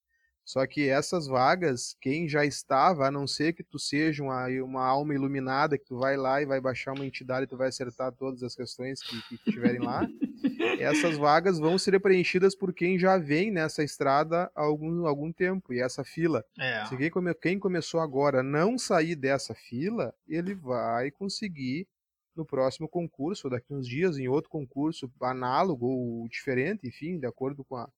Só 0.44 0.66
que 0.66 0.88
essas 0.88 1.26
vagas, 1.26 1.96
quem 2.00 2.28
já 2.28 2.44
estava, 2.44 3.06
a 3.06 3.10
não 3.10 3.26
ser 3.26 3.54
que 3.54 3.62
tu 3.62 3.78
seja 3.78 4.22
uma, 4.22 4.46
uma 4.62 4.84
alma 4.84 5.14
iluminada, 5.14 5.78
que 5.78 5.86
tu 5.86 5.98
vai 5.98 6.18
lá 6.18 6.42
e 6.42 6.44
vai 6.44 6.60
baixar 6.60 6.92
uma 6.92 7.06
entidade 7.06 7.44
e 7.44 7.48
tu 7.48 7.56
vai 7.56 7.68
acertar 7.68 8.12
todas 8.12 8.42
as 8.42 8.54
questões 8.54 9.02
que, 9.02 9.38
que 9.38 9.50
tiverem 9.50 9.80
lá, 9.80 10.06
essas 10.78 11.16
vagas 11.16 11.58
vão 11.58 11.78
ser 11.78 11.98
preenchidas 11.98 12.54
por 12.54 12.74
quem 12.74 12.98
já 12.98 13.16
vem 13.16 13.50
nessa 13.50 13.82
estrada 13.82 14.50
há 14.54 14.62
algum, 14.62 15.06
algum 15.06 15.32
tempo. 15.32 15.72
E 15.72 15.80
essa 15.80 16.04
fila, 16.04 16.44
é. 16.58 16.84
se 16.84 16.96
quem, 16.96 17.10
come, 17.10 17.32
quem 17.34 17.58
começou 17.58 18.00
agora 18.00 18.42
não 18.42 18.76
sair 18.76 19.16
dessa 19.16 19.54
fila, 19.54 20.14
ele 20.28 20.54
vai 20.54 21.10
conseguir 21.10 21.88
no 22.36 22.44
próximo 22.44 22.88
concurso, 22.88 23.46
ou 23.46 23.50
daqui 23.50 23.72
uns 23.72 23.88
dias, 23.88 24.18
em 24.18 24.28
outro 24.28 24.50
concurso 24.50 25.10
análogo 25.22 25.86
ou 25.86 26.28
diferente, 26.28 26.86
enfim, 26.86 27.18
de 27.18 27.26
acordo 27.26 27.64
com 27.64 27.76
a, 27.76 27.88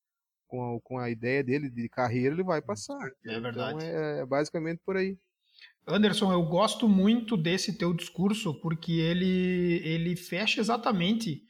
com 0.46 0.76
a, 0.76 0.80
com 0.80 0.98
a 0.98 1.10
ideia 1.10 1.42
dele 1.42 1.70
de 1.70 1.88
carreira, 1.88 2.34
ele 2.34 2.42
vai 2.42 2.62
passar. 2.62 2.98
É 3.06 3.30
então, 3.30 3.42
verdade. 3.42 3.76
Então 3.76 3.88
é, 3.88 4.20
é 4.20 4.26
basicamente 4.26 4.80
por 4.84 4.96
aí. 4.96 5.18
Anderson, 5.88 6.32
eu 6.32 6.42
gosto 6.42 6.88
muito 6.88 7.36
desse 7.36 7.78
teu 7.78 7.94
discurso 7.94 8.54
porque 8.60 8.92
ele, 8.92 9.80
ele 9.84 10.16
fecha 10.16 10.60
exatamente 10.60 11.42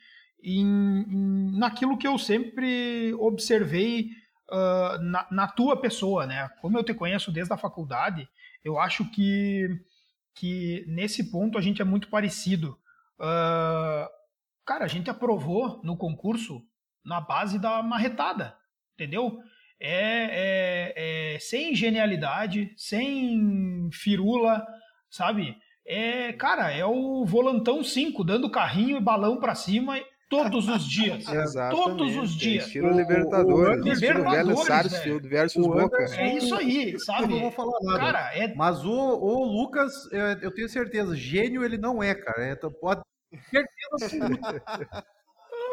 em, 0.42 0.62
em 0.62 1.58
naquilo 1.58 1.96
que 1.96 2.06
eu 2.06 2.18
sempre 2.18 3.14
observei 3.14 4.10
uh, 4.50 5.02
na, 5.02 5.26
na, 5.30 5.48
tua 5.48 5.80
pessoa, 5.80 6.26
né? 6.26 6.48
Como 6.60 6.76
eu 6.76 6.84
te 6.84 6.92
conheço 6.92 7.32
desde 7.32 7.52
a 7.54 7.56
faculdade, 7.56 8.28
eu 8.62 8.78
acho 8.78 9.10
que, 9.10 9.68
que 10.34 10.84
nesse 10.86 11.30
ponto 11.30 11.56
a 11.56 11.62
gente 11.62 11.80
é 11.80 11.84
muito 11.84 12.08
parecido. 12.08 12.78
Uh, 13.18 14.06
cara, 14.66 14.84
a 14.84 14.88
gente 14.88 15.08
aprovou 15.08 15.80
no 15.82 15.96
concurso 15.96 16.62
na 17.02 17.22
base 17.22 17.58
da 17.58 17.82
marretada 17.82 18.54
entendeu? 18.96 19.38
É, 19.78 20.94
é, 20.94 21.34
é, 21.34 21.38
sem 21.38 21.74
genialidade, 21.74 22.72
sem 22.76 23.88
firula, 23.92 24.66
sabe? 25.10 25.54
É, 25.86 26.32
cara, 26.32 26.72
é 26.72 26.84
o 26.84 27.24
volantão 27.24 27.84
5, 27.84 28.24
dando 28.24 28.50
carrinho 28.50 28.96
e 28.96 29.00
balão 29.00 29.38
para 29.38 29.54
cima 29.54 30.00
todos 30.30 30.68
os 30.68 30.88
dias. 30.88 31.24
todos 31.70 32.16
os 32.16 32.34
dias. 32.34 32.66
Estilo 32.66 32.90
Libertadores, 32.90 33.84
o, 33.84 33.88
o, 33.88 33.92
estilo 33.92 34.30
velho 34.30 34.56
Sarsfield 34.56 35.28
versus 35.28 35.66
Boca. 35.66 36.04
É 36.16 36.36
isso 36.36 36.54
aí, 36.54 36.98
sabe? 36.98 37.24
Eu 37.24 37.28
não 37.28 37.40
vou 37.40 37.50
falar 37.52 37.78
nada. 37.82 37.98
Cara, 37.98 38.34
é... 38.34 38.54
Mas 38.54 38.82
o, 38.84 38.90
o 38.90 39.44
Lucas, 39.44 39.92
eu 40.40 40.50
tenho 40.52 40.68
certeza, 40.68 41.14
gênio 41.14 41.62
ele 41.62 41.76
não 41.76 42.02
é, 42.02 42.14
cara. 42.14 42.44
É, 42.44 42.56
pode 42.56 43.02
certeza 43.50 43.68
absoluta. 43.92 45.06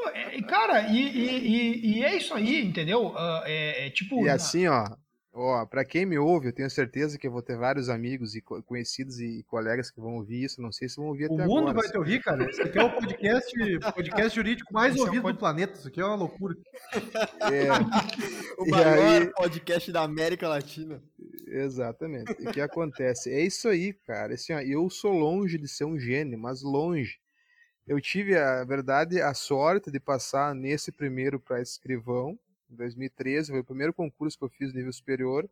é, 0.10 0.42
cara, 0.44 0.88
e, 0.88 0.98
e, 0.98 1.98
e, 1.98 2.04
é 2.04 2.16
isso 2.16 2.34
aí, 2.34 2.64
entendeu? 2.64 3.08
Uh, 3.08 3.42
é, 3.46 3.88
é, 3.88 3.90
tipo. 3.90 4.26
E 4.26 4.30
assim, 4.30 4.68
ó, 4.68 4.88
ó, 5.34 5.66
para 5.66 5.84
quem 5.84 6.06
me 6.06 6.18
ouve, 6.18 6.48
eu 6.48 6.54
tenho 6.54 6.70
certeza 6.70 7.18
que 7.18 7.28
eu 7.28 7.32
vou 7.32 7.42
ter 7.42 7.58
vários 7.58 7.90
amigos 7.90 8.36
e 8.36 8.42
conhecidos 8.42 9.20
e 9.20 9.44
colegas 9.48 9.90
que 9.90 10.00
vão 10.00 10.16
ouvir 10.16 10.44
isso. 10.44 10.62
Não 10.62 10.72
sei 10.72 10.88
se 10.88 10.98
vão 10.98 11.08
ouvir 11.08 11.30
o 11.30 11.34
até 11.34 11.44
agora. 11.44 11.50
O 11.50 11.66
mundo 11.66 11.74
vai 11.74 11.90
te 11.90 11.98
ouvir, 11.98 12.22
cara. 12.22 12.50
Isso 12.50 12.62
aqui 12.62 12.78
é 12.78 12.84
o 12.84 12.92
podcast, 12.92 13.80
podcast 13.96 14.36
jurídico 14.36 14.74
mais 14.74 14.94
Esse 14.94 15.02
ouvido 15.02 15.20
é 15.20 15.22
pod... 15.22 15.34
do 15.34 15.40
planeta. 15.40 15.74
Isso 15.74 15.88
aqui 15.88 16.02
é 16.02 16.06
uma 16.06 16.16
loucura. 16.16 16.56
É. 17.52 17.72
o 18.62 18.70
maior 18.70 19.22
aí... 19.22 19.28
podcast 19.34 19.92
da 19.92 20.02
América 20.02 20.48
Latina. 20.48 21.02
Exatamente. 21.48 22.32
O 22.32 22.52
que 22.52 22.62
acontece? 22.62 23.32
É 23.32 23.42
isso 23.42 23.68
aí, 23.68 23.94
cara. 23.94 24.34
Assim, 24.34 24.54
ó, 24.54 24.60
eu 24.60 24.90
sou 24.90 25.12
longe 25.12 25.58
de 25.58 25.68
ser 25.68 25.86
um 25.86 26.00
gênio, 26.00 26.38
mas 26.38 26.62
longe 26.62 27.23
eu 27.86 28.00
tive, 28.00 28.38
a 28.38 28.64
verdade, 28.64 29.22
a 29.22 29.34
sorte 29.34 29.92
de 29.92 30.00
passar 30.00 30.56
nesse 30.56 30.92
primeiro 30.92 31.40
para 31.40 31.62
escrivão, 31.62 32.38
em 32.70 32.76
2013, 32.76 33.52
foi 33.52 33.60
o 33.60 33.64
primeiro 33.64 33.94
concurso 33.94 34.38
que 34.38 34.46
eu 34.46 34.50
fiz 34.50 34.74
nível 34.74 34.92
superior, 34.92 35.50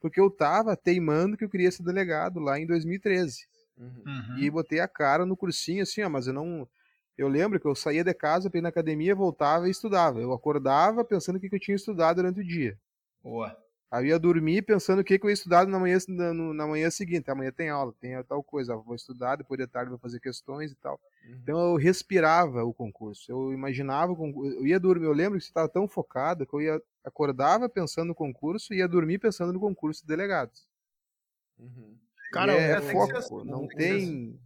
porque 0.00 0.20
eu 0.20 0.28
estava 0.28 0.76
teimando 0.76 1.36
que 1.36 1.44
eu 1.44 1.48
queria 1.48 1.70
ser 1.70 1.82
delegado 1.82 2.40
lá 2.40 2.58
em 2.58 2.66
2013. 2.66 3.46
Uhum. 3.76 4.38
E 4.38 4.50
botei 4.50 4.80
a 4.80 4.88
cara 4.88 5.26
no 5.26 5.36
cursinho 5.36 5.82
assim, 5.82 6.02
ó, 6.02 6.08
mas 6.08 6.26
eu 6.26 6.32
não. 6.32 6.68
Eu 7.16 7.28
lembro 7.28 7.60
que 7.60 7.66
eu 7.66 7.74
saía 7.74 8.02
de 8.02 8.12
casa 8.12 8.50
para 8.50 8.58
ir 8.58 8.62
na 8.62 8.70
academia, 8.70 9.14
voltava 9.14 9.68
e 9.68 9.70
estudava. 9.70 10.20
Eu 10.20 10.32
acordava 10.32 11.04
pensando 11.04 11.36
o 11.36 11.40
que 11.40 11.54
eu 11.54 11.60
tinha 11.60 11.76
estudado 11.76 12.16
durante 12.16 12.40
o 12.40 12.44
dia. 12.44 12.76
Boa. 13.22 13.56
Aí 13.88 14.06
eu 14.06 14.08
ia 14.08 14.18
dormir 14.18 14.62
pensando 14.62 14.98
o 14.98 15.04
que, 15.04 15.16
que 15.16 15.24
eu 15.24 15.30
ia 15.30 15.34
estudar 15.34 15.64
na 15.66 15.78
manhã, 15.78 15.96
na, 16.08 16.34
na 16.34 16.66
manhã 16.66 16.90
seguinte. 16.90 17.30
Amanhã 17.30 17.52
tem 17.52 17.68
aula, 17.68 17.94
tem 18.00 18.20
tal 18.24 18.42
coisa. 18.42 18.74
Vou 18.74 18.96
estudar, 18.96 19.36
depois 19.36 19.58
de 19.58 19.66
tarde 19.68 19.90
vou 19.90 19.98
fazer 19.98 20.18
questões 20.18 20.72
e 20.72 20.74
tal. 20.74 21.00
Uhum. 21.24 21.36
Então 21.42 21.58
eu 21.70 21.76
respirava 21.76 22.64
o 22.64 22.74
concurso. 22.74 23.30
Eu 23.30 23.52
imaginava 23.52 24.12
o 24.12 24.16
concurso. 24.16 24.56
Eu 24.58 24.66
ia 24.66 24.78
dormir. 24.78 25.06
Eu 25.06 25.12
lembro 25.12 25.38
que 25.38 25.44
estava 25.44 25.68
tão 25.68 25.88
focado 25.88 26.46
que 26.46 26.54
eu 26.54 26.60
ia 26.60 26.80
acordava 27.04 27.68
pensando 27.68 28.08
no 28.08 28.14
concurso 28.14 28.72
e 28.72 28.78
ia 28.78 28.88
dormir 28.88 29.18
pensando 29.18 29.52
no 29.52 29.60
concurso 29.60 30.00
de 30.00 30.06
delegados. 30.06 30.66
Uhum. 31.58 31.98
Cara, 32.32 32.52
é, 32.52 32.80
foco. 32.80 33.16
Assim, 33.16 33.44
não 33.44 33.68
tem. 33.68 34.40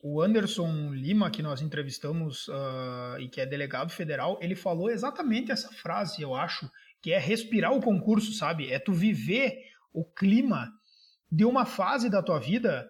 O 0.00 0.22
Anderson 0.22 0.92
Lima, 0.92 1.30
que 1.30 1.42
nós 1.42 1.60
entrevistamos 1.60 2.46
uh, 2.48 3.18
e 3.18 3.28
que 3.28 3.40
é 3.40 3.46
delegado 3.46 3.90
federal, 3.90 4.38
ele 4.40 4.54
falou 4.54 4.88
exatamente 4.88 5.50
essa 5.50 5.72
frase, 5.72 6.22
eu 6.22 6.36
acho 6.36 6.70
que 7.02 7.12
é 7.12 7.18
respirar 7.18 7.72
o 7.72 7.82
concurso, 7.82 8.32
sabe? 8.32 8.70
É 8.70 8.78
tu 8.78 8.92
viver 8.92 9.60
o 9.92 10.04
clima 10.04 10.70
de 11.30 11.44
uma 11.44 11.66
fase 11.66 12.08
da 12.08 12.22
tua 12.22 12.38
vida 12.38 12.88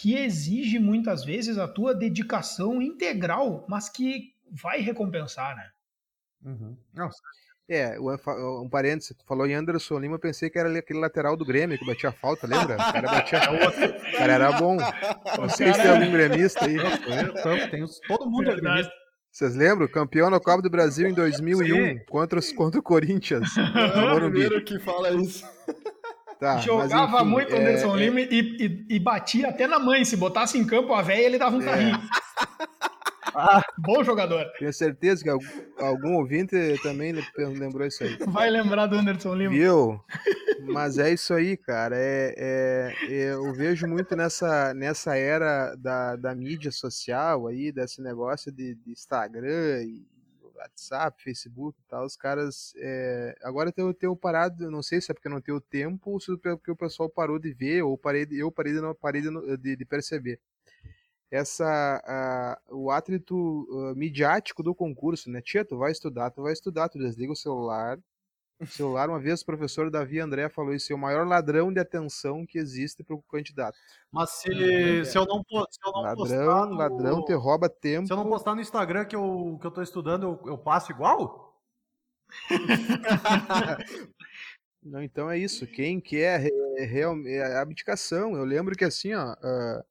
que 0.00 0.16
exige 0.16 0.78
muitas 0.78 1.22
vezes 1.22 1.58
a 1.58 1.68
tua 1.68 1.94
dedicação 1.94 2.80
integral, 2.80 3.66
mas 3.68 3.90
que 3.90 4.32
vai 4.50 4.80
recompensar, 4.80 5.54
né? 5.54 5.70
Uhum. 6.42 6.74
Nossa. 6.94 7.20
É, 7.68 8.00
um 8.00 8.68
parênteses, 8.68 9.14
tu 9.16 9.24
falou 9.26 9.46
em 9.46 9.52
Anderson 9.52 9.98
Lima, 9.98 10.14
eu 10.14 10.18
pensei 10.18 10.48
que 10.48 10.58
era 10.58 10.76
aquele 10.76 10.98
lateral 10.98 11.36
do 11.36 11.44
Grêmio 11.44 11.78
que 11.78 11.84
batia 11.84 12.10
falta, 12.10 12.46
lembra? 12.46 12.74
O 12.74 12.78
cara 12.78 13.02
batia. 13.02 13.40
O 14.10 14.16
cara 14.16 14.32
era 14.32 14.52
bom. 14.52 14.78
Não 15.38 15.48
sei 15.50 15.72
se 15.72 15.82
tem 15.82 15.90
algum 15.90 16.10
gremista 16.10 16.64
aí. 16.64 16.76
Tem, 17.70 17.84
todo 18.08 18.28
mundo 18.28 18.50
é 18.50 18.56
gremista. 18.56 18.92
Vocês 19.30 19.54
lembram? 19.54 19.86
Campeão 19.86 20.30
na 20.30 20.40
Copa 20.40 20.62
do 20.62 20.70
Brasil 20.70 21.08
em 21.08 21.14
2001 21.14 22.04
contra, 22.06 22.40
contra 22.56 22.80
o 22.80 22.82
Corinthians. 22.82 23.50
É 23.76 24.12
o 24.12 24.16
primeiro 24.16 24.64
que 24.64 24.78
fala 24.80 25.10
isso. 25.12 25.46
Tá, 26.40 26.56
Jogava 26.58 27.18
enfim, 27.18 27.26
muito 27.28 27.52
o 27.52 27.56
é- 27.56 27.60
Anderson 27.60 27.96
é- 27.96 27.98
Lima 28.00 28.20
e, 28.20 28.26
e- 28.40 28.86
e 28.96 28.98
batia 28.98 29.48
até 29.50 29.66
na 29.66 29.78
mãe. 29.78 30.04
Se 30.06 30.16
botasse 30.16 30.56
em 30.56 30.64
campo 30.66 30.94
a 30.94 31.02
véia, 31.02 31.26
ele 31.26 31.36
dava 31.38 31.54
um 31.56 31.60
É. 31.62 31.64
carrinho. 31.66 32.00
Ah, 33.32 33.62
Bom 33.78 34.02
jogador. 34.02 34.44
Tenho 34.58 34.72
certeza 34.72 35.22
que 35.22 35.30
algum, 35.30 35.46
algum 35.78 36.14
ouvinte 36.16 36.56
também 36.82 37.14
lembrou 37.36 37.86
isso 37.86 38.02
aí. 38.02 38.18
Vai 38.26 38.50
lembrar 38.50 38.86
do 38.86 38.96
Anderson 38.96 39.34
Lima. 39.36 39.50
Viu? 39.54 40.00
Mas 40.64 40.98
é 40.98 41.12
isso 41.12 41.32
aí, 41.32 41.56
cara. 41.56 41.94
É, 41.96 42.34
é- 42.36 42.94
é- 43.08 43.32
eu 43.34 43.52
vejo 43.54 43.86
muito 43.86 44.16
nessa, 44.16 44.74
nessa 44.74 45.16
era 45.16 45.76
da, 45.76 46.16
da 46.16 46.34
mídia 46.34 46.72
social 46.72 47.46
aí, 47.46 47.70
desse 47.70 48.02
negócio 48.02 48.50
de, 48.50 48.74
de 48.74 48.90
Instagram 48.90 49.84
e 49.84 50.02
WhatsApp, 50.62 51.22
Facebook 51.22 51.78
e 51.80 51.84
tal. 51.88 52.04
Os 52.04 52.16
caras. 52.16 52.72
é, 52.76 53.36
agora 53.42 53.72
eu 53.76 53.94
tenho 53.94 54.16
parado, 54.16 54.70
não 54.70 54.82
sei 54.82 55.00
se 55.00 55.10
é 55.10 55.14
porque 55.14 55.28
eu 55.28 55.32
não 55.32 55.40
tenho 55.40 55.60
tempo 55.60 56.10
ou 56.12 56.20
se 56.20 56.32
é 56.32 56.36
porque 56.36 56.70
o 56.70 56.76
pessoal 56.76 57.08
parou 57.08 57.38
de 57.38 57.52
ver, 57.52 57.82
ou 57.82 57.96
parei 57.98 58.26
eu 58.30 58.50
parei 58.50 58.72
de, 58.74 58.80
não, 58.80 58.94
parei 58.94 59.22
de, 59.22 59.76
de- 59.76 59.84
perceber. 59.84 60.40
Essa, 61.30 62.58
o 62.70 62.90
atrito 62.90 63.66
ah, 63.90 63.94
midiático 63.94 64.62
do 64.62 64.74
concurso, 64.74 65.30
né? 65.30 65.40
Tia, 65.40 65.64
tu 65.64 65.78
vai 65.78 65.92
estudar, 65.92 66.30
tu 66.30 66.42
vai 66.42 66.52
estudar, 66.52 66.88
tu 66.88 66.98
desliga 66.98 67.32
o 67.32 67.36
celular, 67.36 67.98
celular, 68.66 69.08
uma 69.08 69.18
vez 69.18 69.40
o 69.42 69.46
professor 69.46 69.90
Davi 69.90 70.20
André 70.20 70.48
falou 70.48 70.74
isso, 70.74 70.92
é 70.92 70.96
o 70.96 70.98
maior 70.98 71.26
ladrão 71.26 71.72
de 71.72 71.80
atenção 71.80 72.44
que 72.46 72.58
existe 72.58 73.02
para 73.02 73.14
o 73.16 73.22
candidato. 73.22 73.76
mas 74.12 74.30
se, 74.30 75.04
se 75.04 75.16
eu 75.16 75.24
não, 75.26 75.42
se 75.42 75.80
eu 75.84 75.92
não 75.92 76.14
postar 76.14 76.36
Ladrão, 76.36 76.66
no- 76.66 76.76
ladrão, 76.76 77.24
te 77.24 77.32
rouba 77.32 77.68
tempo. 77.68 78.06
Se 78.06 78.12
eu 78.12 78.16
não 78.16 78.28
postar 78.28 78.54
no 78.54 78.60
Instagram 78.60 79.04
que 79.04 79.16
eu, 79.16 79.58
que 79.60 79.66
eu 79.66 79.70
tô 79.70 79.82
estudando, 79.82 80.24
eu, 80.24 80.40
eu 80.52 80.58
passo 80.58 80.92
igual? 80.92 81.50
Não, 84.82 85.02
então 85.02 85.30
é 85.30 85.36
isso. 85.36 85.66
Quem 85.66 86.00
quer 86.00 86.50
é, 86.78 86.84
real, 86.84 87.14
é 87.26 87.42
a 87.56 87.60
abdicação. 87.60 88.34
Eu 88.34 88.44
lembro 88.44 88.74
que 88.74 88.84
assim, 88.84 89.12
ó, 89.12 89.34
a, 89.42 89.84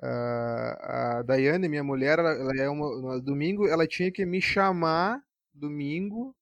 a, 0.00 1.18
a 1.18 1.22
Daiane, 1.22 1.68
minha 1.68 1.84
mulher, 1.84 2.18
ela, 2.18 2.30
ela 2.30 2.56
é 2.56 2.68
uma, 2.70 3.16
no 3.16 3.20
domingo, 3.20 3.66
ela 3.68 3.86
tinha 3.86 4.10
que 4.10 4.24
me 4.24 4.40
chamar 4.40 5.20
domingo 5.52 6.34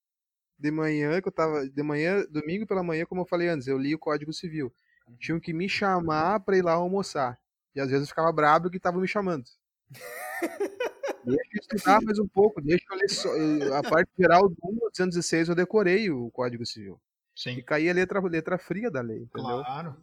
de 0.59 0.71
manhã, 0.71 1.21
que 1.21 1.29
eu 1.29 1.33
tava 1.33 1.69
de 1.69 1.83
manhã, 1.83 2.25
domingo 2.31 2.67
pela 2.67 2.83
manhã, 2.83 3.05
como 3.05 3.23
eu 3.23 3.27
falei 3.27 3.49
antes, 3.49 3.67
eu 3.67 3.79
li 3.79 3.95
o 3.95 3.99
Código 3.99 4.33
Civil. 4.33 4.73
Tinham 5.19 5.39
que 5.39 5.53
me 5.53 5.69
chamar 5.69 6.41
para 6.41 6.57
ir 6.57 6.63
lá 6.63 6.73
almoçar. 6.73 7.39
E 7.75 7.81
às 7.81 7.89
vezes 7.89 8.05
eu 8.05 8.09
ficava 8.09 8.33
brabo 8.33 8.71
que 8.71 8.79
estavam 8.79 9.01
me 9.01 9.09
chamando. 9.09 9.45
Deixa 11.25 11.51
eu 11.55 11.61
estudar 11.61 12.01
mais 12.03 12.19
um 12.21 12.29
pouco, 12.29 12.61
deixa 12.61 12.85
eu 12.89 12.97
ler 12.97 13.11
só, 13.11 13.29
a 13.77 13.83
parte 13.83 14.09
geral 14.17 14.49
do 14.49 14.57
1 14.63 14.85
ao 14.85 14.91
216 14.91 15.49
eu 15.49 15.57
decorei 15.57 16.09
o 16.09 16.31
Código 16.31 16.65
Civil. 16.65 17.01
E 17.37 17.41
Sim. 17.41 17.63
caía 17.63 17.91
a 17.91 17.95
letra, 17.95 18.21
letra 18.21 18.59
fria 18.59 18.89
da 18.91 19.01
lei, 19.01 19.19
entendeu? 19.19 19.63
Claro. 19.65 19.97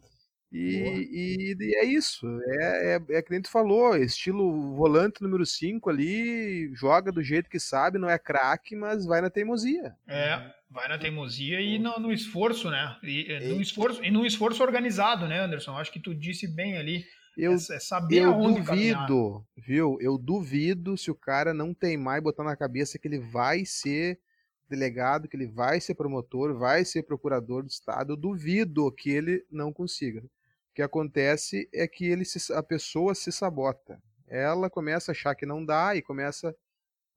E, 0.53 1.09
e, 1.11 1.55
e 1.59 1.75
é 1.77 1.83
isso. 1.83 2.27
É, 2.45 2.95
é, 2.95 3.17
é 3.17 3.21
que 3.23 3.31
nem 3.31 3.41
tu 3.41 3.49
falou, 3.49 3.97
estilo 3.97 4.75
volante 4.75 5.23
número 5.23 5.43
5 5.43 5.89
ali, 5.89 6.71
joga 6.75 7.11
do 7.11 7.23
jeito 7.23 7.49
que 7.49 7.59
sabe, 7.59 7.97
não 7.97 8.07
é 8.07 8.19
craque, 8.19 8.75
mas 8.75 9.03
vai 9.03 9.19
na 9.19 9.31
teimosia. 9.31 9.95
É, 10.07 10.53
vai 10.69 10.87
na 10.87 10.99
teimosia 10.99 11.59
e 11.59 11.79
no, 11.79 11.99
no 11.99 12.13
esforço, 12.13 12.69
né? 12.69 12.95
E, 13.01 13.31
e, 13.31 13.39
num 13.39 13.45
Eita. 13.53 13.61
esforço, 13.63 14.03
e 14.05 14.11
num 14.11 14.25
esforço 14.27 14.61
organizado, 14.61 15.27
né, 15.27 15.39
Anderson? 15.39 15.75
Acho 15.75 15.91
que 15.91 15.99
tu 15.99 16.13
disse 16.13 16.47
bem 16.47 16.77
ali. 16.77 17.03
Eu, 17.35 17.53
é, 17.53 17.55
é 17.55 17.79
saber 17.79 18.21
eu 18.21 18.33
aonde 18.33 18.61
caminhar. 18.61 19.07
duvido, 19.07 19.47
viu? 19.57 19.97
Eu 19.99 20.19
duvido 20.19 20.95
se 20.95 21.09
o 21.09 21.15
cara 21.15 21.51
não 21.51 21.73
tem 21.73 21.97
mais 21.97 22.21
botar 22.21 22.43
na 22.43 22.55
cabeça 22.55 22.99
que 22.99 23.07
ele 23.07 23.19
vai 23.19 23.65
ser 23.65 24.19
delegado, 24.69 25.27
que 25.27 25.35
ele 25.35 25.47
vai 25.47 25.81
ser 25.81 25.95
promotor, 25.95 26.55
vai 26.55 26.85
ser 26.85 27.01
procurador 27.01 27.63
do 27.63 27.69
estado. 27.69 28.13
Eu 28.13 28.17
duvido 28.17 28.91
que 28.91 29.09
ele 29.09 29.43
não 29.51 29.73
consiga. 29.73 30.23
O 30.73 30.75
que 30.75 30.81
acontece 30.81 31.69
é 31.71 31.87
que 31.87 32.03
ele 32.03 32.25
se- 32.25 32.51
a 32.51 32.63
pessoa 32.63 33.13
se 33.13 33.31
sabota. 33.31 34.01
Ela 34.27 34.71
começa 34.71 35.11
a 35.11 35.13
achar 35.13 35.35
que 35.35 35.45
não 35.45 35.63
dá 35.63 35.95
e 35.95 36.01
começa 36.01 36.55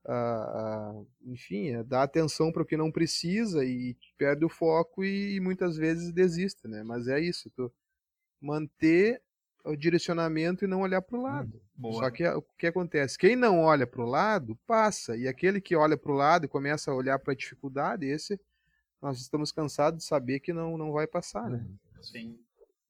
a, 0.05 0.13
a- 0.15 1.03
enfim, 1.25 1.75
a 1.75 1.83
dar 1.83 2.03
atenção 2.03 2.53
para 2.53 2.63
o 2.63 2.67
que 2.67 2.77
não 2.77 2.93
precisa 2.93 3.65
e 3.65 3.97
perde 4.19 4.45
o 4.45 4.49
foco 4.51 5.03
e 5.03 5.41
muitas 5.41 5.79
vezes 5.79 6.13
desiste, 6.13 6.69
né? 6.69 6.83
Mas 6.83 7.09
é 7.09 7.19
isso, 7.19 7.49
tu 7.57 7.73
manter 8.39 9.23
o 9.65 9.75
direcionamento 9.75 10.65
e 10.65 10.69
não 10.69 10.83
olhar 10.83 11.01
para 11.01 11.17
o 11.19 11.23
lado. 11.23 11.61
Boa. 11.75 12.05
Só 12.05 12.11
que 12.11 12.29
o 12.29 12.43
que 12.59 12.67
acontece? 12.67 13.17
Quem 13.17 13.35
não 13.35 13.61
olha 13.61 13.87
para 13.87 14.03
o 14.03 14.07
lado, 14.07 14.55
passa. 14.67 15.17
E 15.17 15.27
aquele 15.27 15.63
que 15.63 15.75
olha 15.75 15.97
para 15.97 16.13
o 16.13 16.15
lado 16.15 16.45
e 16.45 16.49
começa 16.49 16.91
a 16.91 16.95
olhar 16.95 17.19
para 17.19 17.33
a 17.33 17.37
dificuldade, 17.37 18.05
esse 18.07 18.39
nós 19.01 19.19
estamos 19.19 19.51
cansados 19.51 20.01
de 20.03 20.07
saber 20.07 20.41
que 20.41 20.53
não, 20.53 20.77
não 20.77 20.93
vai 20.93 21.07
passar, 21.07 21.49
né? 21.51 21.67
Sim. 22.03 22.39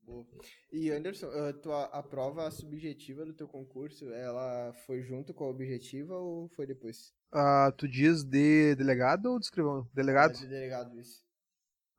Boa. 0.06 0.24
E 0.72 0.90
Anderson, 0.90 1.26
a, 1.30 1.52
tua, 1.52 1.84
a 1.86 2.02
prova 2.02 2.48
subjetiva 2.50 3.24
do 3.26 3.34
teu 3.34 3.48
concurso, 3.48 4.08
ela 4.12 4.72
foi 4.86 5.02
junto 5.02 5.34
com 5.34 5.44
a 5.44 5.48
objetiva 5.48 6.14
ou 6.16 6.48
foi 6.50 6.64
depois? 6.64 7.12
Ah, 7.32 7.72
tu 7.76 7.88
diz 7.88 8.22
de 8.22 8.76
delegado 8.76 9.26
ou 9.26 9.38
de 9.40 9.46
escrivão? 9.46 9.88
Delegado? 9.92 10.30
É 10.30 10.34
de 10.38 10.46
delegado 10.46 10.98
isso. 11.00 11.24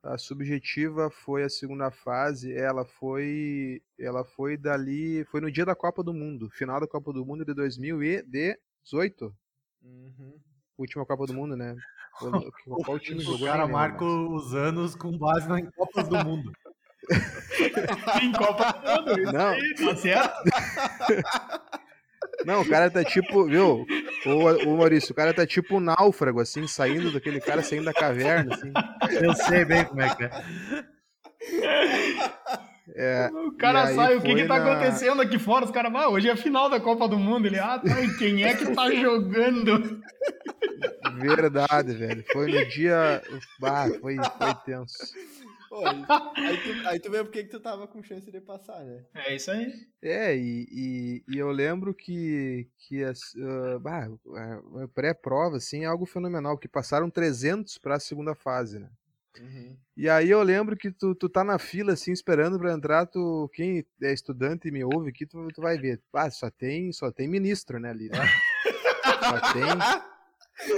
A 0.01 0.17
subjetiva 0.17 1.09
foi 1.09 1.43
a 1.43 1.49
segunda 1.49 1.91
fase, 1.91 2.53
ela 2.53 2.85
foi 2.85 3.81
ela 3.99 4.23
foi 4.23 4.55
dali, 4.55 5.25
foi 5.25 5.41
no 5.41 5.51
dia 5.51 5.65
da 5.65 5.75
Copa 5.75 6.01
do 6.01 6.13
Mundo, 6.13 6.49
final 6.49 6.79
da 6.79 6.87
Copa 6.87 7.11
do 7.11 7.25
Mundo 7.25 7.43
de 7.43 7.53
2018, 7.53 9.35
Uhum. 9.83 10.39
última 10.77 11.05
Copa 11.05 11.25
do 11.25 11.33
Mundo, 11.33 11.57
né? 11.57 11.75
Qual, 12.65 12.83
qual 12.85 12.99
time 12.99 13.19
O 13.19 13.23
jogou? 13.23 13.47
cara 13.47 13.65
nem 13.67 13.75
lembro 13.75 13.77
marca 13.77 14.05
os 14.05 14.53
anos 14.53 14.95
com 14.95 15.17
base 15.17 15.47
na- 15.49 15.59
em 15.59 15.69
Copas 15.71 16.07
do 16.07 16.23
Mundo. 16.23 16.51
Em 18.21 18.31
Copa 18.31 18.71
do 18.71 19.11
Mundo, 19.11 19.19
isso 19.21 19.31
Não. 19.33 19.49
aí, 19.49 19.73
tá 19.75 19.95
certo? 19.95 20.43
Não, 22.45 22.61
o 22.61 22.69
cara 22.69 22.89
tá 22.89 23.03
tipo, 23.03 23.45
viu? 23.45 23.85
Ô, 24.25 24.69
ô 24.69 24.77
Maurício, 24.77 25.11
o 25.11 25.15
cara 25.15 25.33
tá 25.33 25.45
tipo 25.45 25.77
um 25.77 25.79
náufrago, 25.79 26.39
assim, 26.39 26.67
saindo 26.67 27.11
daquele 27.11 27.39
cara, 27.41 27.63
saindo 27.63 27.85
da 27.85 27.93
caverna, 27.93 28.53
assim. 28.53 28.71
Eu 29.23 29.33
sei 29.33 29.65
bem 29.65 29.83
como 29.85 30.01
é 30.01 30.15
que 30.15 30.23
é. 30.23 30.31
É, 32.95 33.29
O 33.33 33.51
cara 33.57 33.87
sai, 33.93 34.15
o 34.15 34.21
que 34.21 34.33
que 34.33 34.45
tá 34.45 34.59
na- 34.59 34.71
acontecendo 34.71 35.21
aqui 35.21 35.37
fora? 35.37 35.65
Os 35.65 35.71
caras, 35.71 35.93
ah, 35.93 36.09
hoje 36.09 36.29
é 36.29 36.31
a 36.31 36.37
final 36.37 36.69
da 36.69 36.79
Copa 36.79 37.07
do 37.07 37.17
Mundo. 37.17 37.45
Ele, 37.47 37.59
ah, 37.59 37.79
tá, 37.79 38.01
e 38.01 38.15
quem 38.17 38.43
é 38.43 38.53
que 38.55 38.73
tá 38.73 38.89
jogando? 38.91 40.01
verdade, 41.19 41.93
velho. 41.93 42.23
Foi 42.31 42.51
no 42.51 42.65
dia. 42.69 43.21
Ah, 43.63 43.87
foi, 43.99 44.15
foi 44.15 44.53
tenso. 44.65 44.95
Pô, 45.69 45.85
aí, 45.85 46.05
aí 46.45 46.57
tu, 46.63 46.87
aí 46.87 46.99
tu 46.99 47.11
vê 47.11 47.23
por 47.23 47.31
que 47.31 47.43
que 47.43 47.49
tu 47.49 47.59
tava 47.59 47.87
com 47.87 48.01
chance 48.03 48.31
de 48.31 48.39
passar, 48.39 48.83
né? 48.83 49.03
É 49.15 49.35
isso 49.35 49.51
aí. 49.51 49.73
É, 50.01 50.35
e, 50.37 50.67
e, 50.71 51.23
e 51.27 51.37
eu 51.37 51.49
lembro 51.51 51.93
que, 51.93 52.67
que 52.77 53.03
as, 53.03 53.19
ah, 53.35 53.79
bah, 53.79 54.07
a- 54.35 54.83
a 54.83 54.87
pré-prova, 54.87 55.57
assim, 55.57 55.83
é 55.83 55.87
algo 55.87 56.05
fenomenal, 56.05 56.55
porque 56.55 56.67
passaram 56.67 57.09
300 57.09 57.77
para 57.77 57.95
a 57.95 57.99
segunda 57.99 58.33
fase, 58.35 58.79
né? 58.79 58.89
Uhum. 59.39 59.77
E 59.95 60.07
aí 60.09 60.29
eu 60.29 60.41
lembro 60.43 60.77
que 60.77 60.91
tu, 60.91 61.13
tu 61.15 61.27
tá 61.27 61.43
na 61.43 61.59
fila, 61.59 61.93
assim, 61.93 62.11
esperando 62.11 62.57
pra 62.59 62.73
entrar, 62.73 63.05
tu, 63.05 63.49
quem 63.53 63.85
é 64.01 64.13
estudante 64.13 64.67
e 64.67 64.71
me 64.71 64.83
ouve 64.83 65.09
aqui, 65.09 65.25
tu, 65.25 65.47
tu 65.53 65.61
vai 65.61 65.77
ver. 65.77 66.01
Ah, 66.13 66.29
só 66.29 66.49
tem, 66.49 66.91
só 66.91 67.11
tem 67.11 67.27
ministro, 67.27 67.79
né, 67.79 67.89
ali, 67.89 68.07
né? 68.09 68.17
Só 69.27 69.53
tem... 69.53 70.16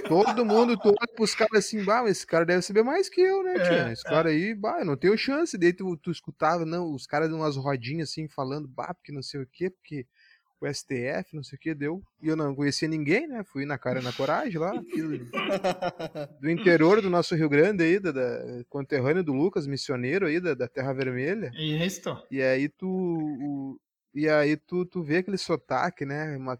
Todo 0.07 0.43
mundo, 0.45 0.77
olha 0.83 1.07
pros 1.15 1.33
caras 1.35 1.65
assim, 1.65 1.83
bah, 1.83 2.03
esse 2.09 2.25
cara 2.25 2.45
deve 2.45 2.61
saber 2.61 2.83
mais 2.83 3.07
que 3.09 3.21
eu, 3.21 3.43
né, 3.43 3.53
tia? 3.59 3.87
É, 3.89 3.91
Esse 3.93 4.03
cara 4.03 4.29
aí, 4.29 4.53
bah, 4.53 4.79
eu 4.79 4.85
não 4.85 4.97
tenho 4.97 5.17
chance. 5.17 5.57
Daí 5.57 5.71
tu, 5.73 5.95
tu 5.97 6.11
escutava, 6.11 6.65
não, 6.65 6.93
os 6.93 7.05
caras 7.07 7.31
umas 7.31 7.55
rodinhas 7.55 8.09
assim, 8.09 8.27
falando, 8.27 8.67
bah, 8.67 8.93
porque 8.93 9.11
não 9.11 9.21
sei 9.23 9.41
o 9.41 9.47
quê, 9.51 9.69
porque 9.69 10.05
o 10.61 10.67
STF, 10.67 11.33
não 11.33 11.43
sei 11.43 11.55
o 11.55 11.59
que, 11.59 11.73
deu. 11.73 12.01
E 12.21 12.27
eu 12.27 12.35
não 12.35 12.53
conhecia 12.53 12.87
ninguém, 12.87 13.27
né? 13.27 13.43
Fui 13.45 13.65
na 13.65 13.77
cara 13.77 14.01
na 14.01 14.11
coragem 14.11 14.57
lá, 14.59 14.73
do 16.41 16.49
interior 16.49 17.01
do 17.01 17.09
nosso 17.09 17.35
Rio 17.35 17.49
Grande 17.49 17.83
aí, 17.83 17.99
da, 17.99 18.11
da 18.11 18.63
conterrâneo 18.69 19.23
do 19.23 19.33
Lucas, 19.33 19.67
missioneiro 19.67 20.25
aí 20.27 20.39
da, 20.39 20.53
da 20.53 20.67
Terra 20.67 20.93
Vermelha. 20.93 21.51
Isso. 21.55 22.17
E 22.31 22.41
aí 22.41 22.69
tu. 22.69 22.87
o- 22.87 23.79
e 24.13 24.27
aí 24.27 24.57
tu, 24.57 24.85
tu 24.85 25.03
vê 25.03 25.17
aquele 25.17 25.37
sotaque, 25.37 26.03
né? 26.05 26.35
uma- 26.35 26.59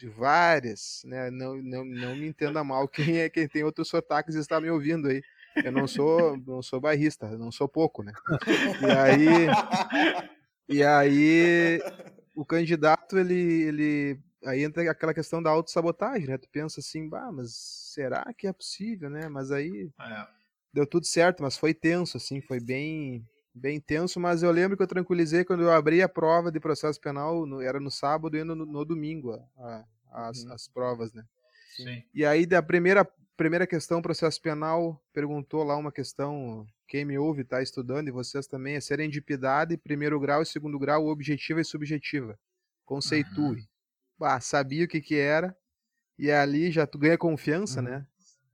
de 0.00 0.08
várias, 0.08 1.02
né? 1.04 1.30
Não, 1.30 1.56
não, 1.62 1.84
não 1.84 2.16
me 2.16 2.26
entenda 2.26 2.64
mal 2.64 2.88
quem 2.88 3.18
é 3.18 3.28
quem 3.28 3.46
tem 3.46 3.62
outros 3.62 3.88
sotaques 3.88 4.34
e 4.34 4.38
está 4.38 4.60
me 4.60 4.70
ouvindo 4.70 5.08
aí. 5.08 5.22
Eu 5.62 5.70
não 5.72 5.86
sou, 5.86 6.38
não 6.38 6.62
sou 6.62 6.80
bairrista, 6.80 7.26
eu 7.26 7.38
não 7.38 7.52
sou 7.52 7.68
pouco, 7.68 8.02
né? 8.02 8.12
E 8.80 8.90
aí, 8.90 9.48
e 10.68 10.82
aí 10.82 11.80
o 12.34 12.44
candidato 12.44 13.18
ele, 13.18 13.34
ele 13.64 14.20
aí 14.44 14.62
entra 14.64 14.90
aquela 14.90 15.12
questão 15.12 15.42
da 15.42 15.50
autossabotagem, 15.50 16.28
né? 16.28 16.38
Tu 16.38 16.48
pensa 16.50 16.80
assim, 16.80 17.08
bah, 17.08 17.30
mas 17.32 17.54
será 17.94 18.24
que 18.36 18.46
é 18.46 18.52
possível, 18.52 19.10
né? 19.10 19.28
Mas 19.28 19.50
aí 19.50 19.90
É. 20.00 20.26
deu 20.72 20.86
tudo 20.86 21.06
certo, 21.06 21.42
mas 21.42 21.58
foi 21.58 21.74
tenso, 21.74 22.16
assim, 22.16 22.40
foi 22.40 22.60
bem, 22.60 23.26
bem 23.54 23.80
tenso, 23.80 24.20
mas 24.20 24.42
eu 24.42 24.50
lembro 24.50 24.76
que 24.76 24.82
eu 24.82 24.86
tranquilizei 24.86 25.44
quando 25.44 25.62
eu 25.62 25.72
abri 25.72 26.02
a 26.02 26.08
prova 26.08 26.50
de 26.50 26.60
processo 26.60 27.00
penal, 27.00 27.44
no- 27.46 27.60
era 27.60 27.80
no 27.80 27.90
sábado 27.90 28.36
e 28.36 28.44
no, 28.44 28.54
no 28.54 28.84
domingo, 28.84 29.32
a- 29.32 29.44
a- 29.58 30.28
as, 30.28 30.44
Uhum. 30.44 30.52
as 30.52 30.68
provas, 30.68 31.12
né? 31.12 31.24
Sim. 31.76 32.02
E 32.14 32.24
aí, 32.24 32.46
da 32.46 32.62
primeira, 32.62 33.04
primeira 33.36 33.66
questão, 33.66 34.02
processo 34.02 34.40
penal, 34.40 35.00
perguntou 35.12 35.62
lá 35.64 35.76
uma 35.76 35.90
questão, 35.92 36.66
quem 36.86 37.04
me 37.04 37.16
ouve 37.18 37.42
está 37.42 37.62
estudando, 37.62 38.08
e 38.08 38.12
vocês 38.12 38.46
também, 38.46 38.74
é 38.76 38.80
serendipidade, 38.80 39.76
primeiro 39.76 40.18
grau 40.20 40.42
e 40.42 40.46
segundo 40.46 40.78
grau, 40.78 41.06
objetiva 41.06 41.60
e 41.60 41.64
subjetiva. 41.64 42.38
Conceitue. 42.84 43.60
Uhum. 43.60 43.66
Bah, 44.18 44.40
sabia 44.40 44.84
o 44.84 44.88
que 44.88 45.00
que 45.00 45.14
era, 45.16 45.56
e 46.18 46.30
ali 46.30 46.70
já 46.70 46.86
tu 46.86 46.98
ganha 46.98 47.16
confiança, 47.16 47.80
uhum. 47.80 47.86
né? 47.88 48.06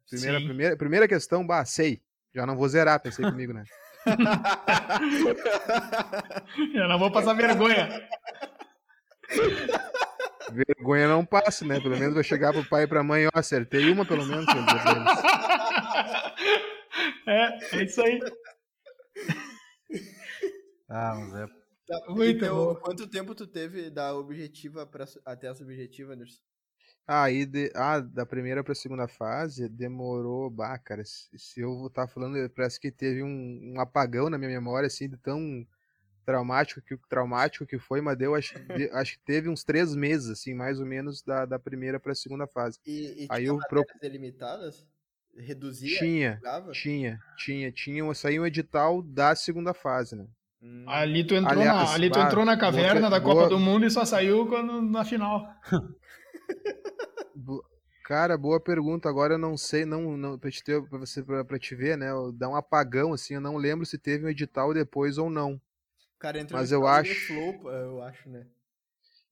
Primeira, 0.08 0.40
primeira, 0.40 0.76
primeira 0.76 1.08
questão, 1.08 1.44
bah, 1.44 1.64
sei. 1.64 2.00
Já 2.32 2.46
não 2.46 2.56
vou 2.56 2.68
zerar, 2.68 3.00
pensei 3.00 3.24
comigo, 3.24 3.52
né? 3.52 3.64
Eu 6.74 6.88
não 6.88 6.98
vou 6.98 7.10
passar 7.10 7.34
vergonha. 7.34 8.08
Vergonha 10.52 11.08
não 11.08 11.24
passa, 11.24 11.64
né? 11.64 11.80
Pelo 11.80 11.98
menos 11.98 12.14
vai 12.14 12.22
chegar 12.22 12.52
pro 12.52 12.68
pai 12.68 12.84
e 12.84 12.86
pra 12.86 13.02
mãe, 13.02 13.26
ó, 13.26 13.30
acertei 13.34 13.90
uma 13.90 14.04
pelo 14.04 14.24
menos. 14.24 14.46
É, 17.28 17.58
é 17.76 17.84
isso 17.84 18.00
aí. 18.00 18.20
Ah, 20.88 21.14
mas 21.16 21.34
é. 21.34 21.46
Tá, 21.86 22.00
Muito 22.08 22.44
então, 22.44 22.56
bom. 22.56 22.74
Quanto 22.76 23.08
tempo 23.08 23.34
tu 23.34 23.46
teve 23.46 23.90
da 23.90 24.14
objetiva 24.14 24.86
pra, 24.86 25.04
até 25.24 25.48
a 25.48 25.54
subjetiva, 25.54 26.14
Anderson? 26.14 26.40
Aí, 27.08 27.46
de, 27.46 27.70
ah, 27.76 28.00
da 28.00 28.26
primeira 28.26 28.64
pra 28.64 28.74
segunda 28.74 29.06
fase, 29.06 29.68
demorou, 29.68 30.50
bah, 30.50 30.76
cara, 30.76 31.04
se, 31.04 31.28
se 31.38 31.60
eu 31.60 31.76
vou 31.76 31.86
estar 31.86 32.08
tá 32.08 32.12
falando, 32.12 32.50
parece 32.50 32.80
que 32.80 32.90
teve 32.90 33.22
um, 33.22 33.74
um, 33.74 33.80
apagão 33.80 34.28
na 34.28 34.36
minha 34.36 34.50
memória, 34.50 34.88
assim, 34.88 35.08
de 35.08 35.16
tão 35.16 35.64
traumático 36.24 36.80
que, 36.80 36.96
traumático 37.08 37.64
que 37.64 37.78
foi, 37.78 38.00
mas 38.00 38.18
deu, 38.18 38.34
acho, 38.34 38.58
de, 38.58 38.90
acho 38.90 39.12
que 39.12 39.24
teve 39.24 39.48
uns 39.48 39.62
três 39.62 39.94
meses, 39.94 40.28
assim, 40.28 40.52
mais 40.52 40.80
ou 40.80 40.86
menos, 40.86 41.22
da, 41.22 41.46
da 41.46 41.60
primeira 41.60 42.00
pra 42.00 42.12
segunda 42.12 42.44
fase. 42.44 42.80
E, 42.84 43.24
e 43.24 43.26
Aí 43.30 43.44
tinha 43.44 43.50
eu 43.50 43.58
pro... 43.68 43.84
delimitadas? 44.00 44.84
Reduzia? 45.38 45.98
Tinha, 45.98 46.40
tinha, 46.72 47.20
tinha, 47.36 47.70
tinha, 47.70 48.14
saiu 48.14 48.42
um 48.42 48.46
edital 48.46 49.00
da 49.00 49.36
segunda 49.36 49.72
fase, 49.72 50.16
né? 50.16 50.26
Ali 50.86 51.24
tu 51.24 51.34
entrou, 51.34 51.52
Aliás, 51.52 51.90
na, 51.90 51.94
ali 51.94 52.10
tu 52.10 52.18
entrou 52.18 52.44
na 52.44 52.56
caverna 52.56 53.02
boa, 53.02 53.10
da 53.10 53.20
Copa 53.20 53.34
boa... 53.34 53.48
do 53.48 53.60
Mundo 53.60 53.86
e 53.86 53.90
só 53.90 54.04
saiu 54.04 54.46
quando, 54.48 54.82
na 54.82 55.04
final. 55.04 55.46
Cara, 58.04 58.36
boa 58.38 58.60
pergunta. 58.60 59.08
Agora 59.08 59.34
eu 59.34 59.38
não 59.38 59.56
sei, 59.56 59.84
não, 59.84 60.16
não 60.16 60.38
pra, 60.38 60.50
te 60.50 60.62
ter, 60.62 60.80
pra 60.88 60.98
você 60.98 61.22
pra, 61.22 61.44
pra 61.44 61.58
te 61.58 61.74
ver, 61.74 61.96
né? 61.96 62.08
Dá 62.34 62.48
um 62.48 62.54
apagão 62.54 63.12
assim. 63.12 63.34
Eu 63.34 63.40
não 63.40 63.56
lembro 63.56 63.84
se 63.84 63.98
teve 63.98 64.24
um 64.24 64.28
edital 64.28 64.72
depois 64.72 65.18
ou 65.18 65.28
não. 65.28 65.60
Cara, 66.18 66.38
entrou 66.38 66.60
Mas 66.60 66.70
eu 66.72 66.86
acho. 66.86 67.26
Flow, 67.26 67.70
eu 67.70 68.02
acho, 68.02 68.28
né? 68.28 68.46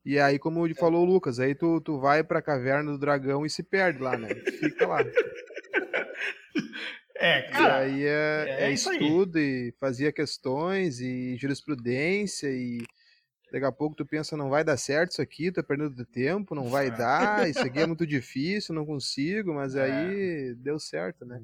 E 0.04 0.18
aí, 0.18 0.38
como 0.38 0.66
é. 0.66 0.74
falou 0.74 1.02
o 1.02 1.04
Lucas, 1.06 1.40
aí 1.40 1.54
tu, 1.54 1.80
tu 1.80 1.98
vai 1.98 2.22
pra 2.22 2.42
caverna 2.42 2.92
do 2.92 2.98
dragão 2.98 3.46
e 3.46 3.50
se 3.50 3.62
perde 3.62 4.02
lá, 4.02 4.16
né? 4.18 4.28
Fica 4.34 4.86
lá. 4.86 5.00
É, 7.16 7.42
cara. 7.42 7.86
E 7.88 7.94
aí 7.94 8.04
é, 8.04 8.44
é, 8.48 8.64
é 8.64 8.72
estudo 8.72 9.38
e 9.38 9.72
fazia 9.80 10.12
questões 10.12 11.00
e 11.00 11.36
jurisprudência 11.36 12.48
e 12.48 12.84
Daqui 13.54 13.66
a 13.66 13.70
pouco 13.70 13.94
tu 13.94 14.04
pensa, 14.04 14.36
não 14.36 14.50
vai 14.50 14.64
dar 14.64 14.76
certo 14.76 15.12
isso 15.12 15.22
aqui, 15.22 15.52
tô 15.52 15.62
perdendo 15.62 16.04
tempo, 16.04 16.56
não 16.56 16.68
vai 16.68 16.90
dar, 16.98 17.48
isso 17.48 17.60
aqui 17.60 17.78
é 17.78 17.86
muito 17.86 18.04
difícil, 18.04 18.74
não 18.74 18.84
consigo, 18.84 19.54
mas 19.54 19.76
é. 19.76 19.84
aí 19.84 20.54
deu 20.56 20.76
certo, 20.80 21.24
né? 21.24 21.40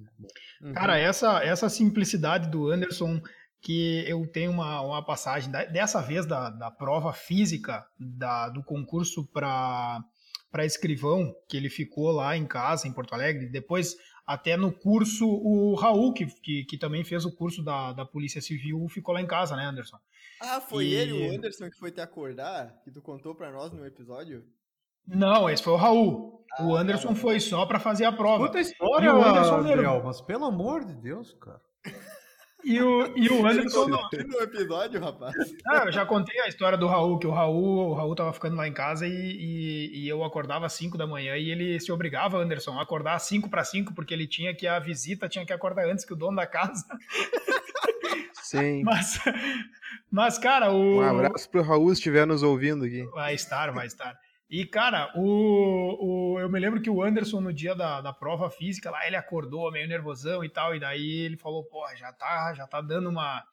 Uhum. 0.60 0.72
Cara, 0.72 0.98
essa, 0.98 1.40
essa 1.44 1.68
simplicidade 1.68 2.50
do 2.50 2.68
Anderson, 2.68 3.20
que 3.62 4.04
eu 4.08 4.26
tenho 4.26 4.50
uma, 4.50 4.80
uma 4.80 5.06
passagem, 5.06 5.52
dessa 5.72 6.02
vez 6.02 6.26
da, 6.26 6.50
da 6.50 6.68
prova 6.68 7.12
física 7.12 7.86
da, 7.96 8.48
do 8.48 8.64
concurso 8.64 9.24
para 9.32 10.02
para 10.50 10.66
escrivão, 10.66 11.32
que 11.48 11.56
ele 11.56 11.70
ficou 11.70 12.10
lá 12.10 12.36
em 12.36 12.44
casa, 12.44 12.88
em 12.88 12.92
Porto 12.92 13.12
Alegre, 13.12 13.46
depois 13.46 13.94
até 14.30 14.56
no 14.56 14.72
curso, 14.72 15.26
o 15.28 15.74
Raul, 15.74 16.12
que, 16.12 16.24
que, 16.24 16.64
que, 16.64 16.78
também 16.78 17.02
fez 17.02 17.24
o 17.24 17.34
curso 17.34 17.64
da, 17.64 17.92
da 17.92 18.04
Polícia 18.04 18.40
Civil, 18.40 18.86
ficou 18.88 19.12
lá 19.12 19.20
em 19.20 19.26
casa, 19.26 19.56
né, 19.56 19.64
Anderson? 19.64 19.98
Ah, 20.40 20.60
foi 20.60 20.86
e... 20.86 20.94
ele, 20.94 21.12
o 21.12 21.34
Anderson, 21.36 21.68
que 21.68 21.76
foi 21.76 21.90
te 21.90 22.00
acordar, 22.00 22.80
que 22.84 22.92
tu 22.92 23.02
contou 23.02 23.34
para 23.34 23.50
nós 23.50 23.72
no 23.72 23.84
episódio? 23.84 24.44
Não, 25.04 25.50
esse 25.50 25.64
foi 25.64 25.72
o 25.72 25.76
Raul. 25.76 26.44
Ah, 26.52 26.64
o 26.64 26.76
Anderson 26.76 27.08
tá 27.08 27.14
foi 27.16 27.40
só 27.40 27.66
para 27.66 27.80
fazer 27.80 28.04
a 28.04 28.12
prova. 28.12 28.46
Puta 28.46 28.60
história, 28.60 29.06
e 29.06 29.08
o 29.08 29.20
Anderson 29.20 29.64
Gabriel, 29.64 30.02
mas 30.04 30.20
pelo 30.20 30.44
amor 30.44 30.84
de 30.84 30.94
Deus, 30.94 31.32
cara. 31.40 31.60
E 32.64 32.80
o, 32.80 33.16
e 33.16 33.28
o 33.28 33.46
Anderson. 33.46 33.88
No, 33.88 34.08
no 34.26 34.40
episódio, 34.40 35.00
rapaz. 35.00 35.34
Ah, 35.66 35.84
eu 35.86 35.92
já 35.92 36.04
contei 36.04 36.38
a 36.40 36.48
história 36.48 36.76
do 36.76 36.86
Raul, 36.86 37.18
que 37.18 37.26
o 37.26 37.30
Raul, 37.30 37.90
o 37.90 37.94
Raul 37.94 38.14
tava 38.14 38.32
ficando 38.32 38.56
lá 38.56 38.68
em 38.68 38.72
casa 38.72 39.06
e, 39.06 39.12
e, 39.12 40.04
e 40.04 40.08
eu 40.08 40.22
acordava 40.22 40.66
às 40.66 40.72
5 40.74 40.98
da 40.98 41.06
manhã 41.06 41.36
e 41.36 41.50
ele 41.50 41.80
se 41.80 41.90
obrigava, 41.90 42.38
Anderson, 42.38 42.78
a 42.78 42.82
acordar 42.82 43.14
às 43.14 43.22
5 43.22 43.48
para 43.48 43.64
5, 43.64 43.94
porque 43.94 44.12
ele 44.12 44.26
tinha 44.26 44.54
que 44.54 44.66
a 44.66 44.78
visita 44.78 45.28
tinha 45.28 45.46
que 45.46 45.52
acordar 45.52 45.86
antes 45.86 46.04
que 46.04 46.12
o 46.12 46.16
dono 46.16 46.36
da 46.36 46.46
casa. 46.46 46.84
Sim. 48.42 48.82
Mas, 48.84 49.20
mas 50.10 50.38
cara, 50.38 50.72
o. 50.72 50.96
Um 50.96 51.02
abraço 51.02 51.48
pro 51.48 51.62
Raul 51.62 51.88
se 51.88 52.00
estiver 52.00 52.26
nos 52.26 52.42
ouvindo 52.42 52.84
aqui. 52.84 53.04
Vai 53.12 53.34
estar, 53.34 53.70
vai 53.70 53.86
estar. 53.86 54.18
E, 54.50 54.66
cara, 54.66 55.12
o, 55.14 56.34
o, 56.34 56.40
eu 56.40 56.50
me 56.50 56.58
lembro 56.58 56.82
que 56.82 56.90
o 56.90 57.00
Anderson, 57.00 57.40
no 57.40 57.52
dia 57.52 57.72
da, 57.72 58.00
da 58.00 58.12
prova 58.12 58.50
física, 58.50 58.90
lá 58.90 59.06
ele 59.06 59.14
acordou 59.14 59.70
meio 59.70 59.86
nervosão 59.86 60.44
e 60.44 60.48
tal, 60.48 60.74
e 60.74 60.80
daí 60.80 61.20
ele 61.20 61.36
falou, 61.36 61.62
pô, 61.62 61.86
já 61.94 62.12
tá, 62.12 62.52
já 62.52 62.66
tá 62.66 62.80
dando 62.80 63.08
uma, 63.08 63.44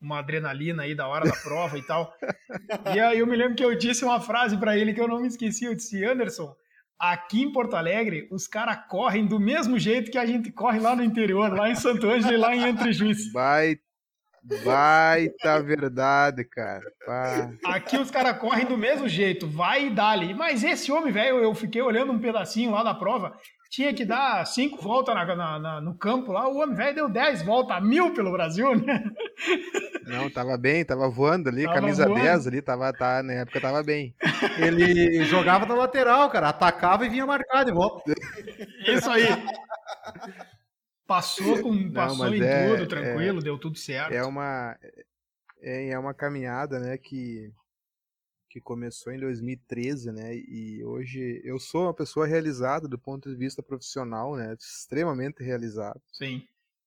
uma 0.00 0.20
adrenalina 0.20 0.84
aí 0.84 0.94
da 0.94 1.08
hora 1.08 1.24
da 1.24 1.34
prova 1.34 1.76
e 1.76 1.82
tal. 1.82 2.14
e 2.94 3.00
aí 3.00 3.18
eu 3.18 3.26
me 3.26 3.34
lembro 3.34 3.56
que 3.56 3.64
eu 3.64 3.76
disse 3.76 4.04
uma 4.04 4.20
frase 4.20 4.56
para 4.56 4.78
ele 4.78 4.94
que 4.94 5.00
eu 5.00 5.08
não 5.08 5.20
me 5.20 5.26
esqueci, 5.26 5.64
eu 5.64 5.74
disse, 5.74 6.04
Anderson, 6.04 6.54
aqui 6.96 7.42
em 7.42 7.50
Porto 7.50 7.74
Alegre, 7.74 8.28
os 8.30 8.46
caras 8.46 8.78
correm 8.88 9.26
do 9.26 9.40
mesmo 9.40 9.76
jeito 9.76 10.08
que 10.08 10.18
a 10.18 10.24
gente 10.24 10.52
corre 10.52 10.78
lá 10.78 10.94
no 10.94 11.02
interior, 11.02 11.52
lá 11.52 11.68
em 11.68 11.74
Santo 11.74 12.08
Ângelo 12.08 12.32
e 12.32 12.36
lá 12.36 12.54
em 12.54 12.68
Entre 12.68 12.92
Juiz. 12.92 13.32
Vai 13.32 13.76
Baita 14.62 15.62
verdade, 15.62 16.44
cara. 16.44 16.82
Pá. 17.06 17.50
Aqui 17.64 17.96
os 17.96 18.10
caras 18.10 18.38
correm 18.38 18.66
do 18.66 18.76
mesmo 18.76 19.08
jeito, 19.08 19.48
vai 19.48 19.86
e 19.86 19.90
dá-lhe. 19.90 20.34
Mas 20.34 20.62
esse 20.62 20.92
homem, 20.92 21.10
velho, 21.10 21.38
eu 21.38 21.54
fiquei 21.54 21.80
olhando 21.80 22.12
um 22.12 22.18
pedacinho 22.18 22.70
lá 22.70 22.82
da 22.82 22.92
prova, 22.92 23.34
tinha 23.70 23.94
que 23.94 24.04
dar 24.04 24.46
cinco 24.46 24.82
voltas 24.82 25.14
na, 25.14 25.24
na, 25.34 25.58
na, 25.58 25.80
no 25.80 25.96
campo 25.96 26.30
lá, 26.30 26.46
o 26.46 26.58
homem, 26.58 26.76
velho, 26.76 26.94
deu 26.94 27.08
dez 27.08 27.42
voltas, 27.42 27.82
mil 27.82 28.12
pelo 28.12 28.32
Brasil, 28.32 28.74
né? 28.76 29.02
Não, 30.06 30.28
tava 30.28 30.58
bem, 30.58 30.84
tava 30.84 31.08
voando 31.08 31.48
ali, 31.48 31.64
tava 31.64 31.76
camisa 31.76 32.06
voando. 32.06 32.22
10 32.22 32.46
ali, 32.46 32.62
tava, 32.62 32.92
tá, 32.92 33.22
na 33.22 33.32
época 33.32 33.60
tava 33.60 33.82
bem. 33.82 34.14
Ele 34.58 35.24
jogava 35.24 35.64
na 35.64 35.74
lateral, 35.74 36.28
cara, 36.28 36.50
atacava 36.50 37.06
e 37.06 37.08
vinha 37.08 37.26
marcar 37.26 37.64
de 37.64 37.72
volta. 37.72 38.12
Isso 38.86 39.10
aí. 39.10 39.24
Passou, 41.06 41.62
com, 41.62 41.90
passou 41.92 42.26
Não, 42.26 42.34
em 42.34 42.42
é, 42.42 42.68
tudo, 42.68 42.88
tranquilo, 42.88 43.38
é, 43.40 43.42
deu 43.42 43.58
tudo 43.58 43.78
certo. 43.78 44.12
É 44.12 44.24
uma, 44.24 44.78
é, 45.60 45.90
é 45.90 45.98
uma 45.98 46.14
caminhada, 46.14 46.78
né, 46.78 46.96
que, 46.96 47.52
que 48.48 48.60
começou 48.60 49.12
em 49.12 49.18
2013, 49.20 50.12
né, 50.12 50.34
e 50.34 50.82
hoje 50.84 51.40
eu 51.44 51.58
sou 51.58 51.82
uma 51.82 51.94
pessoa 51.94 52.26
realizada 52.26 52.88
do 52.88 52.98
ponto 52.98 53.30
de 53.30 53.36
vista 53.36 53.62
profissional, 53.62 54.36
né, 54.36 54.54
extremamente 54.58 55.42
realizado. 55.42 56.00
Sim. 56.12 56.46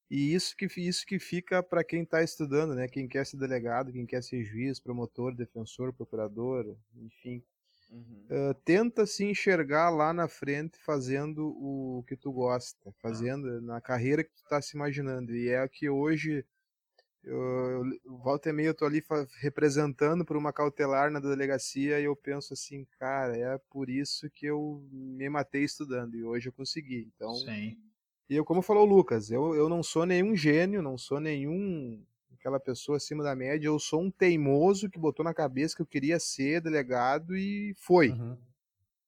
E 0.10 0.34
isso 0.34 0.56
que, 0.56 0.66
isso 0.78 1.06
que 1.06 1.20
fica 1.20 1.62
para 1.62 1.84
quem 1.84 2.04
está 2.04 2.24
estudando, 2.24 2.74
né, 2.74 2.88
quem 2.88 3.08
quer 3.08 3.26
ser 3.26 3.38
delegado, 3.38 3.92
quem 3.92 4.06
quer 4.06 4.24
ser 4.24 4.44
juiz, 4.44 4.80
promotor, 4.80 5.36
defensor, 5.36 5.94
procurador, 5.94 6.76
enfim, 6.96 7.44
Uhum. 7.90 8.26
Uh, 8.30 8.54
tenta 8.66 9.06
se 9.06 9.24
enxergar 9.24 9.90
lá 9.90 10.14
na 10.14 10.28
frente 10.28 10.78
fazendo 10.80 11.48
o 11.48 12.04
que 12.08 12.16
tu 12.16 12.32
gosta, 12.32 12.94
fazendo 13.02 13.48
ah. 13.48 13.62
na 13.62 13.82
carreira 13.82 14.24
que 14.24 14.34
tu 14.34 14.44
está 14.44 14.62
se 14.62 14.76
imaginando. 14.76 15.36
E 15.36 15.50
é 15.50 15.68
que 15.68 15.90
hoje, 15.90 16.46
eu, 17.24 17.38
eu, 17.38 17.84
volta 18.06 18.50
e 18.50 18.54
meia, 18.54 18.68
eu 18.68 18.74
tô 18.74 18.86
ali 18.86 19.04
representando 19.40 20.26
por 20.26 20.36
uma 20.36 20.52
cautelar 20.52 21.10
na 21.10 21.20
delegacia 21.20 22.00
e 22.00 22.04
eu 22.04 22.16
penso 22.16 22.54
assim, 22.54 22.86
cara, 23.00 23.38
é 23.38 23.58
por 23.70 23.90
isso 23.90 24.30
que 24.30 24.46
eu 24.46 24.86
me 24.92 25.30
matei 25.30 25.64
estudando 25.64 26.16
e 26.16 26.24
hoje 26.24 26.50
eu 26.50 26.54
consegui. 26.54 27.10
Então, 27.16 27.34
Sim. 27.36 27.78
E 28.30 28.36
eu, 28.36 28.44
como 28.44 28.62
falou 28.62 28.84
o 28.84 28.90
Lucas, 28.90 29.32
eu, 29.32 29.56
eu 29.56 29.70
não 29.70 29.82
sou 29.82 30.06
nenhum 30.06 30.36
gênio, 30.36 30.82
não 30.82 30.98
sou 30.98 31.20
nenhum 31.20 32.04
aquela 32.48 32.60
pessoa 32.60 32.96
acima 32.98 33.24
da 33.24 33.36
média. 33.36 33.68
Eu 33.68 33.78
sou 33.78 34.02
um 34.02 34.10
teimoso 34.10 34.90
que 34.90 34.98
botou 34.98 35.24
na 35.24 35.34
cabeça 35.34 35.76
que 35.76 35.82
eu 35.82 35.86
queria 35.86 36.20
ser 36.20 36.62
delegado 36.62 37.36
e 37.36 37.74
foi. 37.78 38.10
Uhum. 38.10 38.38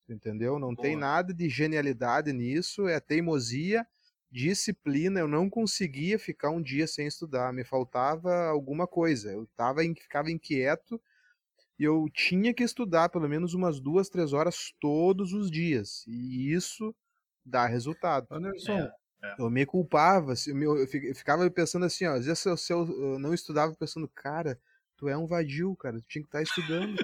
Entendeu? 0.09 0.59
Não 0.59 0.73
Boa. 0.73 0.81
tem 0.81 0.97
nada 0.97 1.33
de 1.33 1.47
genialidade 1.47 2.33
nisso, 2.33 2.87
é 2.87 2.99
teimosia, 2.99 3.87
disciplina. 4.29 5.21
Eu 5.21 5.27
não 5.27 5.49
conseguia 5.49 6.19
ficar 6.19 6.49
um 6.49 6.61
dia 6.61 6.85
sem 6.85 7.07
estudar, 7.07 7.53
me 7.53 7.63
faltava 7.63 8.47
alguma 8.47 8.85
coisa. 8.85 9.31
Eu 9.31 9.47
tava, 9.55 9.81
ficava 9.81 10.31
inquieto 10.31 10.99
e 11.77 11.83
eu 11.83 12.07
tinha 12.13 12.53
que 12.53 12.63
estudar 12.63 13.07
pelo 13.09 13.29
menos 13.29 13.53
umas 13.53 13.79
duas, 13.79 14.09
três 14.09 14.33
horas 14.33 14.73
todos 14.81 15.31
os 15.31 15.49
dias. 15.49 16.03
E 16.07 16.51
isso 16.51 16.93
dá 17.45 17.65
resultado. 17.65 18.27
Anderson, 18.31 18.79
é. 18.79 18.91
É. 19.21 19.35
Eu 19.37 19.49
me 19.49 19.65
culpava, 19.65 20.33
eu 20.33 21.15
ficava 21.15 21.49
pensando 21.51 21.85
assim, 21.85 22.05
ó, 22.05 22.13
às 22.13 22.25
vezes 22.25 22.39
se 22.39 22.49
eu, 22.49 22.57
se 22.57 22.73
eu 22.73 23.19
não 23.19 23.33
estudava 23.33 23.75
pensando, 23.75 24.07
cara, 24.07 24.59
tu 24.95 25.09
é 25.09 25.17
um 25.17 25.27
vadio, 25.27 25.75
cara, 25.75 25.99
tu 25.99 26.05
tinha 26.07 26.21
que 26.21 26.27
estar 26.27 26.39
tá 26.39 26.43
estudando. 26.43 26.95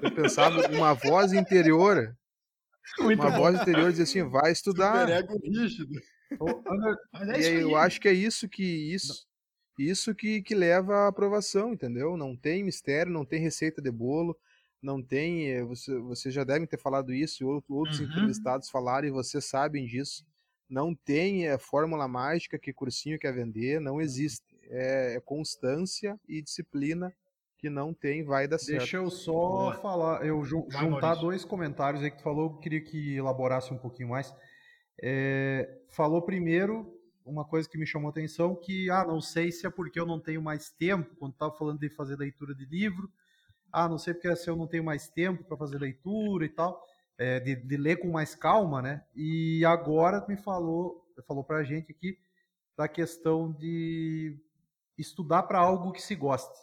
Eu 0.00 0.14
pensava 0.14 0.68
uma 0.68 0.94
voz 0.94 1.32
interior, 1.32 2.16
Muito 3.00 3.20
uma 3.20 3.30
bom. 3.30 3.38
voz 3.38 3.60
interior 3.60 3.90
diz 3.90 4.00
assim, 4.00 4.22
vai 4.22 4.52
estudar. 4.52 5.06
Rígido. 5.42 6.00
É 7.14 7.40
e 7.40 7.46
aí, 7.46 7.60
eu 7.62 7.76
acho 7.76 8.00
que 8.00 8.08
é 8.08 8.12
isso 8.12 8.48
que 8.48 8.62
isso, 8.62 9.26
isso 9.78 10.14
que, 10.14 10.42
que 10.42 10.54
leva 10.54 10.94
à 10.94 11.08
aprovação, 11.08 11.72
entendeu? 11.72 12.16
Não 12.16 12.36
tem 12.36 12.62
mistério, 12.62 13.12
não 13.12 13.24
tem 13.24 13.40
receita 13.40 13.80
de 13.80 13.90
bolo, 13.90 14.36
não 14.82 15.02
tem. 15.02 15.50
Eh, 15.50 15.64
você, 15.64 15.98
você 15.98 16.30
já 16.30 16.44
devem 16.44 16.66
ter 16.66 16.78
falado 16.78 17.14
isso, 17.14 17.46
outros 17.68 18.00
uhum. 18.00 18.06
entrevistados 18.06 18.68
falaram 18.68 19.08
e 19.08 19.10
vocês 19.10 19.44
sabem 19.44 19.86
disso. 19.86 20.24
Não 20.68 20.94
tem 20.94 21.46
é, 21.46 21.56
fórmula 21.58 22.06
mágica 22.06 22.58
que 22.58 22.72
cursinho 22.72 23.18
quer 23.18 23.32
vender, 23.32 23.80
não 23.80 24.00
existe. 24.00 24.46
É, 24.70 25.14
é 25.14 25.20
constância 25.20 26.20
e 26.28 26.42
disciplina 26.42 27.14
que 27.56 27.68
não 27.68 27.92
tem, 27.92 28.22
vai 28.22 28.46
dar 28.46 28.58
certo. 28.58 28.78
Deixa 28.78 28.98
eu 28.98 29.10
só 29.10 29.76
falar, 29.80 30.24
eu 30.24 30.44
ju 30.44 30.66
vai, 30.70 30.84
juntar 30.84 31.00
Maurício. 31.00 31.22
dois 31.22 31.44
comentários 31.44 32.02
aí 32.02 32.10
que 32.10 32.18
tu 32.18 32.22
falou, 32.22 32.58
queria 32.58 32.80
que 32.80 33.16
elaborasse 33.16 33.72
um 33.72 33.78
pouquinho 33.78 34.10
mais. 34.10 34.32
É, 35.02 35.68
falou 35.88 36.22
primeiro 36.22 36.94
uma 37.24 37.44
coisa 37.44 37.68
que 37.68 37.76
me 37.76 37.86
chamou 37.86 38.08
a 38.08 38.10
atenção, 38.10 38.56
que, 38.56 38.90
ah, 38.90 39.04
não 39.04 39.20
sei 39.20 39.52
se 39.52 39.66
é 39.66 39.70
porque 39.70 40.00
eu 40.00 40.06
não 40.06 40.18
tenho 40.18 40.40
mais 40.40 40.70
tempo, 40.70 41.14
quando 41.16 41.32
estava 41.32 41.52
falando 41.52 41.78
de 41.78 41.90
fazer 41.90 42.16
leitura 42.16 42.54
de 42.54 42.64
livro, 42.64 43.10
ah, 43.70 43.88
não 43.88 43.98
sei 43.98 44.14
porque 44.14 44.28
é 44.28 44.34
se 44.34 44.48
eu 44.48 44.56
não 44.56 44.66
tenho 44.66 44.82
mais 44.82 45.08
tempo 45.08 45.44
para 45.44 45.56
fazer 45.56 45.78
leitura 45.78 46.46
e 46.46 46.48
tal, 46.48 46.82
é, 47.18 47.40
de, 47.40 47.56
de, 47.56 47.76
ler 47.76 47.96
com 47.96 48.08
mais 48.08 48.34
calma, 48.34 48.80
né? 48.80 49.04
E 49.14 49.64
agora 49.64 50.24
me 50.28 50.36
falou, 50.36 51.04
falou 51.26 51.42
para 51.42 51.58
a 51.58 51.64
gente 51.64 51.90
aqui 51.90 52.18
da 52.76 52.86
questão 52.86 53.52
de 53.52 54.38
estudar 54.96 55.42
para 55.42 55.58
algo 55.58 55.92
que 55.92 56.00
se 56.00 56.14
goste. 56.14 56.56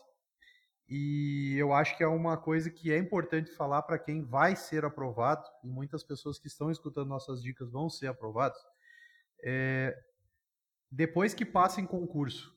E 0.88 1.56
eu 1.58 1.74
acho 1.74 1.97
que 1.97 2.03
é 2.03 2.08
uma 2.08 2.38
coisa 2.38 2.70
que 2.70 2.91
é 2.91 2.97
importante 2.97 3.51
falar 3.51 3.82
para 3.82 3.99
quem 3.99 4.24
vai 4.24 4.56
ser 4.56 4.86
aprovado, 4.86 5.43
e 5.64 5.68
muitas 5.68 6.03
pessoas 6.03 6.39
que 6.39 6.47
estão 6.47 6.72
escutando 6.72 7.10
nossas 7.10 7.41
dicas 7.41 7.72
vão 7.72 7.89
ser 7.89 8.08
aprovados. 8.08 8.60
É, 9.43 9.97
depois 10.89 11.34
que 11.34 11.43
passa 11.43 11.82
em 11.82 11.86
concurso, 11.86 12.56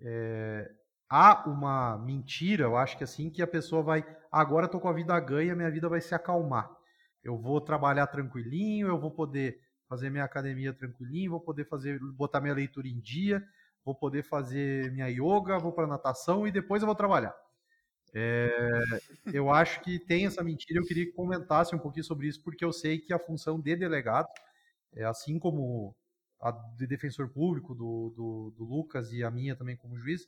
é, 0.00 0.70
há 1.08 1.48
uma 1.48 1.96
mentira, 1.98 2.64
eu 2.64 2.76
acho 2.76 2.98
que 2.98 3.04
assim, 3.04 3.30
que 3.30 3.40
a 3.40 3.46
pessoa 3.46 3.82
vai, 3.82 4.04
agora 4.30 4.66
estou 4.66 4.80
com 4.80 4.88
a 4.88 4.92
vida 4.92 5.18
ganha, 5.20 5.54
minha 5.54 5.70
vida 5.70 5.88
vai 5.88 6.00
se 6.00 6.14
acalmar. 6.14 6.79
Eu 7.22 7.38
vou 7.38 7.60
trabalhar 7.60 8.06
tranquilinho, 8.06 8.88
eu 8.88 8.98
vou 8.98 9.10
poder 9.10 9.60
fazer 9.88 10.10
minha 10.10 10.24
academia 10.24 10.72
tranquilinho, 10.72 11.32
vou 11.32 11.40
poder 11.40 11.64
fazer, 11.64 11.98
botar 11.98 12.40
minha 12.40 12.54
leitura 12.54 12.86
em 12.88 13.00
dia, 13.00 13.44
vou 13.84 13.94
poder 13.94 14.22
fazer 14.22 14.90
minha 14.92 15.08
yoga, 15.08 15.58
vou 15.58 15.72
para 15.72 15.86
natação 15.86 16.46
e 16.46 16.52
depois 16.52 16.82
eu 16.82 16.86
vou 16.86 16.94
trabalhar. 16.94 17.34
É, 18.14 18.50
eu 19.34 19.50
acho 19.50 19.80
que 19.82 19.98
tem 19.98 20.26
essa 20.26 20.42
mentira. 20.42 20.80
Eu 20.80 20.86
queria 20.86 21.06
que 21.06 21.12
comentasse 21.12 21.74
um 21.74 21.78
pouquinho 21.78 22.04
sobre 22.04 22.28
isso, 22.28 22.42
porque 22.42 22.64
eu 22.64 22.72
sei 22.72 22.98
que 22.98 23.12
a 23.12 23.18
função 23.18 23.60
de 23.60 23.76
delegado, 23.76 24.28
é 24.94 25.04
assim 25.04 25.38
como 25.38 25.94
a 26.40 26.50
de 26.50 26.86
defensor 26.86 27.28
público 27.28 27.74
do, 27.74 28.12
do, 28.16 28.54
do 28.56 28.64
Lucas 28.64 29.12
e 29.12 29.22
a 29.22 29.30
minha 29.30 29.54
também 29.54 29.76
como 29.76 29.98
juiz, 29.98 30.26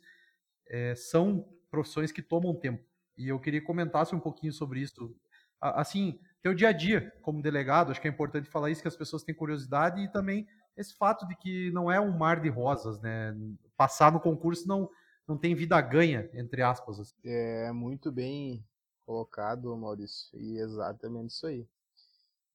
é, 0.68 0.94
são 0.94 1.48
profissões 1.70 2.12
que 2.12 2.22
tomam 2.22 2.54
tempo. 2.54 2.84
E 3.16 3.28
eu 3.28 3.38
queria 3.40 3.60
que 3.60 3.66
comentasse 3.66 4.14
um 4.14 4.20
pouquinho 4.20 4.52
sobre 4.52 4.80
isso. 4.80 5.14
Assim, 5.60 6.18
teu 6.42 6.54
dia 6.54 6.68
a 6.68 6.72
dia 6.72 7.12
como 7.22 7.42
delegado, 7.42 7.90
acho 7.90 8.00
que 8.00 8.08
é 8.08 8.10
importante 8.10 8.48
falar 8.48 8.70
isso, 8.70 8.82
que 8.82 8.88
as 8.88 8.96
pessoas 8.96 9.22
têm 9.22 9.34
curiosidade 9.34 10.00
e 10.00 10.08
também 10.10 10.46
esse 10.76 10.94
fato 10.94 11.26
de 11.26 11.36
que 11.36 11.70
não 11.70 11.90
é 11.90 12.00
um 12.00 12.16
mar 12.16 12.40
de 12.40 12.48
rosas, 12.48 13.00
né? 13.00 13.36
Passar 13.76 14.10
no 14.10 14.20
concurso 14.20 14.66
não 14.66 14.88
não 15.26 15.38
tem 15.38 15.54
vida 15.54 15.80
ganha, 15.80 16.28
entre 16.34 16.62
aspas. 16.62 16.98
Assim. 16.98 17.14
É 17.24 17.70
muito 17.72 18.10
bem 18.10 18.64
colocado, 19.06 19.76
Maurício, 19.76 20.38
e 20.38 20.58
exatamente 20.58 21.30
isso 21.30 21.46
aí. 21.46 21.66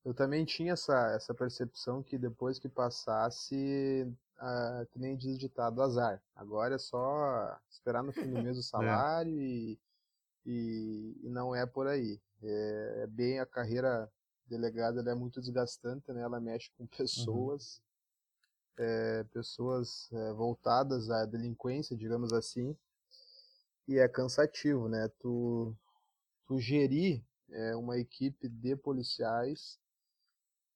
Eu 0.04 0.14
também 0.14 0.46
tinha 0.46 0.74
essa, 0.74 1.12
essa 1.14 1.34
percepção 1.34 2.02
que 2.02 2.18
depois 2.18 2.60
que 2.60 2.70
passasse, 2.70 4.08
uh, 4.38 4.86
que 4.92 5.00
nem 5.00 5.18
diz 5.18 5.38
ditado, 5.38 5.82
azar. 5.82 6.22
Agora 6.36 6.76
é 6.76 6.78
só 6.78 7.58
esperar 7.70 8.04
no 8.04 8.14
fim 8.14 8.32
do 8.32 8.42
mês 8.42 8.58
o 8.58 8.62
é. 8.62 8.64
salário 8.64 9.38
é. 9.38 9.44
e, 9.44 9.80
e, 10.48 11.20
e, 11.24 11.30
não 11.30 11.54
é 11.54 11.66
por 11.66 11.88
aí. 11.88 12.20
É, 12.41 13.02
é 13.04 13.08
bem 13.08 13.39
a 13.39 13.45
carreira 13.45 14.10
delegada 14.48 15.02
é 15.10 15.14
muito 15.14 15.41
desgastante, 15.41 16.12
né? 16.12 16.22
Ela 16.22 16.39
mexe 16.39 16.72
com 16.78 16.84
uhum. 16.84 16.89
pessoas, 16.89 17.82
é, 18.78 19.24
pessoas 19.26 20.10
é, 20.14 20.34
voltadas 20.34 21.10
à 21.12 21.26
delinquência, 21.26 21.98
digamos 21.98 22.32
assim, 22.32 22.76
e 23.88 23.98
é 23.98 24.08
cansativo, 24.08 24.88
né? 24.88 25.10
Tu, 25.20 25.76
tu 26.45 26.60
gerir 26.60 27.22
é, 27.50 27.76
uma 27.76 27.98
equipe 27.98 28.48
de 28.48 28.76
policiais. 28.76 29.78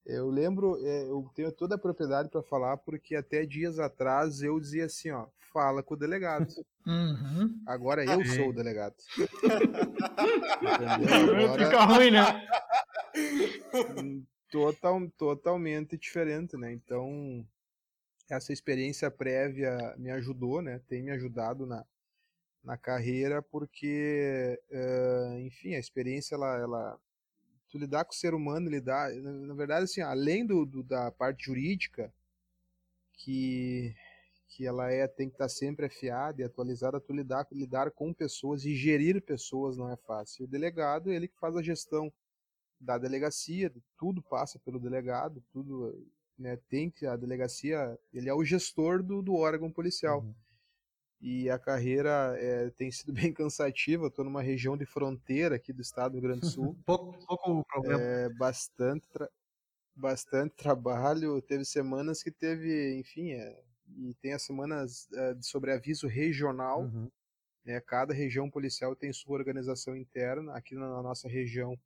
Eu 0.04 0.28
lembro, 0.28 0.76
é, 0.84 1.04
eu 1.04 1.30
tenho 1.34 1.52
toda 1.52 1.76
a 1.76 1.78
propriedade 1.78 2.28
para 2.28 2.42
falar, 2.42 2.76
porque 2.78 3.14
até 3.14 3.46
dias 3.46 3.78
atrás 3.78 4.42
eu 4.42 4.58
dizia 4.58 4.86
assim, 4.86 5.10
ó, 5.10 5.26
fala 5.52 5.82
com 5.82 5.94
o 5.94 5.96
delegado. 5.96 6.52
Uhum. 6.86 7.62
Agora 7.66 8.04
eu 8.04 8.24
sou 8.24 8.48
o 8.48 8.52
delegado. 8.52 8.96
Agora... 11.12 11.64
Fica 11.64 11.84
ruim, 11.84 12.10
né? 12.10 12.46
Total, 14.50 15.08
totalmente 15.16 15.96
diferente, 15.96 16.56
né? 16.56 16.72
Então, 16.72 17.46
essa 18.28 18.52
experiência 18.52 19.10
prévia 19.10 19.94
me 19.96 20.10
ajudou, 20.10 20.60
né? 20.60 20.80
Tem 20.88 21.02
me 21.02 21.10
ajudado 21.10 21.66
na, 21.66 21.84
na 22.64 22.76
carreira, 22.76 23.42
porque, 23.42 24.60
uh, 24.70 25.38
enfim, 25.38 25.74
a 25.74 25.78
experiência, 25.78 26.34
ela, 26.34 26.58
ela, 26.58 26.98
tu 27.72 27.78
lidar 27.78 28.04
com 28.04 28.12
o 28.12 28.14
ser 28.14 28.34
humano, 28.34 28.68
lidar, 28.68 29.10
na, 29.14 29.54
verdade, 29.54 29.84
assim, 29.84 30.02
além 30.02 30.44
do, 30.44 30.66
do, 30.66 30.82
da 30.82 31.10
parte 31.10 31.46
jurídica, 31.46 32.12
que, 33.14 33.96
que 34.48 34.66
ela 34.66 34.92
é, 34.92 35.08
tem 35.08 35.28
que 35.28 35.34
estar 35.34 35.48
sempre 35.48 35.86
afiada 35.86 36.42
e 36.42 36.44
atualizada, 36.44 37.00
tu 37.00 37.14
lidar, 37.14 37.46
lidar 37.50 37.90
com 37.90 38.12
pessoas 38.12 38.66
e 38.66 38.76
gerir 38.76 39.22
pessoas 39.22 39.78
não 39.78 39.90
é 39.90 39.96
fácil. 39.96 40.44
O 40.44 40.48
delegado, 40.48 41.10
ele 41.10 41.26
que 41.26 41.38
faz 41.38 41.56
a 41.56 41.62
gestão 41.62 42.12
da 42.78 42.98
delegacia, 42.98 43.72
tudo 43.96 44.20
passa 44.20 44.58
pelo 44.58 44.78
delegado, 44.78 45.42
tudo 45.50 46.06
né, 46.38 46.58
tem 46.68 46.90
que 46.90 47.06
a 47.06 47.16
delegacia, 47.16 47.98
ele 48.12 48.28
é 48.28 48.34
o 48.34 48.44
gestor 48.44 49.02
do, 49.02 49.22
do 49.22 49.34
órgão 49.34 49.72
policial. 49.72 50.20
Uhum. 50.20 50.34
E 51.22 51.48
a 51.48 51.56
carreira 51.56 52.34
é, 52.36 52.68
tem 52.70 52.90
sido 52.90 53.12
bem 53.30 53.32
cansativa. 53.32 54.08
Estou 54.08 54.24
numa 54.24 54.42
região 54.42 54.76
de 54.76 54.84
fronteira 54.84 55.54
aqui 55.54 55.72
do 55.72 55.80
estado 55.80 56.12
do 56.12 56.14
Rio 56.18 56.22
Grande 56.22 56.40
do 56.40 56.50
Sul. 56.50 56.76
pouco, 56.84 57.16
pouco 57.24 57.64
problema. 57.64 58.02
É, 58.02 58.28
bastante, 58.30 59.08
tra 59.08 59.30
bastante 59.94 60.56
trabalho. 60.56 61.40
Teve 61.40 61.64
semanas 61.64 62.24
que 62.24 62.30
teve, 62.32 62.98
enfim, 62.98 63.30
é, 63.30 63.56
e 63.98 64.14
tem 64.14 64.32
as 64.32 64.42
semanas 64.42 65.08
é, 65.12 65.34
de 65.34 65.46
sobreaviso 65.46 66.08
regional. 66.08 66.82
Uhum. 66.82 67.08
Né, 67.64 67.80
cada 67.80 68.12
região 68.12 68.50
policial 68.50 68.96
tem 68.96 69.12
sua 69.12 69.38
organização 69.38 69.96
interna. 69.96 70.52
Aqui 70.54 70.74
na 70.74 71.00
nossa 71.00 71.28
região 71.28 71.78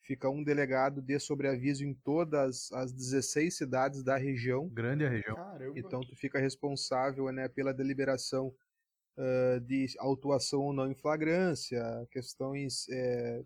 fica 0.00 0.30
um 0.30 0.42
delegado 0.42 1.02
de 1.02 1.18
sobreaviso 1.18 1.84
em 1.84 1.92
todas 1.92 2.72
as 2.72 2.90
16 2.92 3.54
cidades 3.54 4.02
da 4.02 4.16
região. 4.16 4.68
Grande 4.70 5.04
a 5.04 5.10
região. 5.10 5.36
Caramba. 5.36 5.78
Então 5.78 6.00
tu 6.00 6.16
fica 6.16 6.38
responsável 6.38 7.30
né, 7.30 7.46
pela 7.46 7.74
deliberação 7.74 8.54
uh, 9.16 9.60
de 9.60 9.86
autuação 9.98 10.60
ou 10.60 10.72
não 10.72 10.90
em 10.90 10.94
flagrância, 10.94 11.82
questões 12.10 12.88
é, 12.88 13.42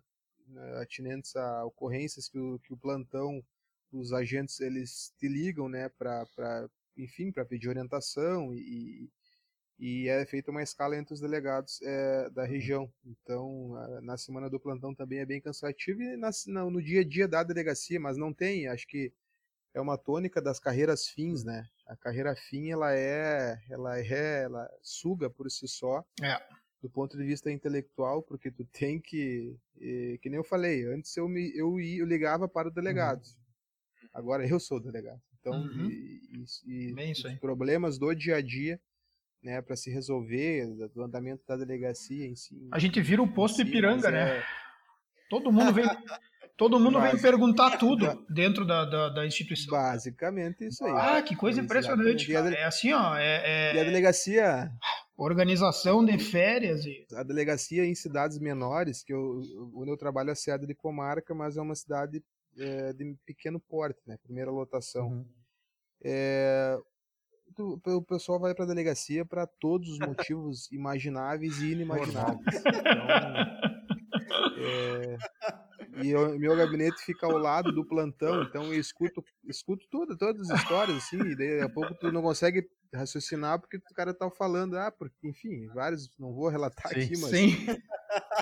atinentes 0.81 1.35
a 1.37 1.65
ocorrências 1.65 2.29
que 2.29 2.39
o, 2.39 2.59
que 2.61 2.73
o 2.73 2.77
plantão, 2.77 3.45
os 3.93 4.13
agentes 4.13 4.61
eles 4.61 5.13
te 5.19 5.29
ligam, 5.29 5.69
né, 5.69 5.89
para 5.89 6.69
enfim, 6.97 7.33
para 7.33 7.45
pedir 7.45 7.69
orientação 7.69 8.55
e, 8.55 9.11
e 9.79 10.09
é 10.09 10.25
feita 10.25 10.51
uma 10.51 10.63
escala 10.63 10.97
entre 10.97 11.15
os 11.15 11.21
delegados 11.21 11.81
é, 11.83 12.31
da 12.31 12.45
região. 12.45 12.93
Então, 13.05 13.75
a, 13.77 14.01
na 14.01 14.17
semana 14.17 14.49
do 14.49 14.61
plantão 14.61 14.95
também 14.95 15.19
é 15.19 15.27
bem 15.27 15.41
cansativo 15.41 16.03
e 16.03 16.17
na, 16.17 16.31
no 16.71 16.83
dia 16.83 17.01
a 17.01 17.05
dia 17.05 17.27
da 17.27 17.43
delegacia, 17.43 17.99
mas 17.99 18.17
não 18.17 18.33
tem, 18.33 18.69
acho 18.69 18.87
que 18.87 19.13
é 19.73 19.81
uma 19.81 19.99
tônica 19.99 20.41
das 20.41 20.61
carreiras 20.61 21.09
fins, 21.09 21.43
né? 21.43 21.69
A 21.87 21.97
carreira 21.97 22.35
fim, 22.35 22.71
ela 22.71 22.95
é, 22.97 23.59
ela 23.69 23.99
é, 23.99 24.45
ela 24.45 24.69
suga 24.83 25.29
por 25.29 25.51
si 25.51 25.69
só. 25.69 26.05
É. 26.23 26.41
Do 26.83 26.91
ponto 26.91 27.17
de 27.17 27.25
vista 27.25 27.51
intelectual, 27.51 28.23
porque 28.23 28.51
tu 28.51 28.65
tem 28.67 29.01
que, 29.01 29.57
que 29.75 30.29
nem 30.29 30.35
eu 30.35 30.45
falei, 30.45 30.85
antes 30.87 31.17
eu 31.17 31.27
me 31.27 31.51
eu, 31.57 31.81
eu 31.81 32.05
ligava 32.05 32.47
para 32.47 32.69
o 32.69 32.71
delegado. 32.71 33.23
Uhum. 33.23 34.09
Agora 34.13 34.47
eu 34.47 34.61
sou 34.61 34.77
o 34.77 34.81
delegado. 34.81 35.21
Então, 35.41 35.55
uhum. 35.55 35.91
e, 35.91 36.47
e, 36.67 36.91
e 36.91 37.13
os 37.13 37.39
problemas 37.39 37.99
do 37.99 38.13
dia 38.15 38.37
a 38.37 38.43
dia 38.43 38.79
né, 39.45 39.61
para 39.61 39.77
se 39.77 39.91
resolver, 39.91 40.67
do 40.95 41.03
andamento 41.03 41.45
da 41.47 41.55
delegacia 41.55 42.27
em 42.27 42.35
si. 42.35 42.67
A 42.73 42.79
gente 42.79 43.01
vira 43.03 43.23
o 43.23 43.31
posto 43.31 43.57
si, 43.57 43.63
Ipiranga, 43.63 44.11
né? 44.11 44.39
É... 44.39 44.45
Todo 45.29 45.53
mundo 45.53 45.73
vem, 45.73 45.85
todo 46.57 46.79
mundo 46.79 47.01
vem 47.01 47.21
perguntar 47.21 47.79
tudo 47.79 48.25
dentro 48.29 48.65
da, 48.65 48.85
da, 48.85 49.09
da, 49.09 49.27
instituição. 49.27 49.73
Basicamente 49.73 50.67
isso 50.67 50.85
aí. 50.85 50.93
Ah, 50.93 51.23
que 51.23 51.35
coisa 51.35 51.61
impressionante. 51.61 52.33
Cara. 52.33 52.55
É 52.55 52.65
assim, 52.65 52.93
ó. 52.93 53.17
É, 53.17 53.43
é... 53.45 53.77
E 53.77 53.81
a 53.81 53.85
delegacia. 53.85 54.71
Organização 55.17 56.05
de 56.05 56.19
férias. 56.19 56.85
E... 56.85 57.07
A 57.15 57.23
delegacia 57.23 57.85
em 57.85 57.95
cidades 57.95 58.39
menores, 58.39 59.03
que 59.03 59.13
eu, 59.13 59.41
onde 59.75 59.91
eu 59.91 59.97
trabalho 59.97 60.31
é 60.31 60.35
sede 60.35 60.67
de 60.67 60.75
comarca, 60.75 61.35
mas 61.35 61.57
é 61.57 61.61
uma 61.61 61.75
cidade 61.75 62.23
é, 62.59 62.93
de 62.93 63.17
pequeno 63.25 63.61
porte, 63.61 64.01
né? 64.07 64.17
Primeira 64.23 64.51
lotação. 64.51 65.09
Uhum. 65.09 65.27
É, 66.03 66.79
o 67.59 68.03
pessoal 68.03 68.41
vai 68.41 68.55
para 68.55 68.65
a 68.65 68.69
delegacia 68.69 69.25
para 69.25 69.47
todos 69.47 69.89
os 69.89 69.99
motivos 69.99 70.71
imagináveis 70.73 71.59
e 71.59 71.73
inimagináveis. 71.73 72.45
Então, 74.25 74.51
é, 74.57 75.17
e 76.03 76.15
o 76.15 76.39
meu 76.39 76.57
gabinete 76.57 77.05
fica 77.05 77.27
ao 77.27 77.39
lado 77.39 77.73
do 77.73 77.85
plantão, 77.85 78.43
então 78.43 78.73
eu 78.73 78.81
escuto, 78.81 79.25
escuto 79.47 79.87
tudo, 79.91 80.17
todas 80.17 80.51
as 80.51 80.61
histórias, 80.61 80.97
assim, 80.97 81.21
e 81.21 81.37
daí 81.37 81.61
a 81.61 81.69
pouco 81.69 81.95
tu 81.95 82.11
não 82.11 82.23
consegue 82.23 82.69
raciocinar 82.93 83.61
porque 83.61 83.77
o 83.77 83.95
cara 83.95 84.15
tá 84.15 84.31
falando, 84.31 84.79
ah, 84.79 84.91
porque, 84.91 85.29
enfim, 85.29 85.67
vários, 85.69 86.11
não 86.19 86.33
vou 86.33 86.49
relatar 86.49 86.93
sim, 86.93 87.01
aqui, 87.01 87.19
mas. 87.19 87.31
Sim. 87.31 87.67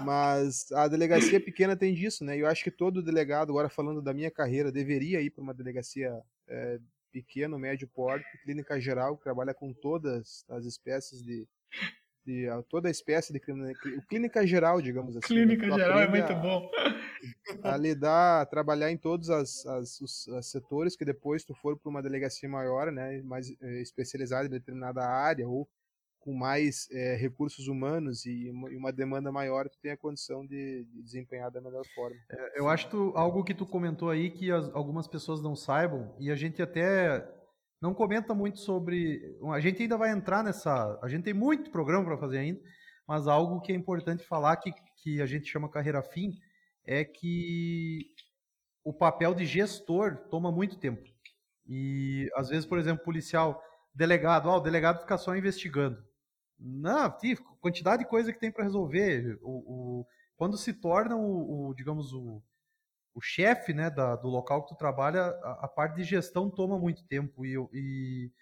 Mas 0.04 0.70
a 0.72 0.88
delegacia 0.88 1.40
pequena 1.40 1.76
tem 1.76 1.94
disso, 1.94 2.24
né? 2.24 2.36
Eu 2.36 2.46
acho 2.46 2.64
que 2.64 2.70
todo 2.70 3.02
delegado, 3.02 3.50
agora 3.50 3.68
falando 3.68 4.02
da 4.02 4.12
minha 4.12 4.30
carreira, 4.30 4.72
deveria 4.72 5.20
ir 5.20 5.30
para 5.30 5.42
uma 5.42 5.54
delegacia 5.54 6.12
é, 6.48 6.78
pequeno, 7.12 7.58
médio 7.58 7.88
porte, 7.88 8.26
clínica 8.42 8.80
geral, 8.80 9.16
que 9.16 9.24
trabalha 9.24 9.54
com 9.54 9.72
todas 9.72 10.44
as 10.48 10.64
espécies 10.64 11.22
de, 11.22 11.46
de 12.24 12.46
toda 12.68 12.88
a 12.88 12.90
espécie 12.90 13.32
de 13.32 13.40
clínica 14.08 14.46
geral, 14.46 14.80
digamos 14.80 15.16
assim. 15.16 15.34
Né? 15.34 15.40
Clínica 15.44 15.70
geral 15.70 16.00
é 16.00 16.08
muito 16.08 16.32
a, 16.32 16.34
bom. 16.34 16.70
A 17.62 17.76
lidar, 17.76 18.42
a 18.42 18.46
trabalhar 18.46 18.90
em 18.90 18.96
todos 18.96 19.30
as, 19.30 19.64
as, 19.66 20.00
os, 20.00 20.26
setores 20.42 20.96
que 20.96 21.04
depois 21.04 21.44
tu 21.44 21.54
for 21.54 21.78
para 21.78 21.90
uma 21.90 22.02
delegacia 22.02 22.48
maior, 22.48 22.90
né, 22.90 23.22
mais 23.22 23.50
é, 23.60 23.80
especializada 23.80 24.46
em 24.46 24.50
determinada 24.50 25.04
área 25.04 25.48
ou 25.48 25.68
com 26.22 26.32
mais 26.32 26.88
é, 26.92 27.16
recursos 27.16 27.66
humanos 27.66 28.24
e 28.24 28.48
uma, 28.50 28.72
e 28.72 28.76
uma, 28.76 28.92
demanda 28.92 29.32
maior, 29.32 29.68
tu 29.68 29.76
tem 29.80 29.90
a 29.90 29.96
condição 29.96 30.46
de, 30.46 30.84
de 30.84 31.02
desempenhar 31.02 31.50
da 31.50 31.60
melhor 31.60 31.84
forma. 31.94 32.16
É, 32.30 32.60
eu 32.60 32.68
acho 32.68 32.88
tu, 32.88 33.12
algo 33.16 33.42
que 33.42 33.54
tu 33.54 33.66
comentou 33.66 34.08
aí 34.08 34.30
que 34.30 34.50
as, 34.50 34.72
algumas 34.74 35.08
pessoas 35.08 35.42
não 35.42 35.56
saibam 35.56 36.14
e 36.20 36.30
a 36.30 36.36
gente 36.36 36.62
até 36.62 37.28
não 37.80 37.92
comenta 37.92 38.32
muito 38.32 38.60
sobre. 38.60 39.20
A 39.52 39.58
gente 39.58 39.82
ainda 39.82 39.96
vai 39.98 40.12
entrar 40.12 40.44
nessa. 40.44 40.98
A 41.02 41.08
gente 41.08 41.24
tem 41.24 41.34
muito 41.34 41.70
programa 41.72 42.04
para 42.04 42.16
fazer 42.16 42.38
ainda, 42.38 42.60
mas 43.06 43.26
algo 43.26 43.60
que 43.60 43.72
é 43.72 43.74
importante 43.74 44.24
falar 44.24 44.56
que, 44.56 44.72
que 45.02 45.20
a 45.20 45.26
gente 45.26 45.50
chama 45.50 45.68
carreira 45.68 46.00
fim 46.02 46.30
é 46.84 47.04
que 47.04 48.12
o 48.84 48.92
papel 48.92 49.34
de 49.34 49.46
gestor 49.46 50.16
toma 50.28 50.50
muito 50.50 50.78
tempo. 50.78 51.02
E 51.66 52.30
às 52.34 52.48
vezes, 52.48 52.66
por 52.66 52.78
exemplo, 52.78 53.04
policial, 53.04 53.62
delegado, 53.94 54.48
ó, 54.48 54.56
o 54.56 54.60
delegado 54.60 55.00
fica 55.00 55.16
só 55.16 55.36
investigando. 55.36 56.02
Não, 56.58 57.12
quantidade 57.60 58.02
de 58.02 58.08
coisa 58.08 58.32
que 58.32 58.38
tem 58.38 58.50
para 58.50 58.64
resolver. 58.64 59.38
O, 59.42 60.00
o, 60.00 60.06
quando 60.36 60.56
se 60.56 60.72
torna 60.72 61.16
o, 61.16 61.68
o 61.68 61.74
digamos, 61.74 62.12
o, 62.12 62.42
o 63.14 63.20
chefe 63.20 63.72
né, 63.72 63.90
da, 63.90 64.16
do 64.16 64.28
local 64.28 64.62
que 64.62 64.74
tu 64.74 64.76
trabalha, 64.76 65.22
a, 65.22 65.64
a, 65.64 65.68
parte 65.68 65.96
de 65.96 66.04
gestão 66.04 66.50
toma 66.50 66.78
muito 66.78 67.04
tempo 67.06 67.44
e, 67.44 67.56
e, 67.72 68.32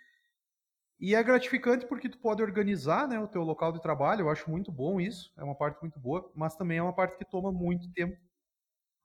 e, 1.00 1.14
é 1.14 1.22
gratificante 1.22 1.86
porque 1.86 2.08
tu 2.08 2.18
pode 2.18 2.42
organizar 2.42 3.08
né, 3.08 3.18
o 3.18 3.28
teu 3.28 3.42
local 3.42 3.72
de 3.72 3.82
trabalho, 3.82 4.22
eu 4.22 4.30
acho 4.30 4.50
muito 4.50 4.70
bom 4.70 5.00
isso, 5.00 5.32
é 5.36 5.44
uma 5.44 5.54
parte 5.54 5.80
muito 5.80 5.98
boa, 5.98 6.30
mas 6.34 6.56
também 6.56 6.78
é 6.78 6.82
uma 6.82 6.94
parte 6.94 7.18
que 7.18 7.24
toma 7.24 7.50
muito 7.52 7.90
tempo 7.92 8.16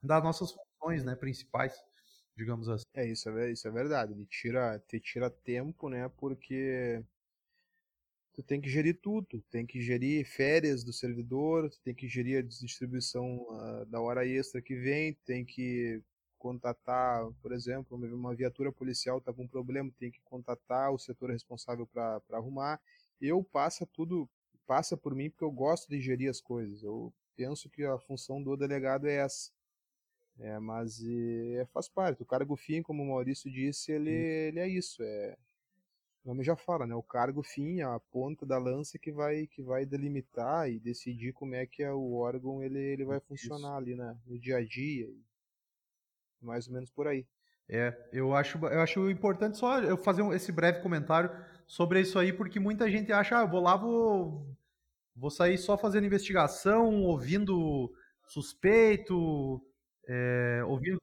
das 0.05 0.23
nossas 0.23 0.51
funções 0.51 1.03
né, 1.03 1.15
principais, 1.15 1.75
digamos 2.37 2.69
assim. 2.69 2.85
É, 2.93 3.05
isso 3.07 3.29
é, 3.29 3.51
isso 3.51 3.67
é 3.67 3.71
verdade, 3.71 4.13
ele 4.13 4.25
tira, 4.25 4.79
te 4.87 4.99
tira 4.99 5.29
tempo, 5.29 5.89
né, 5.89 6.09
porque 6.17 7.03
tu 8.33 8.43
tem 8.43 8.59
que 8.59 8.69
gerir 8.69 8.99
tudo, 9.01 9.41
tem 9.49 9.65
que 9.65 9.81
gerir 9.81 10.25
férias 10.25 10.83
do 10.83 10.91
servidor, 10.91 11.69
tu 11.69 11.79
tem 11.81 11.95
que 11.95 12.07
gerir 12.07 12.39
a 12.39 12.41
distribuição 12.41 13.37
uh, 13.49 13.85
da 13.85 14.01
hora 14.01 14.27
extra 14.27 14.61
que 14.61 14.75
vem, 14.75 15.13
tem 15.25 15.45
que 15.45 16.01
contatar, 16.37 17.25
por 17.41 17.51
exemplo, 17.51 17.97
uma 17.97 18.35
viatura 18.35 18.71
policial 18.71 19.17
está 19.17 19.33
com 19.33 19.45
um 19.45 19.47
problema, 19.47 19.91
tem 19.97 20.11
que 20.11 20.19
contatar 20.25 20.91
o 20.91 20.99
setor 20.99 21.31
responsável 21.31 21.87
para 21.87 22.21
arrumar. 22.33 22.79
Eu 23.19 23.43
passa 23.43 23.83
tudo, 23.87 24.29
passa 24.67 24.95
por 24.95 25.15
mim 25.15 25.29
porque 25.29 25.43
eu 25.43 25.51
gosto 25.51 25.89
de 25.89 25.99
gerir 25.99 26.29
as 26.29 26.39
coisas. 26.39 26.83
Eu 26.83 27.11
penso 27.35 27.67
que 27.69 27.83
a 27.83 27.97
função 27.97 28.43
do 28.43 28.55
delegado 28.55 29.07
é 29.07 29.15
essa. 29.15 29.49
É, 30.39 30.59
mas 30.59 31.01
é, 31.03 31.65
faz 31.73 31.87
parte. 31.87 32.21
O 32.21 32.25
cargo 32.25 32.55
fim, 32.55 32.81
como 32.81 33.03
o 33.03 33.07
Maurício 33.07 33.49
disse, 33.49 33.91
ele, 33.91 34.11
ele 34.11 34.59
é 34.59 34.67
isso. 34.67 35.01
É, 35.01 35.37
o 36.23 36.29
nome 36.29 36.43
já 36.43 36.55
fala, 36.55 36.85
né? 36.85 36.95
O 36.95 37.03
cargo 37.03 37.41
fim, 37.43 37.81
a 37.81 37.99
ponta 38.11 38.45
da 38.45 38.57
lança 38.57 38.97
que 38.97 39.11
vai 39.11 39.47
que 39.47 39.61
vai 39.61 39.85
delimitar 39.85 40.69
e 40.69 40.79
decidir 40.79 41.33
como 41.33 41.55
é 41.55 41.65
que 41.65 41.83
é 41.83 41.91
o 41.91 42.13
órgão 42.15 42.63
ele, 42.63 42.79
ele 42.79 43.05
vai 43.05 43.19
funcionar 43.19 43.69
Isso. 43.69 43.77
ali 43.77 43.95
né? 43.95 44.17
no 44.25 44.39
dia 44.39 44.57
a 44.57 44.65
dia. 44.65 45.07
Mais 46.41 46.67
ou 46.67 46.73
menos 46.73 46.89
por 46.89 47.07
aí. 47.07 47.25
É, 47.69 47.95
eu 48.11 48.35
acho, 48.35 48.57
eu 48.57 48.81
acho 48.81 49.09
importante 49.09 49.57
só 49.57 49.79
eu 49.79 49.97
fazer 49.97 50.23
esse 50.33 50.51
breve 50.51 50.81
comentário 50.81 51.31
sobre 51.65 52.01
isso 52.01 52.19
aí, 52.19 52.31
porque 52.31 52.59
muita 52.59 52.89
gente 52.89 53.11
acha, 53.11 53.39
ah, 53.39 53.41
eu 53.41 53.49
vou 53.49 53.59
lá, 53.59 53.75
vou, 53.75 54.47
vou 55.15 55.31
sair 55.31 55.57
só 55.57 55.75
fazendo 55.77 56.05
investigação, 56.05 57.01
ouvindo 57.01 57.91
suspeito, 58.27 59.61
é, 60.07 60.63
ouvindo 60.65 60.99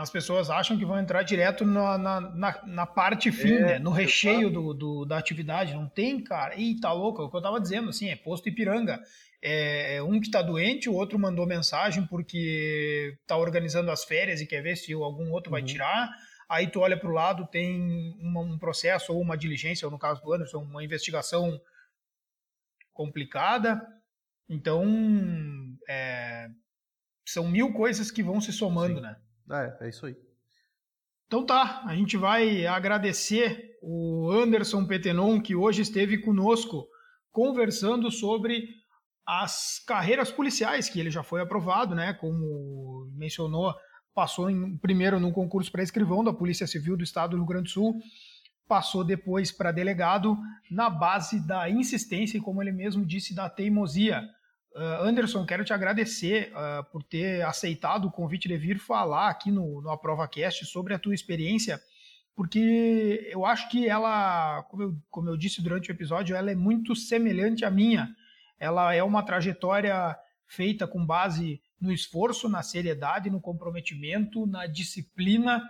as 0.00 0.08
pessoas 0.08 0.48
acham 0.48 0.78
que 0.78 0.84
vão 0.84 0.98
entrar 0.98 1.22
direto 1.22 1.64
na, 1.64 1.98
na, 1.98 2.20
na, 2.20 2.66
na 2.66 2.86
parte 2.86 3.30
fim, 3.30 3.52
é, 3.52 3.60
né? 3.60 3.78
no 3.78 3.90
recheio 3.90 4.50
do, 4.50 4.72
do, 4.72 5.04
da 5.04 5.18
atividade. 5.18 5.74
Não 5.74 5.86
tem, 5.86 6.22
cara. 6.22 6.54
Ih, 6.56 6.80
tá 6.80 6.90
louco. 6.90 7.20
É 7.20 7.24
o 7.24 7.30
que 7.30 7.36
eu 7.36 7.42
tava 7.42 7.60
dizendo, 7.60 7.90
assim, 7.90 8.08
é 8.08 8.16
posto 8.16 8.48
Ipiranga. 8.48 8.98
É, 9.42 9.96
é 9.96 10.02
um 10.02 10.18
que 10.18 10.30
tá 10.30 10.40
doente, 10.40 10.88
o 10.88 10.94
outro 10.94 11.18
mandou 11.18 11.46
mensagem 11.46 12.06
porque 12.06 13.16
tá 13.26 13.36
organizando 13.36 13.90
as 13.90 14.04
férias 14.04 14.40
e 14.40 14.46
quer 14.46 14.62
ver 14.62 14.76
se 14.76 14.92
algum 14.92 15.30
outro 15.32 15.50
uhum. 15.50 15.58
vai 15.58 15.62
tirar. 15.62 16.10
Aí 16.48 16.66
tu 16.66 16.80
olha 16.80 16.98
para 16.98 17.08
o 17.08 17.14
lado, 17.14 17.46
tem 17.46 18.16
uma, 18.20 18.40
um 18.40 18.58
processo 18.58 19.12
ou 19.12 19.20
uma 19.20 19.36
diligência, 19.36 19.86
ou 19.86 19.92
no 19.92 19.98
caso 19.98 20.22
do 20.22 20.32
Anderson, 20.32 20.62
uma 20.62 20.82
investigação 20.82 21.60
complicada. 22.92 23.80
Então, 24.48 24.84
é, 25.88 26.48
são 27.32 27.48
mil 27.48 27.72
coisas 27.72 28.10
que 28.10 28.22
vão 28.22 28.40
se 28.40 28.52
somando, 28.52 28.96
Sim. 28.96 29.00
né? 29.00 29.16
É, 29.50 29.86
é 29.86 29.88
isso 29.88 30.06
aí. 30.06 30.16
Então 31.26 31.46
tá, 31.46 31.82
a 31.86 31.94
gente 31.94 32.16
vai 32.16 32.66
agradecer 32.66 33.78
o 33.82 34.30
Anderson 34.32 34.84
Petenon, 34.84 35.40
que 35.40 35.54
hoje 35.54 35.82
esteve 35.82 36.18
conosco 36.18 36.86
conversando 37.30 38.10
sobre 38.10 38.68
as 39.24 39.78
carreiras 39.86 40.30
policiais, 40.32 40.88
que 40.88 40.98
ele 40.98 41.10
já 41.10 41.22
foi 41.22 41.40
aprovado, 41.40 41.94
né? 41.94 42.12
Como 42.14 43.08
mencionou, 43.14 43.72
passou 44.12 44.50
em, 44.50 44.76
primeiro 44.78 45.20
no 45.20 45.32
concurso 45.32 45.70
para 45.70 45.84
escrivão 45.84 46.24
da 46.24 46.32
Polícia 46.32 46.66
Civil 46.66 46.96
do 46.96 47.04
Estado 47.04 47.30
do 47.30 47.36
Rio 47.36 47.46
Grande 47.46 47.64
do 47.64 47.70
Sul, 47.70 48.00
passou 48.66 49.04
depois 49.04 49.52
para 49.52 49.72
delegado 49.72 50.36
na 50.70 50.90
base 50.90 51.46
da 51.46 51.70
insistência 51.70 52.38
e, 52.38 52.40
como 52.40 52.60
ele 52.62 52.72
mesmo 52.72 53.06
disse, 53.06 53.34
da 53.34 53.48
teimosia. 53.48 54.28
Uh, 54.74 55.02
Anderson, 55.02 55.44
quero 55.44 55.64
te 55.64 55.72
agradecer 55.72 56.52
uh, 56.52 56.84
por 56.92 57.02
ter 57.02 57.42
aceitado 57.42 58.06
o 58.06 58.10
convite 58.10 58.46
de 58.46 58.56
vir 58.56 58.78
falar 58.78 59.28
aqui 59.28 59.50
no, 59.50 59.82
no 59.82 59.90
AprovaCast 59.90 60.64
sobre 60.66 60.94
a 60.94 60.98
tua 60.98 61.14
experiência, 61.14 61.80
porque 62.36 63.28
eu 63.32 63.44
acho 63.44 63.68
que 63.68 63.88
ela, 63.88 64.62
como 64.70 64.82
eu, 64.82 64.96
como 65.10 65.28
eu 65.28 65.36
disse 65.36 65.60
durante 65.60 65.90
o 65.90 65.92
episódio, 65.92 66.36
ela 66.36 66.52
é 66.52 66.54
muito 66.54 66.94
semelhante 66.94 67.64
à 67.64 67.70
minha. 67.70 68.14
Ela 68.58 68.94
é 68.94 69.02
uma 69.02 69.24
trajetória 69.24 70.16
feita 70.46 70.86
com 70.86 71.04
base 71.04 71.60
no 71.80 71.92
esforço, 71.92 72.48
na 72.48 72.62
seriedade, 72.62 73.30
no 73.30 73.40
comprometimento, 73.40 74.46
na 74.46 74.66
disciplina 74.66 75.62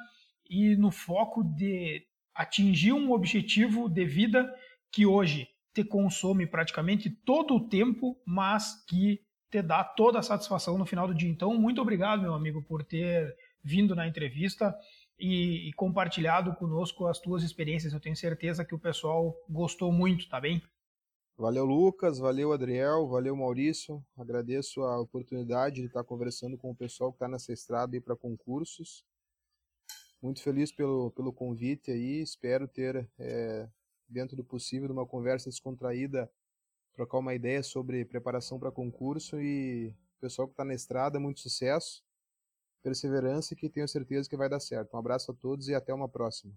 e 0.48 0.76
no 0.76 0.90
foco 0.90 1.42
de 1.42 2.06
atingir 2.34 2.92
um 2.92 3.12
objetivo 3.12 3.88
de 3.88 4.04
vida 4.04 4.52
que 4.92 5.06
hoje 5.06 5.48
te 5.72 5.84
consome 5.84 6.46
praticamente 6.46 7.10
todo 7.10 7.54
o 7.54 7.68
tempo, 7.68 8.20
mas 8.24 8.84
que 8.86 9.20
te 9.50 9.62
dá 9.62 9.82
toda 9.82 10.18
a 10.18 10.22
satisfação 10.22 10.78
no 10.78 10.86
final 10.86 11.06
do 11.06 11.14
dia. 11.14 11.28
Então, 11.28 11.54
muito 11.54 11.80
obrigado, 11.80 12.22
meu 12.22 12.34
amigo, 12.34 12.62
por 12.62 12.84
ter 12.84 13.36
vindo 13.62 13.94
na 13.94 14.06
entrevista 14.06 14.74
e, 15.18 15.68
e 15.68 15.72
compartilhado 15.74 16.54
conosco 16.54 17.06
as 17.06 17.18
tuas 17.18 17.42
experiências. 17.42 17.92
Eu 17.92 18.00
tenho 18.00 18.16
certeza 18.16 18.64
que 18.64 18.74
o 18.74 18.78
pessoal 18.78 19.36
gostou 19.48 19.92
muito, 19.92 20.28
tá 20.28 20.40
bem? 20.40 20.62
Valeu, 21.36 21.64
Lucas. 21.64 22.18
Valeu, 22.18 22.52
Adriel. 22.52 23.08
Valeu, 23.08 23.34
Maurício. 23.34 24.04
Agradeço 24.16 24.82
a 24.82 25.00
oportunidade 25.00 25.76
de 25.80 25.86
estar 25.86 26.04
conversando 26.04 26.56
com 26.58 26.70
o 26.70 26.76
pessoal 26.76 27.10
que 27.10 27.16
está 27.16 27.28
nessa 27.28 27.52
estrada 27.52 27.96
aí 27.96 28.00
para 28.00 28.16
concursos. 28.16 29.04
Muito 30.22 30.42
feliz 30.42 30.70
pelo, 30.70 31.10
pelo 31.12 31.32
convite 31.32 31.90
aí. 31.90 32.20
Espero 32.20 32.68
ter 32.68 33.08
é, 33.18 33.66
dentro 34.10 34.36
do 34.36 34.44
possível, 34.44 34.88
numa 34.88 35.06
conversa 35.06 35.48
descontraída, 35.48 36.30
trocar 36.92 37.18
uma 37.18 37.34
ideia 37.34 37.62
sobre 37.62 38.04
preparação 38.04 38.58
para 38.58 38.70
concurso 38.70 39.40
e 39.40 39.94
o 40.18 40.20
pessoal 40.20 40.48
que 40.48 40.52
está 40.52 40.64
na 40.64 40.74
estrada, 40.74 41.20
muito 41.20 41.40
sucesso, 41.40 42.02
perseverança 42.82 43.54
e 43.54 43.56
que 43.56 43.70
tenho 43.70 43.88
certeza 43.88 44.28
que 44.28 44.36
vai 44.36 44.48
dar 44.48 44.60
certo. 44.60 44.94
Um 44.94 44.98
abraço 44.98 45.30
a 45.30 45.34
todos 45.34 45.68
e 45.68 45.74
até 45.74 45.94
uma 45.94 46.08
próxima. 46.08 46.52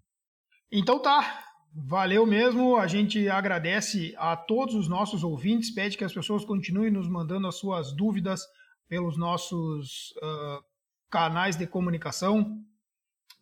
Então 0.71 1.01
tá, 1.01 1.45
valeu 1.73 2.25
mesmo. 2.25 2.77
A 2.77 2.87
gente 2.87 3.29
agradece 3.29 4.13
a 4.17 4.35
todos 4.35 4.75
os 4.75 4.87
nossos 4.87 5.23
ouvintes, 5.23 5.71
pede 5.71 5.97
que 5.97 6.03
as 6.03 6.13
pessoas 6.13 6.43
continuem 6.43 6.91
nos 6.91 7.07
mandando 7.07 7.47
as 7.47 7.55
suas 7.55 7.93
dúvidas 7.93 8.45
pelos 8.87 9.17
nossos 9.17 10.11
uh, 10.17 10.63
canais 11.09 11.55
de 11.55 11.67
comunicação. 11.67 12.59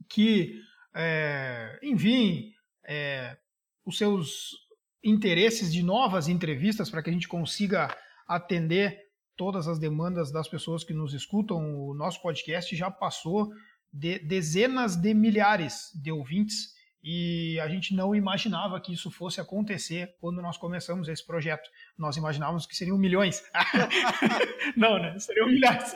que 0.10 0.62
é, 0.94 1.80
é, 2.86 3.38
os 3.86 3.98
seus 3.98 4.52
interesses 5.04 5.72
de 5.74 5.82
novas 5.82 6.28
entrevistas 6.28 6.90
para 6.90 7.02
que 7.02 7.10
a 7.10 7.14
gente 7.14 7.28
consiga 7.28 7.96
atender 8.28 8.98
todas 9.36 9.68
as 9.68 9.80
demandas 9.80 10.32
das 10.32 10.48
pessoas 10.48 10.84
que 10.84 10.94
nos 10.94 11.14
escutam. 11.14 11.58
O 11.58 11.94
nosso 11.94 12.22
podcast 12.22 12.76
já 12.76 12.92
passou 12.92 13.50
de 13.92 14.20
dezenas 14.20 14.96
de 14.96 15.14
milhares 15.14 15.90
de 16.02 16.12
ouvintes 16.12 16.74
e 17.04 17.60
a 17.60 17.68
gente 17.68 17.96
não 17.96 18.14
imaginava 18.14 18.80
que 18.80 18.94
isso 18.94 19.10
fosse 19.10 19.42
acontecer 19.42 20.16
quando 20.20 20.42
nós 20.42 20.58
começamos 20.58 21.08
esse 21.08 21.26
projeto. 21.26 21.68
Nós 21.98 22.16
imaginávamos 22.16 22.68
que 22.68 22.76
seriam 22.76 22.98
milhões. 22.98 23.44
não, 24.78 25.00
né? 25.00 25.18
Seriam 25.18 25.48
milhares. 25.48 25.94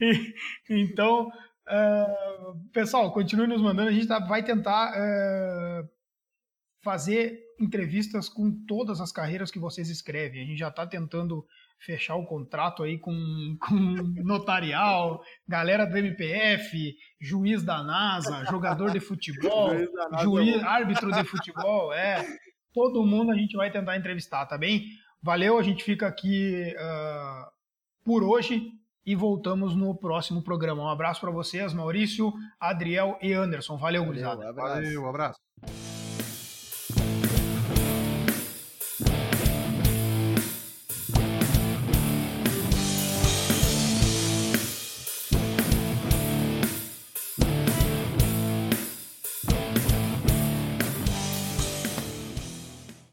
então, 0.70 1.28
uh, 1.28 2.70
pessoal, 2.72 3.12
continue 3.12 3.46
nos 3.46 3.60
mandando. 3.60 3.90
A 3.90 3.92
gente 3.92 4.08
tá, 4.08 4.18
vai 4.18 4.42
tentar 4.42 4.92
uh, 4.92 5.88
fazer 6.82 7.38
entrevistas 7.60 8.28
com 8.28 8.52
todas 8.66 9.00
as 9.00 9.10
carreiras 9.10 9.50
que 9.50 9.58
vocês 9.58 9.90
escrevem. 9.90 10.42
A 10.42 10.46
gente 10.46 10.58
já 10.58 10.68
está 10.68 10.86
tentando 10.86 11.44
fechar 11.80 12.16
o 12.16 12.26
contrato 12.26 12.82
aí 12.82 12.98
com, 12.98 13.12
com 13.60 13.74
notarial, 14.24 15.22
galera 15.46 15.84
do 15.84 15.96
MPF, 15.96 16.94
juiz 17.20 17.62
da 17.62 17.82
NASA, 17.82 18.44
jogador 18.46 18.90
de 18.90 19.00
futebol, 19.00 19.70
juiz, 20.22 20.62
é 20.62 20.64
árbitro 20.64 21.12
de 21.12 21.24
futebol, 21.24 21.92
é. 21.92 22.24
Todo 22.72 23.04
mundo 23.04 23.32
a 23.32 23.34
gente 23.34 23.56
vai 23.56 23.70
tentar 23.72 23.96
entrevistar, 23.96 24.46
tá 24.46 24.56
bem? 24.56 24.84
Valeu, 25.22 25.58
a 25.58 25.62
gente 25.62 25.82
fica 25.82 26.06
aqui 26.06 26.74
uh, 26.76 27.50
por 28.04 28.22
hoje 28.22 28.70
e 29.04 29.16
voltamos 29.16 29.74
no 29.74 29.98
próximo 29.98 30.42
programa. 30.42 30.82
Um 30.82 30.88
abraço 30.88 31.20
para 31.20 31.30
vocês, 31.30 31.72
Maurício, 31.72 32.32
Adriel 32.60 33.18
e 33.20 33.32
Anderson. 33.32 33.76
Valeu, 33.78 34.02
Valeu, 34.02 34.06
gurizada. 34.06 34.52
Valeu, 34.52 35.02
um 35.02 35.08
abraço. 35.08 35.40